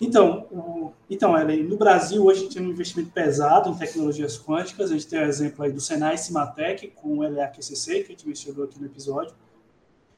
Então, 0.00 0.46
o, 0.50 0.92
então 1.08 1.38
Ellen, 1.38 1.64
no 1.64 1.76
Brasil 1.76 2.24
hoje 2.24 2.40
a 2.40 2.42
gente 2.42 2.54
tem 2.54 2.66
um 2.66 2.70
investimento 2.70 3.10
pesado 3.10 3.70
em 3.70 3.74
tecnologias 3.74 4.38
quânticas. 4.38 4.90
A 4.90 4.94
gente 4.94 5.06
tem 5.06 5.20
o 5.20 5.24
exemplo 5.24 5.64
aí 5.64 5.72
do 5.72 5.80
Senai 5.80 6.18
Cimatec 6.18 6.88
com 6.88 7.18
o 7.18 7.22
LAQCC, 7.22 8.02
que 8.02 8.06
a 8.06 8.10
gente 8.10 8.26
mencionou 8.26 8.64
aqui 8.64 8.78
no 8.78 8.86
episódio. 8.86 9.34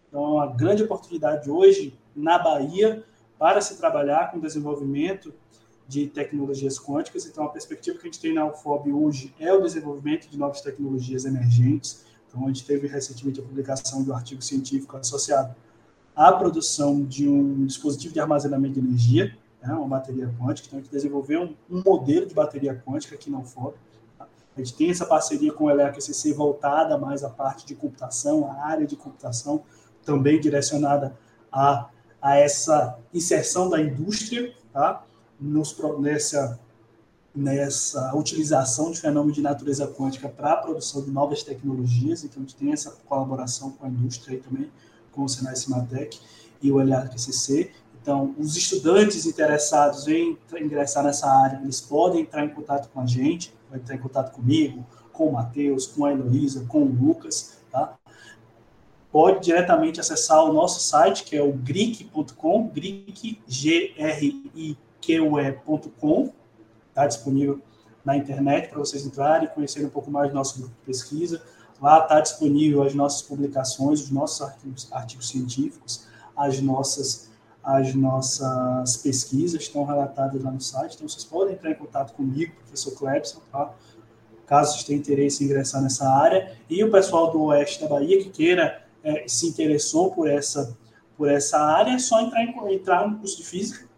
Então, 0.08 0.24
é 0.24 0.28
uma 0.28 0.46
grande 0.46 0.82
oportunidade 0.82 1.50
hoje 1.50 1.98
na 2.14 2.38
Bahia 2.38 3.04
para 3.38 3.60
se 3.60 3.76
trabalhar 3.76 4.30
com 4.30 4.38
desenvolvimento 4.38 5.34
de 5.86 6.06
tecnologias 6.06 6.78
quânticas. 6.78 7.26
Então, 7.26 7.44
a 7.44 7.48
perspectiva 7.48 7.98
que 7.98 8.08
a 8.08 8.10
gente 8.10 8.20
tem 8.20 8.34
na 8.34 8.46
UFOB 8.46 8.92
hoje 8.92 9.34
é 9.38 9.52
o 9.52 9.60
desenvolvimento 9.60 10.28
de 10.28 10.38
novas 10.38 10.60
tecnologias 10.60 11.24
emergentes. 11.24 12.04
Então, 12.28 12.44
a 12.44 12.48
gente 12.48 12.64
teve 12.64 12.86
recentemente 12.86 13.40
a 13.40 13.42
publicação 13.42 14.02
do 14.02 14.12
artigo 14.12 14.42
científico 14.42 14.96
associado 14.96 15.54
à 16.14 16.32
produção 16.32 17.04
de 17.04 17.28
um 17.28 17.66
dispositivo 17.66 18.14
de 18.14 18.20
armazenamento 18.20 18.80
de 18.80 18.86
energia, 18.86 19.36
né, 19.66 19.74
uma 19.74 19.88
bateria 19.88 20.32
quântica. 20.38 20.68
Então, 20.68 20.78
a 20.78 20.82
gente 20.82 20.90
desenvolveu 20.90 21.42
um, 21.42 21.78
um 21.78 21.82
modelo 21.82 22.26
de 22.26 22.34
bateria 22.34 22.74
quântica 22.86 23.14
aqui 23.14 23.30
na 23.30 23.38
UFOB. 23.38 23.74
Tá? 24.18 24.26
A 24.56 24.60
gente 24.60 24.74
tem 24.74 24.90
essa 24.90 25.04
parceria 25.04 25.52
com 25.52 25.64
o 25.64 25.70
LHCC 25.70 26.32
voltada 26.32 26.96
mais 26.96 27.24
à 27.24 27.28
parte 27.28 27.66
de 27.66 27.74
computação, 27.74 28.50
a 28.50 28.64
área 28.66 28.86
de 28.86 28.96
computação, 28.96 29.62
também 30.04 30.40
direcionada 30.40 31.16
a, 31.50 31.88
a 32.22 32.36
essa 32.36 32.98
inserção 33.12 33.68
da 33.68 33.80
indústria, 33.80 34.54
tá? 34.72 35.04
Nos, 35.38 35.76
nessa, 35.98 36.58
nessa 37.34 38.14
utilização 38.14 38.90
de 38.90 39.00
fenômenos 39.00 39.34
de 39.34 39.42
natureza 39.42 39.86
quântica 39.88 40.28
para 40.28 40.52
a 40.52 40.56
produção 40.56 41.02
de 41.02 41.10
novas 41.10 41.42
tecnologias. 41.42 42.24
Então, 42.24 42.42
a 42.42 42.46
gente 42.46 42.56
tem 42.56 42.72
essa 42.72 42.92
colaboração 43.06 43.72
com 43.72 43.84
a 43.84 43.88
indústria 43.88 44.36
aí 44.36 44.42
também, 44.42 44.70
com 45.12 45.24
o 45.24 45.28
Senai 45.28 45.56
Cimatec 45.56 46.18
e 46.62 46.72
o 46.72 46.80
LHCC. 46.80 47.72
Então, 48.06 48.36
os 48.38 48.56
estudantes 48.56 49.26
interessados 49.26 50.06
em 50.06 50.38
ingressar 50.60 51.02
nessa 51.02 51.28
área, 51.28 51.60
eles 51.60 51.80
podem 51.80 52.20
entrar 52.20 52.44
em 52.44 52.48
contato 52.48 52.88
com 52.90 53.00
a 53.00 53.06
gente, 53.06 53.52
vai 53.68 53.80
entrar 53.80 53.96
em 53.96 53.98
contato 53.98 54.32
comigo, 54.32 54.86
com 55.12 55.26
o 55.26 55.32
Matheus, 55.32 55.88
com 55.88 56.04
a 56.04 56.12
Heloísa, 56.12 56.64
com 56.68 56.82
o 56.82 56.84
Lucas, 56.84 57.58
tá? 57.68 57.98
pode 59.10 59.44
diretamente 59.44 59.98
acessar 59.98 60.44
o 60.44 60.52
nosso 60.52 60.78
site, 60.78 61.24
que 61.24 61.36
é 61.36 61.42
o 61.42 61.52
gric.com, 61.52 62.68
gric, 62.68 63.42
G-R-I-Q-E.com, 63.44 64.72
está 66.88 67.08
disponível 67.08 67.60
na 68.04 68.16
internet 68.16 68.68
para 68.68 68.78
vocês 68.78 69.04
entrarem 69.04 69.48
e 69.48 69.50
conhecerem 69.50 69.88
um 69.88 69.90
pouco 69.90 70.12
mais 70.12 70.28
do 70.28 70.34
nosso 70.36 70.60
grupo 70.60 70.72
de 70.78 70.86
pesquisa. 70.86 71.42
Lá 71.82 72.04
está 72.04 72.20
disponível 72.20 72.84
as 72.84 72.94
nossas 72.94 73.22
publicações, 73.22 74.00
os 74.00 74.12
nossos 74.12 74.42
artigos, 74.42 74.86
artigos 74.92 75.28
científicos, 75.28 76.06
as 76.36 76.60
nossas, 76.60 77.34
as 77.66 77.92
nossas 77.96 78.96
pesquisas 78.98 79.60
estão 79.60 79.84
relatadas 79.84 80.40
lá 80.40 80.52
no 80.52 80.60
site. 80.60 80.94
Então, 80.94 81.08
vocês 81.08 81.24
podem 81.24 81.54
entrar 81.54 81.72
em 81.72 81.74
contato 81.74 82.14
comigo, 82.14 82.54
professor 82.60 82.92
Clebson, 82.92 83.40
tá? 83.50 83.74
caso 84.46 84.74
vocês 84.74 84.84
tenham 84.84 85.00
interesse 85.00 85.42
em 85.42 85.46
ingressar 85.48 85.82
nessa 85.82 86.08
área. 86.08 86.56
E 86.70 86.84
o 86.84 86.92
pessoal 86.92 87.32
do 87.32 87.42
Oeste 87.42 87.80
da 87.80 87.88
Bahia 87.88 88.22
que 88.22 88.30
queira, 88.30 88.86
é, 89.02 89.26
se 89.26 89.48
interessou 89.48 90.12
por 90.12 90.30
essa, 90.30 90.78
por 91.16 91.28
essa 91.28 91.58
área, 91.58 91.90
é 91.90 91.98
só 91.98 92.20
entrar, 92.20 92.44
em, 92.44 92.72
entrar 92.72 93.08
no 93.08 93.18
curso 93.18 93.36
de 93.38 93.44
Física. 93.44 93.88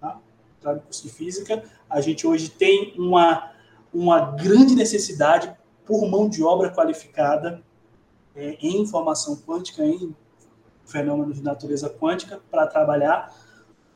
Tá? 0.00 0.20
Entrar 0.60 0.74
no 0.74 0.80
curso 0.82 1.02
de 1.02 1.12
Física. 1.12 1.64
A 1.90 2.00
gente 2.00 2.28
hoje 2.28 2.48
tem 2.48 2.94
uma, 2.96 3.50
uma 3.92 4.20
grande 4.36 4.76
necessidade 4.76 5.52
por 5.84 6.08
mão 6.08 6.28
de 6.28 6.44
obra 6.44 6.72
qualificada 6.72 7.60
é, 8.36 8.56
em 8.60 8.82
informação 8.82 9.34
quântica, 9.34 9.84
em 9.84 10.14
fenômenos 10.86 11.36
de 11.36 11.42
natureza 11.42 11.90
quântica, 11.90 12.40
para 12.50 12.66
trabalhar 12.66 13.34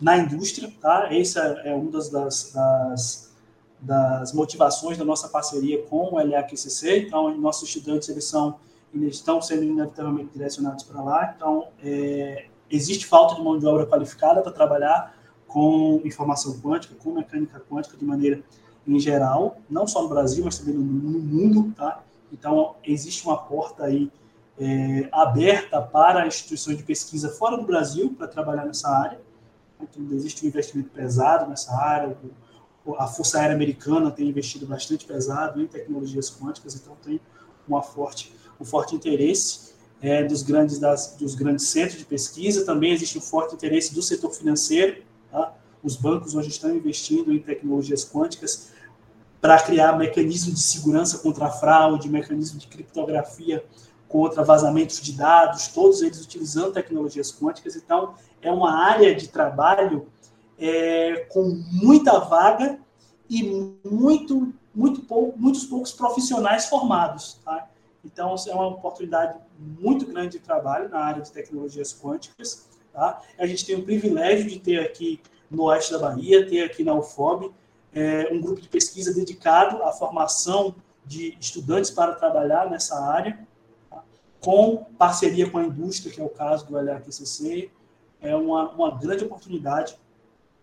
na 0.01 0.17
indústria. 0.19 0.73
Tá? 0.81 1.09
Essa 1.11 1.41
é 1.65 1.75
uma 1.75 1.91
das, 1.91 2.11
das, 2.11 3.33
das 3.81 4.33
motivações 4.33 4.99
da 4.99 5.05
nossa 5.05 5.29
parceria 5.29 5.83
com 5.85 6.15
o 6.15 6.17
LAQCC. 6.17 7.07
Então, 7.07 7.37
nossos 7.37 7.69
estudantes 7.69 8.09
eles 8.09 8.25
são 8.25 8.59
eles 8.93 9.17
estão 9.17 9.41
sendo 9.41 9.63
inevitavelmente 9.63 10.33
direcionados 10.33 10.83
para 10.85 11.01
lá. 11.01 11.33
Então, 11.37 11.69
é, 11.83 12.47
existe 12.69 13.07
falta 13.07 13.37
de 13.37 13.43
mão 13.43 13.59
de 13.59 13.67
obra 13.67 13.87
qualificada 13.87 14.43
para 14.43 14.51
trabalhar 14.53 15.15
com 15.47 16.01
informação 16.05 16.59
quântica, 16.61 16.95
com 16.97 17.13
mecânica 17.13 17.61
quântica 17.61 17.97
de 17.97 18.05
maneira 18.05 18.43
em 18.87 18.99
geral, 18.99 19.59
não 19.69 19.87
só 19.87 20.03
no 20.03 20.09
Brasil, 20.09 20.45
mas 20.45 20.59
também 20.59 20.75
no, 20.75 20.83
no 20.83 21.19
mundo, 21.21 21.73
tá? 21.77 22.03
Então, 22.33 22.77
existe 22.85 23.25
uma 23.25 23.37
porta 23.37 23.85
aí 23.85 24.11
é, 24.61 25.09
aberta 25.11 25.81
para 25.81 26.27
instituições 26.27 26.77
de 26.77 26.83
pesquisa 26.83 27.31
fora 27.31 27.57
do 27.57 27.65
Brasil 27.65 28.15
para 28.17 28.29
trabalhar 28.29 28.67
nessa 28.67 28.91
área. 28.91 29.19
Então, 29.81 30.07
existe 30.13 30.45
um 30.45 30.49
investimento 30.49 30.91
pesado 30.91 31.49
nessa 31.49 31.75
área. 31.75 32.15
A 32.99 33.07
Força 33.07 33.39
Aérea 33.39 33.57
Americana 33.57 34.11
tem 34.11 34.29
investido 34.29 34.67
bastante 34.67 35.07
pesado 35.07 35.63
em 35.63 35.67
tecnologias 35.67 36.31
quânticas, 36.31 36.75
então 36.75 36.95
tem 37.03 37.19
uma 37.67 37.81
forte, 37.81 38.35
um 38.61 38.65
forte 38.65 38.95
interesse 38.95 39.73
é, 40.03 40.25
dos, 40.25 40.43
grandes, 40.43 40.79
das, 40.79 41.17
dos 41.19 41.35
grandes 41.35 41.69
centros 41.69 41.99
de 41.99 42.05
pesquisa. 42.05 42.67
Também 42.67 42.93
existe 42.93 43.17
um 43.17 43.23
forte 43.23 43.55
interesse 43.55 43.95
do 43.95 44.03
setor 44.03 44.31
financeiro. 44.31 45.03
Tá? 45.31 45.55
Os 45.83 45.97
bancos 45.97 46.35
hoje 46.35 46.51
estão 46.51 46.75
investindo 46.75 47.33
em 47.33 47.39
tecnologias 47.39 48.05
quânticas 48.05 48.73
para 49.41 49.59
criar 49.63 49.97
mecanismos 49.97 50.55
de 50.57 50.61
segurança 50.61 51.17
contra 51.19 51.47
a 51.47 51.51
fraude, 51.51 52.11
mecanismo 52.11 52.59
de 52.59 52.67
criptografia 52.67 53.65
contra 54.11 54.43
vazamentos 54.43 55.01
de 55.01 55.13
dados, 55.13 55.69
todos 55.69 56.03
eles 56.03 56.21
utilizando 56.21 56.73
tecnologias 56.73 57.33
quânticas. 57.33 57.77
Então, 57.77 58.15
é 58.43 58.51
uma 58.51 58.73
área 58.73 59.15
de 59.15 59.29
trabalho 59.29 60.09
é, 60.59 61.27
com 61.31 61.63
muita 61.71 62.19
vaga 62.19 62.79
e 63.29 63.45
muito, 63.85 64.53
muito 64.75 65.03
pou, 65.03 65.33
muitos 65.37 65.65
poucos 65.65 65.93
profissionais 65.93 66.67
formados. 66.67 67.39
Tá? 67.45 67.69
Então, 68.05 68.35
é 68.49 68.53
uma 68.53 68.67
oportunidade 68.67 69.39
muito 69.57 70.05
grande 70.07 70.39
de 70.39 70.41
trabalho 70.41 70.89
na 70.89 70.99
área 70.99 71.23
de 71.23 71.31
tecnologias 71.31 71.97
quânticas. 71.97 72.69
Tá? 72.93 73.23
A 73.39 73.47
gente 73.47 73.65
tem 73.65 73.77
o 73.77 73.85
privilégio 73.85 74.51
de 74.51 74.59
ter 74.59 74.81
aqui 74.81 75.21
no 75.49 75.63
oeste 75.65 75.93
da 75.93 76.01
Bahia, 76.01 76.49
ter 76.49 76.65
aqui 76.65 76.83
na 76.83 76.95
UFOB, 76.95 77.53
é, 77.95 78.29
um 78.33 78.41
grupo 78.41 78.61
de 78.61 78.69
pesquisa 78.69 79.15
dedicado 79.15 79.85
à 79.85 79.93
formação 79.93 80.75
de 81.07 81.37
estudantes 81.41 81.93
para 81.93 82.17
trabalhar 82.17 82.69
nessa 82.69 83.01
área? 83.01 83.49
Com 84.41 84.85
parceria 84.99 85.51
com 85.51 85.59
a 85.59 85.65
indústria, 85.65 86.13
que 86.13 86.21
é 86.21 86.25
o 86.25 86.29
caso 86.29 86.67
do 86.67 86.79
LRQCC. 86.79 87.71
É 88.21 88.35
uma, 88.35 88.71
uma 88.71 88.91
grande 88.91 89.25
oportunidade 89.25 89.99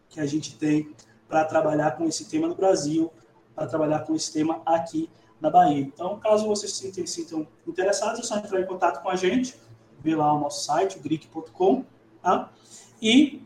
que 0.09 0.19
a 0.19 0.25
gente 0.25 0.57
tem 0.57 0.93
para 1.28 1.43
trabalhar 1.45 1.91
com 1.91 2.05
esse 2.05 2.25
tema 2.25 2.47
no 2.47 2.55
Brasil, 2.55 3.11
para 3.55 3.67
trabalhar 3.67 3.99
com 3.99 4.15
esse 4.15 4.32
tema 4.32 4.61
aqui 4.65 5.09
na 5.41 5.49
Bahia. 5.49 5.82
Então, 5.82 6.19
caso 6.19 6.47
vocês 6.47 6.73
se 6.73 7.07
sintam 7.07 7.47
interessados, 7.65 8.19
é 8.19 8.23
só 8.23 8.38
entrar 8.38 8.59
em 8.59 8.65
contato 8.65 9.01
com 9.01 9.09
a 9.09 9.15
gente, 9.15 9.55
ver 9.99 10.15
lá 10.15 10.34
o 10.34 10.39
nosso 10.39 10.65
site, 10.65 10.99
greek.com, 10.99 11.84
tá? 12.21 12.51
E 13.01 13.41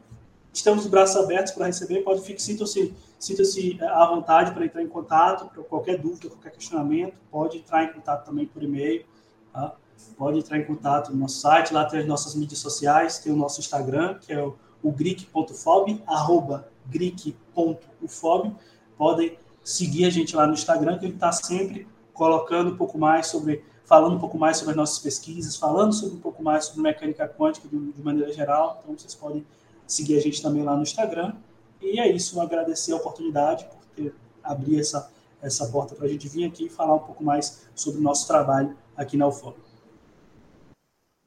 estamos 0.53 0.83
de 0.83 0.89
braços 0.89 1.17
abertos 1.17 1.53
para 1.53 1.65
receber, 1.65 2.01
pode 2.03 2.21
ficar, 2.21 2.39
sintam-se 2.39 2.93
sinta-se 3.19 3.77
é, 3.79 3.85
à 3.85 4.05
vontade 4.07 4.51
para 4.51 4.65
entrar 4.65 4.81
em 4.81 4.87
contato, 4.87 5.45
para 5.45 5.63
qualquer 5.63 5.97
dúvida, 5.97 6.27
qualquer 6.29 6.51
questionamento, 6.51 7.15
pode 7.29 7.59
entrar 7.59 7.83
em 7.83 7.93
contato 7.93 8.25
também 8.25 8.47
por 8.47 8.63
e-mail, 8.63 9.05
tá? 9.53 9.75
Pode 10.17 10.39
entrar 10.39 10.57
em 10.57 10.65
contato 10.65 11.11
no 11.11 11.17
nosso 11.17 11.39
site, 11.39 11.73
lá 11.73 11.85
tem 11.85 11.99
as 11.99 12.07
nossas 12.07 12.35
mídias 12.35 12.59
sociais, 12.59 13.19
tem 13.19 13.31
o 13.31 13.35
nosso 13.35 13.59
Instagram, 13.59 14.15
que 14.19 14.33
é 14.33 14.41
o, 14.41 14.55
o 14.83 14.91
greek.fob, 14.91 16.03
arroba 16.07 16.67
greek.ufob, 16.87 18.55
podem 18.97 19.37
seguir 19.63 20.05
a 20.05 20.09
gente 20.09 20.35
lá 20.35 20.47
no 20.47 20.53
Instagram, 20.53 20.97
que 20.97 21.05
ele 21.05 21.13
está 21.13 21.31
sempre 21.31 21.87
colocando 22.13 22.71
um 22.71 22.77
pouco 22.77 22.97
mais 22.97 23.27
sobre, 23.27 23.63
falando 23.85 24.15
um 24.15 24.19
pouco 24.19 24.37
mais 24.37 24.57
sobre 24.57 24.71
as 24.71 24.77
nossas 24.77 24.99
pesquisas, 24.99 25.55
falando 25.55 25.93
sobre 25.93 26.15
um 26.15 26.19
pouco 26.19 26.43
mais 26.43 26.65
sobre 26.65 26.81
mecânica 26.81 27.27
quântica 27.27 27.67
de, 27.67 27.91
de 27.91 28.01
maneira 28.01 28.31
geral, 28.33 28.81
então 28.83 28.97
vocês 28.97 29.15
podem 29.15 29.45
seguir 29.87 30.17
a 30.17 30.21
gente 30.21 30.41
também 30.41 30.63
lá 30.63 30.75
no 30.75 30.83
Instagram, 30.83 31.33
e 31.81 31.99
é 31.99 32.11
isso, 32.11 32.39
agradecer 32.39 32.91
a 32.93 32.95
oportunidade 32.95 33.65
por 33.65 33.79
ter 33.95 34.13
abrir 34.43 34.79
essa, 34.79 35.11
essa 35.41 35.67
porta 35.67 35.95
para 35.95 36.05
a 36.05 36.09
gente 36.09 36.27
vir 36.27 36.45
aqui 36.45 36.65
e 36.65 36.69
falar 36.69 36.95
um 36.95 36.99
pouco 36.99 37.23
mais 37.23 37.67
sobre 37.75 37.99
o 37.99 38.03
nosso 38.03 38.27
trabalho 38.27 38.75
aqui 38.95 39.17
na 39.17 39.27
UFOB. 39.27 39.55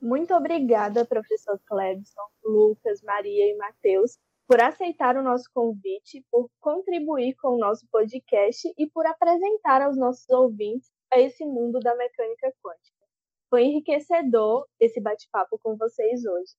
Muito 0.05 0.34
obrigada, 0.34 1.07
professor 1.07 1.59
Clebson, 1.64 2.20
Lucas, 2.44 3.00
Maria 3.00 3.50
e 3.50 3.57
Matheus, 3.57 4.18
por 4.46 4.61
aceitar 4.61 5.16
o 5.16 5.22
nosso 5.22 5.48
convite, 5.55 6.22
por 6.30 6.50
contribuir 6.61 7.34
com 7.36 7.55
o 7.55 7.59
nosso 7.59 7.86
podcast 7.90 8.70
e 8.76 8.86
por 8.86 9.07
apresentar 9.07 9.80
aos 9.80 9.96
nossos 9.96 10.28
ouvintes 10.28 10.90
a 11.11 11.18
esse 11.18 11.46
mundo 11.46 11.80
da 11.80 11.96
mecânica 11.96 12.52
quântica. 12.62 13.07
Foi 13.48 13.64
enriquecedor 13.64 14.66
esse 14.78 15.00
bate-papo 15.00 15.59
com 15.62 15.74
vocês 15.74 16.22
hoje. 16.26 16.52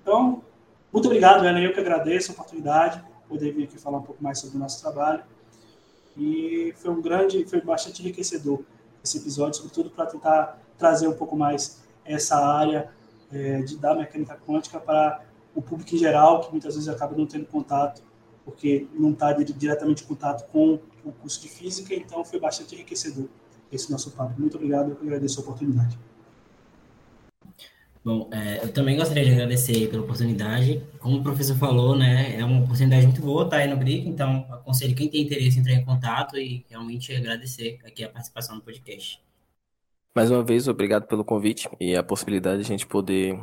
Então, 0.00 0.44
muito 0.92 1.06
obrigado, 1.06 1.44
Ana. 1.44 1.60
Eu 1.60 1.72
que 1.72 1.80
agradeço 1.80 2.30
a 2.30 2.34
oportunidade 2.34 3.02
de 3.02 3.28
poder 3.28 3.50
vir 3.50 3.64
aqui 3.64 3.80
falar 3.80 3.98
um 3.98 4.04
pouco 4.04 4.22
mais 4.22 4.38
sobre 4.38 4.56
o 4.56 4.60
nosso 4.60 4.80
trabalho. 4.80 5.24
E 6.16 6.72
foi 6.76 6.92
um 6.92 7.02
grande, 7.02 7.44
foi 7.46 7.60
bastante 7.60 8.00
enriquecedor 8.00 8.62
esse 9.02 9.18
episódio, 9.18 9.54
sobretudo 9.54 9.90
para 9.90 10.06
tentar 10.06 10.62
trazer 10.78 11.08
um 11.08 11.16
pouco 11.16 11.34
mais 11.34 11.84
essa 12.06 12.36
área 12.36 12.90
é, 13.32 13.60
de, 13.62 13.76
da 13.76 13.94
mecânica 13.94 14.38
quântica 14.46 14.80
para 14.80 15.24
o 15.54 15.62
público 15.62 15.94
em 15.94 15.98
geral, 15.98 16.40
que 16.42 16.50
muitas 16.50 16.74
vezes 16.74 16.88
acaba 16.88 17.16
não 17.16 17.26
tendo 17.26 17.46
contato, 17.46 18.02
porque 18.44 18.86
não 18.94 19.10
está 19.10 19.32
diretamente 19.32 20.04
em 20.04 20.06
contato 20.06 20.48
com 20.50 20.78
o 21.04 21.12
curso 21.12 21.40
de 21.40 21.48
física, 21.48 21.94
então 21.94 22.24
foi 22.24 22.38
bastante 22.38 22.74
enriquecedor 22.74 23.26
esse 23.72 23.90
nosso 23.90 24.10
papo. 24.12 24.38
Muito 24.40 24.56
obrigado, 24.56 24.90
eu 24.90 24.98
agradeço 25.02 25.40
a 25.40 25.42
oportunidade. 25.42 25.98
Bom, 28.04 28.30
é, 28.32 28.62
eu 28.62 28.72
também 28.72 28.96
gostaria 28.96 29.24
de 29.24 29.32
agradecer 29.32 29.90
pela 29.90 30.04
oportunidade. 30.04 30.80
Como 31.00 31.16
o 31.18 31.22
professor 31.24 31.56
falou, 31.56 31.96
né, 31.96 32.38
é 32.38 32.44
uma 32.44 32.62
oportunidade 32.62 33.04
muito 33.04 33.20
boa 33.20 33.44
estar 33.44 33.56
aí 33.56 33.68
no 33.68 33.76
BRIC, 33.76 34.08
então 34.08 34.46
aconselho 34.48 34.94
quem 34.94 35.08
tem 35.08 35.22
interesse 35.22 35.58
entrar 35.58 35.72
em 35.72 35.84
contato 35.84 36.38
e 36.38 36.64
realmente 36.70 37.12
agradecer 37.12 37.80
aqui 37.84 38.04
a 38.04 38.08
participação 38.08 38.54
no 38.54 38.62
podcast. 38.62 39.25
Mais 40.16 40.30
uma 40.30 40.42
vez, 40.42 40.66
obrigado 40.66 41.06
pelo 41.06 41.22
convite 41.22 41.68
e 41.78 41.94
a 41.94 42.02
possibilidade 42.02 42.56
de 42.56 42.62
a 42.62 42.66
gente 42.66 42.86
poder 42.86 43.38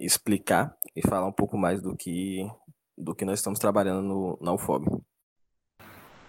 explicar 0.00 0.74
e 0.96 1.06
falar 1.06 1.26
um 1.26 1.32
pouco 1.32 1.58
mais 1.58 1.82
do 1.82 1.94
que, 1.94 2.50
do 2.96 3.14
que 3.14 3.26
nós 3.26 3.40
estamos 3.40 3.58
trabalhando 3.58 4.00
no, 4.00 4.38
na 4.40 4.54
UFOB. 4.54 5.02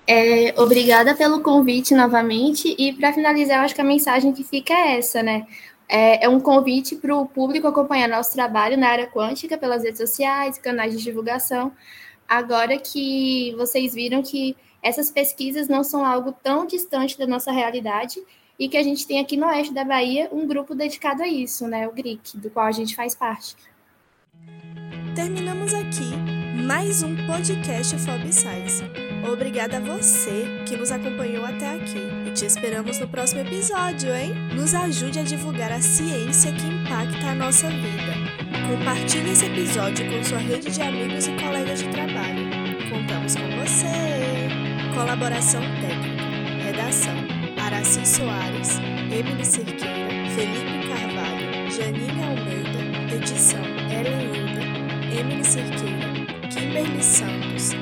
É, 0.05 0.53
obrigada 0.61 1.15
pelo 1.15 1.41
convite 1.41 1.95
novamente 1.95 2.75
e 2.77 2.91
para 2.91 3.13
finalizar, 3.13 3.59
eu 3.59 3.63
acho 3.63 3.73
que 3.73 3.79
a 3.79 3.85
mensagem 3.85 4.33
que 4.33 4.43
fica 4.43 4.73
é 4.73 4.97
essa, 4.97 5.23
né? 5.23 5.47
É, 5.87 6.25
é 6.25 6.27
um 6.27 6.41
convite 6.41 6.97
para 6.97 7.15
o 7.15 7.25
público 7.25 7.65
acompanhar 7.65 8.09
nosso 8.09 8.33
trabalho 8.33 8.77
na 8.77 8.89
área 8.89 9.07
quântica 9.07 9.57
pelas 9.57 9.83
redes 9.83 9.99
sociais, 9.99 10.57
canais 10.57 10.91
de 10.91 11.01
divulgação. 11.01 11.71
Agora 12.27 12.77
que 12.77 13.55
vocês 13.55 13.93
viram 13.93 14.21
que 14.21 14.57
essas 14.83 15.09
pesquisas 15.09 15.69
não 15.69 15.85
são 15.85 16.05
algo 16.05 16.33
tão 16.43 16.65
distante 16.65 17.17
da 17.17 17.25
nossa 17.25 17.49
realidade 17.49 18.19
e 18.59 18.67
que 18.67 18.75
a 18.75 18.83
gente 18.83 19.07
tem 19.07 19.19
aqui 19.19 19.37
no 19.37 19.47
oeste 19.47 19.73
da 19.73 19.85
Bahia 19.85 20.29
um 20.31 20.45
grupo 20.45 20.75
dedicado 20.75 21.23
a 21.23 21.27
isso, 21.27 21.65
né, 21.67 21.87
o 21.87 21.93
GRIC, 21.93 22.37
do 22.37 22.49
qual 22.49 22.65
a 22.65 22.71
gente 22.71 22.95
faz 22.95 23.15
parte. 23.15 23.55
Terminamos 25.15 25.73
aqui 25.73 26.39
mais 26.65 27.01
um 27.01 27.15
podcast 27.25 27.97
Fob 27.97 28.31
Science. 28.31 28.83
Obrigada 29.31 29.77
a 29.77 29.79
você 29.79 30.63
que 30.67 30.77
nos 30.77 30.91
acompanhou 30.91 31.45
até 31.45 31.75
aqui 31.75 31.99
e 32.27 32.31
te 32.31 32.45
esperamos 32.45 32.99
no 32.99 33.07
próximo 33.07 33.41
episódio, 33.41 34.13
hein? 34.13 34.33
Nos 34.55 34.73
ajude 34.75 35.19
a 35.19 35.23
divulgar 35.23 35.71
a 35.71 35.81
ciência 35.81 36.51
que 36.51 36.67
impacta 36.67 37.27
a 37.27 37.35
nossa 37.35 37.69
vida. 37.69 38.13
Compartilhe 38.69 39.31
esse 39.31 39.45
episódio 39.45 40.05
com 40.11 40.23
sua 40.23 40.37
rede 40.37 40.69
de 40.69 40.81
amigos 40.81 41.27
e 41.27 41.31
colegas 41.31 41.79
de 41.79 41.89
trabalho. 41.89 42.49
Contamos 42.89 43.35
com 43.35 43.49
você! 43.59 44.93
Colaboração 44.93 45.61
técnica, 45.81 46.23
redação, 46.65 47.28
Araci 47.61 48.05
Soares, 48.05 48.79
Emily 49.11 49.45
Cerqueira, 49.45 50.09
Felipe 50.35 50.87
Carvalho, 50.87 51.71
Janine 51.71 52.23
Almeida, 52.23 53.15
edição, 53.15 53.63
Ellen 53.91 54.33
Hilda, 54.33 55.19
Emily 55.19 55.43
Cerqueira, 55.43 56.09
Kimberly 56.49 57.03
Santos, 57.03 57.73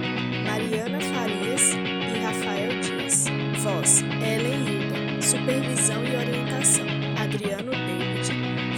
Mariana 0.45 0.99
Farias 0.99 1.73
e 1.73 2.19
Rafael 2.23 2.81
Dias. 2.81 3.25
Voz, 3.61 4.01
Ellen 4.01 4.65
Hilda. 4.65 5.21
Supervisão 5.21 6.03
e 6.05 6.15
orientação, 6.15 6.85
Adriano 7.21 7.71
David, 7.71 8.27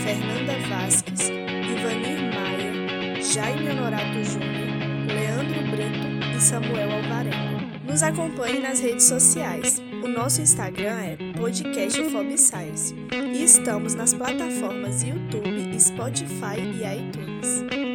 Fernanda 0.04 0.68
Vasques, 0.68 1.30
Ivanir 1.30 2.34
Maia, 2.34 3.22
Jaime 3.22 3.70
Honorato 3.70 4.24
Júnior, 4.24 5.06
Leandro 5.08 5.62
Brito 5.70 6.36
e 6.36 6.42
Samuel 6.42 6.92
Alvarenga. 6.92 7.70
Nos 7.88 8.02
acompanhe 8.02 8.60
nas 8.60 8.80
redes 8.80 9.04
sociais. 9.04 9.89
O 10.04 10.08
nosso 10.08 10.42
Instagram 10.42 10.98
é 11.00 11.18
podcastfobscience 11.38 12.96
e 13.34 13.44
estamos 13.44 13.96
nas 13.96 14.14
plataformas 14.14 15.04
YouTube, 15.04 15.80
Spotify 15.80 16.60
e 16.60 17.00
iTunes. 17.00 17.89